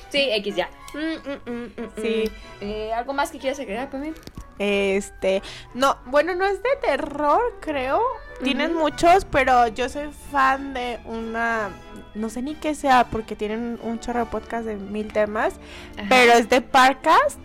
Sí, 0.09 0.29
X 0.31 0.55
ya. 0.55 0.69
Mm, 0.93 1.29
mm, 1.51 1.63
mm, 1.65 1.89
Sí. 2.01 2.31
Eh, 2.61 2.93
¿Algo 2.93 3.13
más 3.13 3.31
que 3.31 3.39
quieras 3.39 3.59
agregar, 3.59 3.89
Pame? 3.89 4.13
Este, 4.59 5.41
no, 5.73 5.97
bueno, 6.05 6.35
no 6.35 6.45
es 6.45 6.61
de 6.61 6.69
terror, 6.81 7.41
creo. 7.59 8.01
Tienen 8.43 8.73
muchos, 8.75 9.25
pero 9.25 9.67
yo 9.69 9.89
soy 9.89 10.09
fan 10.31 10.73
de 10.73 10.99
una, 11.05 11.69
no 12.15 12.29
sé 12.29 12.41
ni 12.41 12.55
qué 12.55 12.75
sea, 12.75 13.07
porque 13.09 13.35
tienen 13.35 13.79
un 13.83 13.99
chorro 13.99 14.19
de 14.21 14.25
podcast 14.27 14.65
de 14.65 14.75
mil 14.75 15.11
temas, 15.11 15.53
Ajá. 15.97 16.05
pero 16.09 16.33
es 16.33 16.49
de 16.49 16.61
Parcast. 16.61 17.39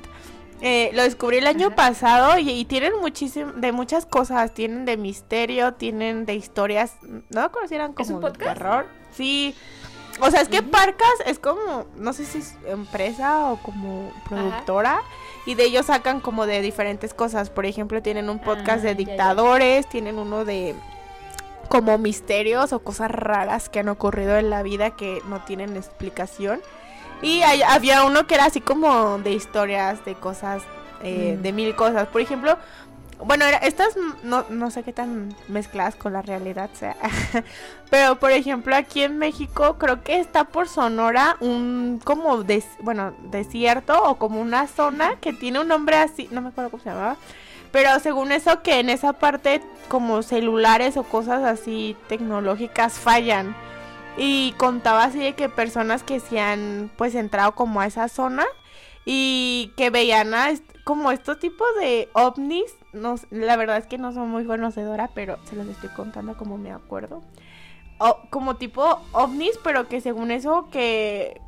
Eh, 0.61 0.91
lo 0.93 1.05
descubrí 1.05 1.37
el 1.39 1.47
año 1.47 1.69
Ajá. 1.69 1.77
pasado 1.77 2.39
y, 2.39 2.51
y 2.51 2.65
tienen 2.65 2.93
muchísimo, 3.01 3.53
de 3.53 3.71
muchas 3.73 4.07
cosas. 4.07 4.53
Tienen 4.55 4.85
de 4.85 4.97
misterio, 4.97 5.75
tienen 5.75 6.27
de 6.27 6.35
historias, 6.35 6.95
no 7.31 7.53
conocieran 7.53 7.93
¿Es 7.97 8.09
como 8.09 8.19
un 8.19 8.25
de 8.25 8.31
podcast? 8.31 8.59
terror. 8.59 8.87
Sí. 9.13 9.55
O 10.21 10.31
sea, 10.33 10.41
es 10.41 10.49
que. 10.49 10.63
Parcast 10.63 11.21
es 11.27 11.39
como, 11.39 11.87
no 11.97 12.13
sé 12.13 12.25
si 12.25 12.39
es 12.39 12.57
empresa 12.67 13.53
o 13.53 13.59
como 13.63 14.11
productora. 14.29 15.01
Y 15.47 15.55
de 15.55 15.65
ellos 15.65 15.87
sacan 15.87 16.19
como 16.21 16.45
de 16.45 16.61
diferentes 16.61 17.15
cosas. 17.15 17.51
Por 17.51 17.65
ejemplo, 17.65 18.03
tienen 18.03 18.29
un 18.29 18.41
podcast 18.41 18.81
Ah, 18.85 18.89
de 18.89 18.89
ya, 18.89 18.91
ya. 18.93 18.95
dictadores, 18.97 19.89
tienen 19.89 20.19
uno 20.19 20.45
de 20.45 20.75
como 21.69 21.99
misterios 21.99 22.73
o 22.73 22.81
cosas 22.81 23.11
raras 23.11 23.69
que 23.69 23.81
han 23.81 23.89
ocurrido 23.89 24.37
en 24.37 24.51
la 24.51 24.63
vida 24.63 24.91
que 24.93 25.23
no 25.29 25.43
tienen 25.45 25.77
explicación. 25.77 26.61
Y 27.23 27.41
hay- 27.43 27.63
había 27.63 28.05
uno 28.05 28.27
que 28.27 28.35
era 28.37 28.45
así 28.47 28.61
como 28.61 29.19
de 29.19 29.33
historias, 29.33 30.05
de 30.05 30.15
cosas, 30.15 30.63
eh, 31.03 31.35
Mm. 31.39 31.43
de 31.43 31.53
mil 31.53 31.75
cosas. 31.75 32.07
Por 32.09 32.21
ejemplo, 32.21 32.57
bueno, 33.25 33.45
era, 33.45 33.59
estas 33.59 33.97
no, 34.23 34.45
no 34.49 34.71
sé 34.71 34.85
qué 34.85 34.93
tan 34.93 35.35
mezcladas 35.49 35.97
con 35.97 36.13
la 36.13 36.23
realidad 36.23 36.71
sea. 36.75 36.97
Pero 37.91 38.17
por 38.21 38.31
ejemplo, 38.31 38.77
aquí 38.77 39.03
en 39.03 39.19
México 39.19 39.77
creo 39.79 40.03
que 40.05 40.21
está 40.21 40.45
por 40.45 40.69
Sonora 40.69 41.37
un 41.41 42.01
como 42.05 42.45
des- 42.45 42.69
bueno, 42.81 43.13
desierto 43.25 44.01
o 44.05 44.17
como 44.17 44.41
una 44.41 44.69
zona 44.69 45.17
que 45.21 45.33
tiene 45.33 45.59
un 45.61 45.67
nombre 45.69 45.97
así, 45.97 46.29
no 46.31 46.41
me 46.41 46.51
acuerdo 46.51 46.71
cómo 46.71 46.83
se 46.83 46.91
llamaba. 46.91 47.17
Pero 47.71 47.99
según 48.01 48.33
eso 48.33 48.63
que 48.63 48.81
en 48.81 48.89
esa 48.89 49.13
parte 49.13 49.61
como 49.89 50.23
celulares 50.23 50.97
o 50.97 51.03
cosas 51.03 51.43
así 51.45 51.97
tecnológicas 52.09 52.95
fallan. 52.95 53.57
Y 54.17 54.53
contaba 54.57 55.05
así 55.05 55.19
de 55.21 55.35
que 55.35 55.49
personas 55.49 56.03
que 56.03 56.21
se 56.21 56.41
han 56.41 56.91
pues 56.97 57.15
entrado 57.15 57.55
como 57.55 57.81
a 57.81 57.87
esa 57.87 58.09
zona 58.09 58.45
y 59.05 59.73
que 59.77 59.91
veían 59.91 60.35
a 60.35 60.51
como 60.85 61.13
estos 61.13 61.39
tipos 61.39 61.67
de 61.81 62.09
ovnis. 62.15 62.75
No, 62.93 63.15
la 63.31 63.57
verdad 63.57 63.77
es 63.77 63.87
que 63.87 63.99
no 63.99 64.13
soy 64.13 64.27
muy 64.27 64.45
conocedora, 64.45 65.09
pero 65.15 65.39
se 65.45 65.55
los 65.55 65.67
estoy 65.69 65.91
contando 65.91 66.37
como 66.37 66.59
me 66.59 66.73
acuerdo. 66.73 67.23
O, 67.99 68.19
como 68.31 68.57
tipo 68.57 69.01
ovnis, 69.13 69.59
pero 69.63 69.89
que 69.89 70.01
según 70.01 70.31
eso 70.31 70.69
que 70.71 71.41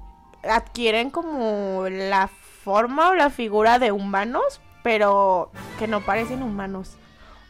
adquieren 0.42 1.10
como 1.10 1.86
la 1.88 2.28
forma 2.28 3.10
o 3.10 3.14
la 3.14 3.30
figura 3.30 3.78
de 3.78 3.92
humanos, 3.92 4.60
pero 4.82 5.50
que 5.78 5.86
no 5.86 6.00
parecen 6.00 6.42
humanos. 6.42 6.96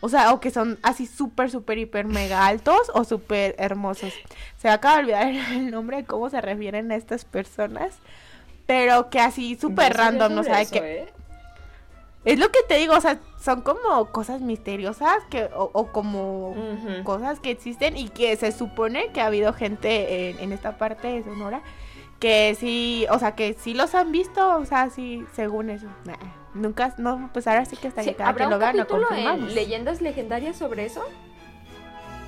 O 0.01 0.09
sea, 0.09 0.33
o 0.33 0.41
que 0.41 0.51
son 0.51 0.78
así 0.83 1.07
súper, 1.07 1.51
súper, 1.51 1.78
hiper, 1.78 2.07
mega 2.07 2.47
altos 2.47 2.91
o 2.95 3.05
súper 3.05 3.55
hermosos. 3.59 4.14
Se 4.57 4.68
me 4.68 4.74
acaba 4.74 4.97
de 4.97 5.03
olvidar 5.03 5.26
el 5.53 5.70
nombre 5.70 5.99
de 5.99 6.05
cómo 6.05 6.31
se 6.31 6.41
refieren 6.41 6.91
a 6.91 6.97
estas 6.97 7.24
personas. 7.24 7.99
Pero 8.66 9.11
que 9.11 9.18
así 9.18 9.57
súper 9.57 9.95
random, 9.95 10.35
¿no? 10.35 10.45
sabe 10.45 10.66
que 10.66 10.78
¿eh? 10.78 11.09
Es 12.24 12.39
lo 12.39 12.51
que 12.51 12.61
te 12.68 12.76
digo, 12.76 12.95
o 12.95 13.01
sea, 13.01 13.18
son 13.43 13.62
como 13.62 14.12
cosas 14.12 14.43
misteriosas 14.43 15.24
que, 15.31 15.45
o, 15.55 15.70
o 15.72 15.87
como 15.87 16.55
cosas 17.03 17.41
que 17.41 17.51
existen 17.51 17.97
y 17.97 18.11
que 18.11 18.37
se 18.37 18.53
supone 18.53 19.11
que 19.12 19.22
ha 19.22 19.26
habido 19.26 19.55
gente 19.55 20.28
en, 20.28 20.39
en 20.39 20.53
esta 20.53 20.76
parte 20.76 21.09
de 21.09 21.24
Sonora 21.24 21.62
que 22.21 22.55
sí, 22.59 23.07
o 23.11 23.18
sea, 23.18 23.35
que 23.35 23.55
sí 23.59 23.75
los 23.75 23.95
han 23.95 24.12
visto, 24.12 24.57
o 24.59 24.64
sea, 24.66 24.91
sí, 24.91 25.25
según 25.35 25.71
eso. 25.71 25.87
Nah, 26.05 26.14
nunca, 26.55 26.95
no, 26.99 27.31
pues 27.33 27.47
ahora 27.49 27.64
sí 27.64 27.77
que 27.77 27.89
hasta 27.89 28.03
Sí, 28.03 28.11
que 28.11 28.16
cada 28.16 28.31
¿Habrá 28.31 28.45
quien 28.45 28.47
un 28.49 28.53
lo 28.53 28.59
vea, 28.59 28.73
no 28.73 28.79
capítulo 28.81 29.09
confirmamos. 29.09 29.49
en 29.49 29.55
leyendas 29.55 30.01
legendarias 30.03 30.57
sobre 30.57 30.85
eso? 30.87 31.03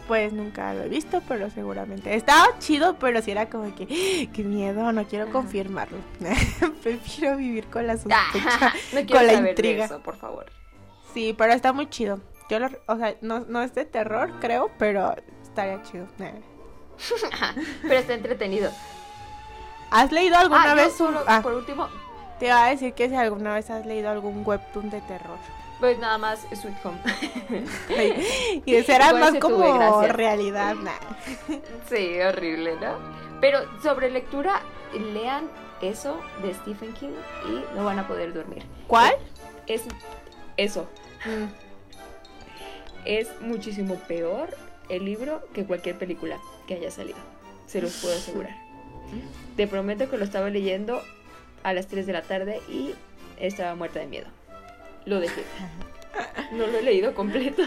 Pues 0.09 0.33
nunca 0.33 0.75
lo 0.75 0.83
he 0.83 0.89
visto, 0.89 1.23
pero 1.29 1.49
seguramente. 1.51 2.15
Estaba 2.17 2.59
chido, 2.59 2.99
pero 2.99 3.23
sí 3.23 3.31
era 3.31 3.49
como 3.49 3.73
que, 3.75 3.85
¡ah! 3.85 4.31
qué 4.35 4.43
miedo, 4.43 4.91
no 4.93 5.05
quiero 5.05 5.25
Ajá. 5.27 5.33
confirmarlo. 5.33 5.99
Prefiero 6.83 7.37
vivir 7.37 7.67
con 7.67 7.87
la 7.87 7.95
sospecha. 7.95 8.73
no 8.93 9.01
quiero 9.07 9.23
la 9.23 9.49
intriga. 9.51 9.85
eso, 9.85 10.01
por 10.01 10.17
favor. 10.17 10.47
Sí, 11.15 11.35
pero 11.37 11.53
está 11.53 11.73
muy 11.73 11.89
chido. 11.89 12.21
Yo 12.51 12.59
lo, 12.59 12.69
o 12.87 12.97
sea, 12.97 13.15
no, 13.21 13.41
no 13.41 13.63
es 13.63 13.75
de 13.75 13.85
terror, 13.85 14.33
creo, 14.41 14.71
pero 14.79 15.15
estaría 15.43 15.83
chido. 15.83 16.07
Pero 17.83 17.95
está 17.95 18.15
entretenido. 18.15 18.71
¿Has 19.93 20.11
leído 20.11 20.37
alguna 20.37 20.63
Ah, 20.65 20.69
yo 20.71 20.75
vez? 20.77 20.93
solo, 20.95 21.21
un- 21.21 21.25
ah, 21.29 21.41
por 21.43 21.53
último, 21.55 21.89
te 22.39 22.47
iba 22.47 22.65
a 22.65 22.71
decir 22.71 22.95
que 22.95 23.09
si 23.09 23.15
alguna 23.15 23.55
vez 23.55 23.71
has 23.71 23.85
leído 23.87 24.11
algún 24.11 24.43
webtoon 24.45 24.91
de 24.91 25.01
terror. 25.03 25.39
pues 25.81 25.99
nada 25.99 26.17
más 26.19 26.41
Sweet 26.53 26.77
Home. 26.85 26.99
y 28.67 28.75
ese 28.75 28.95
era 28.95 29.13
más 29.13 29.31
tuve, 29.31 29.41
como 29.41 29.75
gracias. 29.75 30.17
realidad. 30.17 30.75
nah. 30.77 30.93
sí, 31.89 32.21
horrible, 32.21 32.77
¿no? 32.81 32.97
Pero 33.41 33.59
sobre 33.83 34.09
lectura, 34.11 34.63
lean 34.93 35.49
eso 35.81 36.21
de 36.43 36.55
Stephen 36.55 36.93
King 36.95 37.11
y 37.49 37.65
no 37.77 37.85
van 37.85 37.99
a 37.99 38.07
poder 38.07 38.33
dormir. 38.33 38.63
¿Cuál? 38.87 39.15
Es 39.67 39.83
eso. 40.57 40.89
Mm. 41.25 41.47
Es 43.05 43.29
muchísimo 43.41 43.97
peor 43.97 44.57
el 44.89 45.05
libro 45.05 45.43
que 45.53 45.65
cualquier 45.65 45.99
película 45.99 46.39
que 46.69 46.75
haya 46.75 46.91
salido. 46.93 47.19
Se 47.67 47.83
los 47.83 47.93
puedo 48.01 48.15
asegurar. 48.15 48.55
Te 49.57 49.67
prometo 49.67 50.09
que 50.11 50.17
lo 50.17 50.25
estaba 50.25 50.51
leyendo 50.51 51.03
a 51.63 51.73
las 51.73 51.87
3 51.89 52.07
de 52.07 52.13
la 52.13 52.23
tarde 52.23 52.61
y 52.69 52.95
estaba 53.39 53.75
muerta 53.75 54.01
de 54.01 54.07
miedo. 54.07 54.27
Lo 55.05 55.21
dejé. 55.21 55.43
No 56.53 56.67
lo 56.67 56.79
he 56.79 56.83
leído 56.83 57.15
completo. 57.15 57.63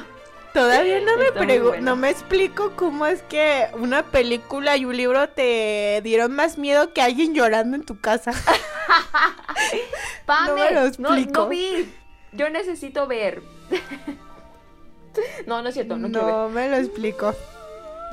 Todavía 0.54 1.02
no 1.02 1.18
me 1.18 1.60
bueno. 1.60 1.82
no 1.82 1.96
me 1.98 2.10
explico 2.10 2.72
cómo 2.78 3.06
es 3.06 3.22
que 3.24 3.68
una 3.74 4.04
película 4.04 4.78
y 4.78 4.86
un 4.86 4.96
libro 4.96 5.28
te 5.28 6.00
dieron 6.02 6.32
más 6.32 6.58
miedo 6.58 6.94
que 6.94 7.02
alguien 7.02 7.34
llorando 7.34 7.76
en 7.76 7.84
tu 7.84 8.00
casa. 8.00 8.32
¡Pame! 10.26 10.48
No 10.48 10.56
me 10.56 10.72
lo 10.72 10.82
no, 10.82 10.88
explico. 10.88 11.42
no 11.42 11.50
vi. 11.50 11.92
Yo 12.32 12.50
necesito 12.50 13.06
ver. 13.06 13.44
no, 15.46 15.62
no 15.62 15.68
es 15.68 15.74
cierto, 15.74 15.98
no, 15.98 16.08
quiero 16.08 16.26
ver. 16.26 16.36
No 16.36 16.50
me 16.50 16.70
lo 16.70 16.78
explico. 16.78 17.36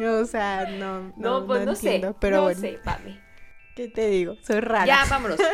O 0.01 0.25
sea, 0.25 0.69
no. 0.69 1.13
No, 1.17 1.47
pues 1.47 1.65
no, 1.65 1.75
entiendo, 1.75 2.09
sé. 2.09 2.17
Pero 2.19 2.39
no 2.39 2.43
bueno, 2.43 2.61
sé, 2.61 2.81
Pame. 2.83 3.21
¿Qué 3.75 3.89
te 3.89 4.09
digo? 4.09 4.37
Soy 4.43 4.61
rara. 4.61 4.87
Ya, 4.87 5.05
vámonos. 5.09 5.39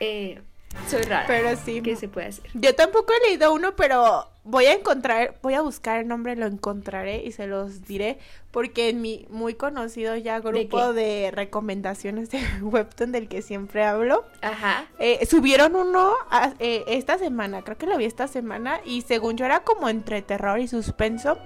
Eh, 0.00 0.40
soy 0.88 1.02
rara. 1.02 1.24
Pero 1.26 1.56
sí. 1.56 1.80
¿Qué 1.82 1.96
se 1.96 2.06
puede 2.06 2.28
hacer? 2.28 2.44
Yo 2.54 2.72
tampoco 2.76 3.12
he 3.12 3.28
leído 3.30 3.52
uno, 3.52 3.74
pero 3.74 4.30
voy 4.44 4.66
a 4.66 4.74
encontrar, 4.74 5.34
voy 5.42 5.54
a 5.54 5.60
buscar 5.60 5.98
el 5.98 6.06
nombre, 6.06 6.36
lo 6.36 6.46
encontraré 6.46 7.24
y 7.24 7.32
se 7.32 7.48
los 7.48 7.84
diré, 7.84 8.18
porque 8.52 8.90
en 8.90 9.00
mi 9.02 9.26
muy 9.28 9.54
conocido 9.54 10.14
ya 10.14 10.38
grupo 10.38 10.92
de, 10.92 11.32
recomendaciones 11.32 12.30
de 12.30 12.40
Webtoon 12.62 13.10
del 13.10 13.26
que 13.28 13.42
siempre 13.42 13.82
hablo, 13.82 14.24
Ajá. 14.40 14.86
eh, 15.00 15.26
subieron 15.26 15.74
uno 15.74 16.12
a- 16.30 16.52
eh, 16.60 16.84
esta 16.86 17.18
semana, 17.18 17.62
creo 17.62 17.76
que 17.76 17.86
lo 17.86 17.96
vi 17.98 18.04
esta 18.04 18.28
semana, 18.28 18.80
y 18.84 19.02
según 19.02 19.36
yo 19.36 19.46
era 19.46 19.64
como 19.64 19.88
entre 19.88 20.22
terror 20.22 20.60
y 20.60 20.68
suspenso, 20.68 21.38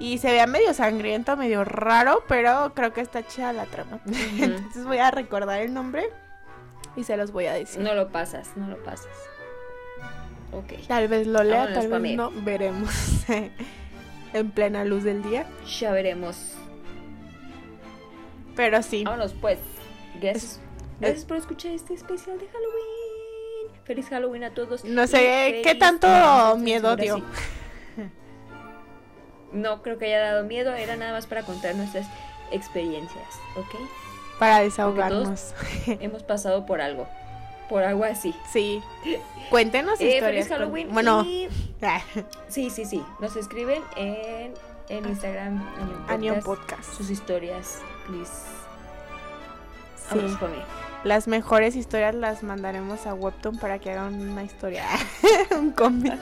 y 0.00 0.16
se 0.18 0.30
veía 0.30 0.46
medio 0.46 0.72
sangriento, 0.72 1.36
medio 1.36 1.62
raro, 1.62 2.24
pero 2.26 2.72
creo 2.74 2.92
que 2.92 3.02
está 3.02 3.24
chida 3.24 3.52
la 3.52 3.66
trama. 3.66 4.00
Entonces 4.06 4.84
voy 4.84 4.98
a 4.98 5.10
recordar 5.10 5.60
el 5.60 5.72
nombre 5.74 6.08
y 6.96 7.04
se 7.04 7.16
los 7.16 7.30
voy 7.30 7.46
a 7.46 7.52
decir. 7.52 7.80
No 7.80 7.94
lo 7.94 8.08
pasas, 8.08 8.48
no 8.56 8.66
lo 8.66 8.82
pasas. 8.82 9.12
Ok. 10.52 10.86
Tal 10.88 11.06
vez 11.06 11.26
lo 11.26 11.44
lea, 11.44 11.66
Vámonos, 11.66 11.88
tal 11.90 12.00
vez 12.00 12.16
no. 12.16 12.30
Veremos. 12.30 12.90
en 14.32 14.50
plena 14.50 14.84
luz 14.84 15.04
del 15.04 15.22
día. 15.22 15.46
Ya 15.78 15.92
veremos. 15.92 16.54
Pero 18.56 18.82
sí. 18.82 19.04
Vámonos 19.04 19.34
pues. 19.34 19.58
Gracias. 20.20 20.60
Gracias 20.98 21.24
por 21.24 21.36
escuchar 21.36 21.72
este 21.72 21.94
especial 21.94 22.38
de 22.38 22.46
Halloween. 22.46 23.84
Feliz 23.84 24.08
Halloween 24.08 24.44
a 24.44 24.50
todos. 24.50 24.84
No 24.84 25.06
sé 25.06 25.60
qué 25.62 25.74
tanto 25.74 26.56
miedo 26.56 26.96
dio. 26.96 27.22
No 29.52 29.82
creo 29.82 29.98
que 29.98 30.06
haya 30.06 30.20
dado 30.20 30.44
miedo, 30.44 30.72
era 30.74 30.96
nada 30.96 31.12
más 31.12 31.26
para 31.26 31.42
contar 31.42 31.74
nuestras 31.74 32.06
experiencias, 32.52 33.26
¿ok? 33.56 33.74
Para 34.38 34.60
desahogarnos. 34.60 35.54
Hemos 35.86 36.22
pasado 36.22 36.66
por 36.66 36.80
algo, 36.80 37.06
por 37.68 37.82
algo 37.82 38.04
así. 38.04 38.34
Sí. 38.52 38.82
Cuéntenos 39.50 40.00
Eh, 40.00 40.14
historias. 40.16 40.24
feliz 40.30 40.48
con- 40.48 40.58
Halloween. 40.58 40.92
Bueno, 40.92 41.22
y- 41.24 41.48
Sí, 42.48 42.70
sí, 42.70 42.84
sí. 42.84 43.02
Nos 43.20 43.36
escriben 43.36 43.82
en, 43.96 44.54
en 44.88 45.08
Instagram, 45.08 45.62
Anion 45.78 46.04
Anion 46.08 46.40
Podcast, 46.42 46.70
Podcast. 46.80 46.94
sus 46.98 47.10
historias, 47.10 47.78
please. 48.06 48.32
Sí. 50.10 50.18
Las 51.04 51.28
mejores 51.28 51.76
historias 51.76 52.14
las 52.14 52.42
mandaremos 52.42 53.06
a 53.06 53.14
Webtoon 53.14 53.58
para 53.58 53.78
que 53.78 53.92
hagan 53.92 54.20
una 54.30 54.42
historia. 54.42 54.84
Un 55.56 55.70
cómic. 55.70 56.12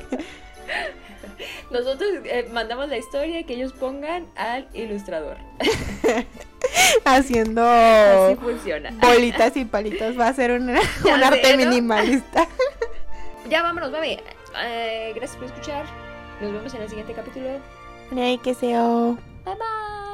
Nosotros 1.70 2.09
eh, 2.24 2.49
mandamos 2.53 2.89
la 2.89 2.99
historia 2.99 3.43
que 3.45 3.55
ellos 3.55 3.72
pongan 3.72 4.26
al 4.37 4.68
ilustrador. 4.74 5.37
Haciendo 7.05 7.62
Así 7.64 8.37
funciona. 8.37 8.91
bolitas 9.01 9.57
y 9.57 9.64
palitos. 9.64 10.18
Va 10.18 10.29
a 10.29 10.33
ser 10.33 10.53
un, 10.53 10.70
arte 11.24 11.57
minimalista. 11.57 12.47
Ya 13.49 13.62
vámonos, 13.62 13.91
mami. 13.91 14.18
Eh, 14.64 15.12
gracias 15.14 15.37
por 15.37 15.47
escuchar. 15.47 15.85
Nos 16.41 16.53
vemos 16.53 16.74
en 16.74 16.83
el 16.83 16.89
siguiente 16.89 17.12
capítulo. 17.12 17.49
Ay, 18.16 18.39
que. 18.39 18.53
Bye 18.55 19.16
bye. 19.45 20.08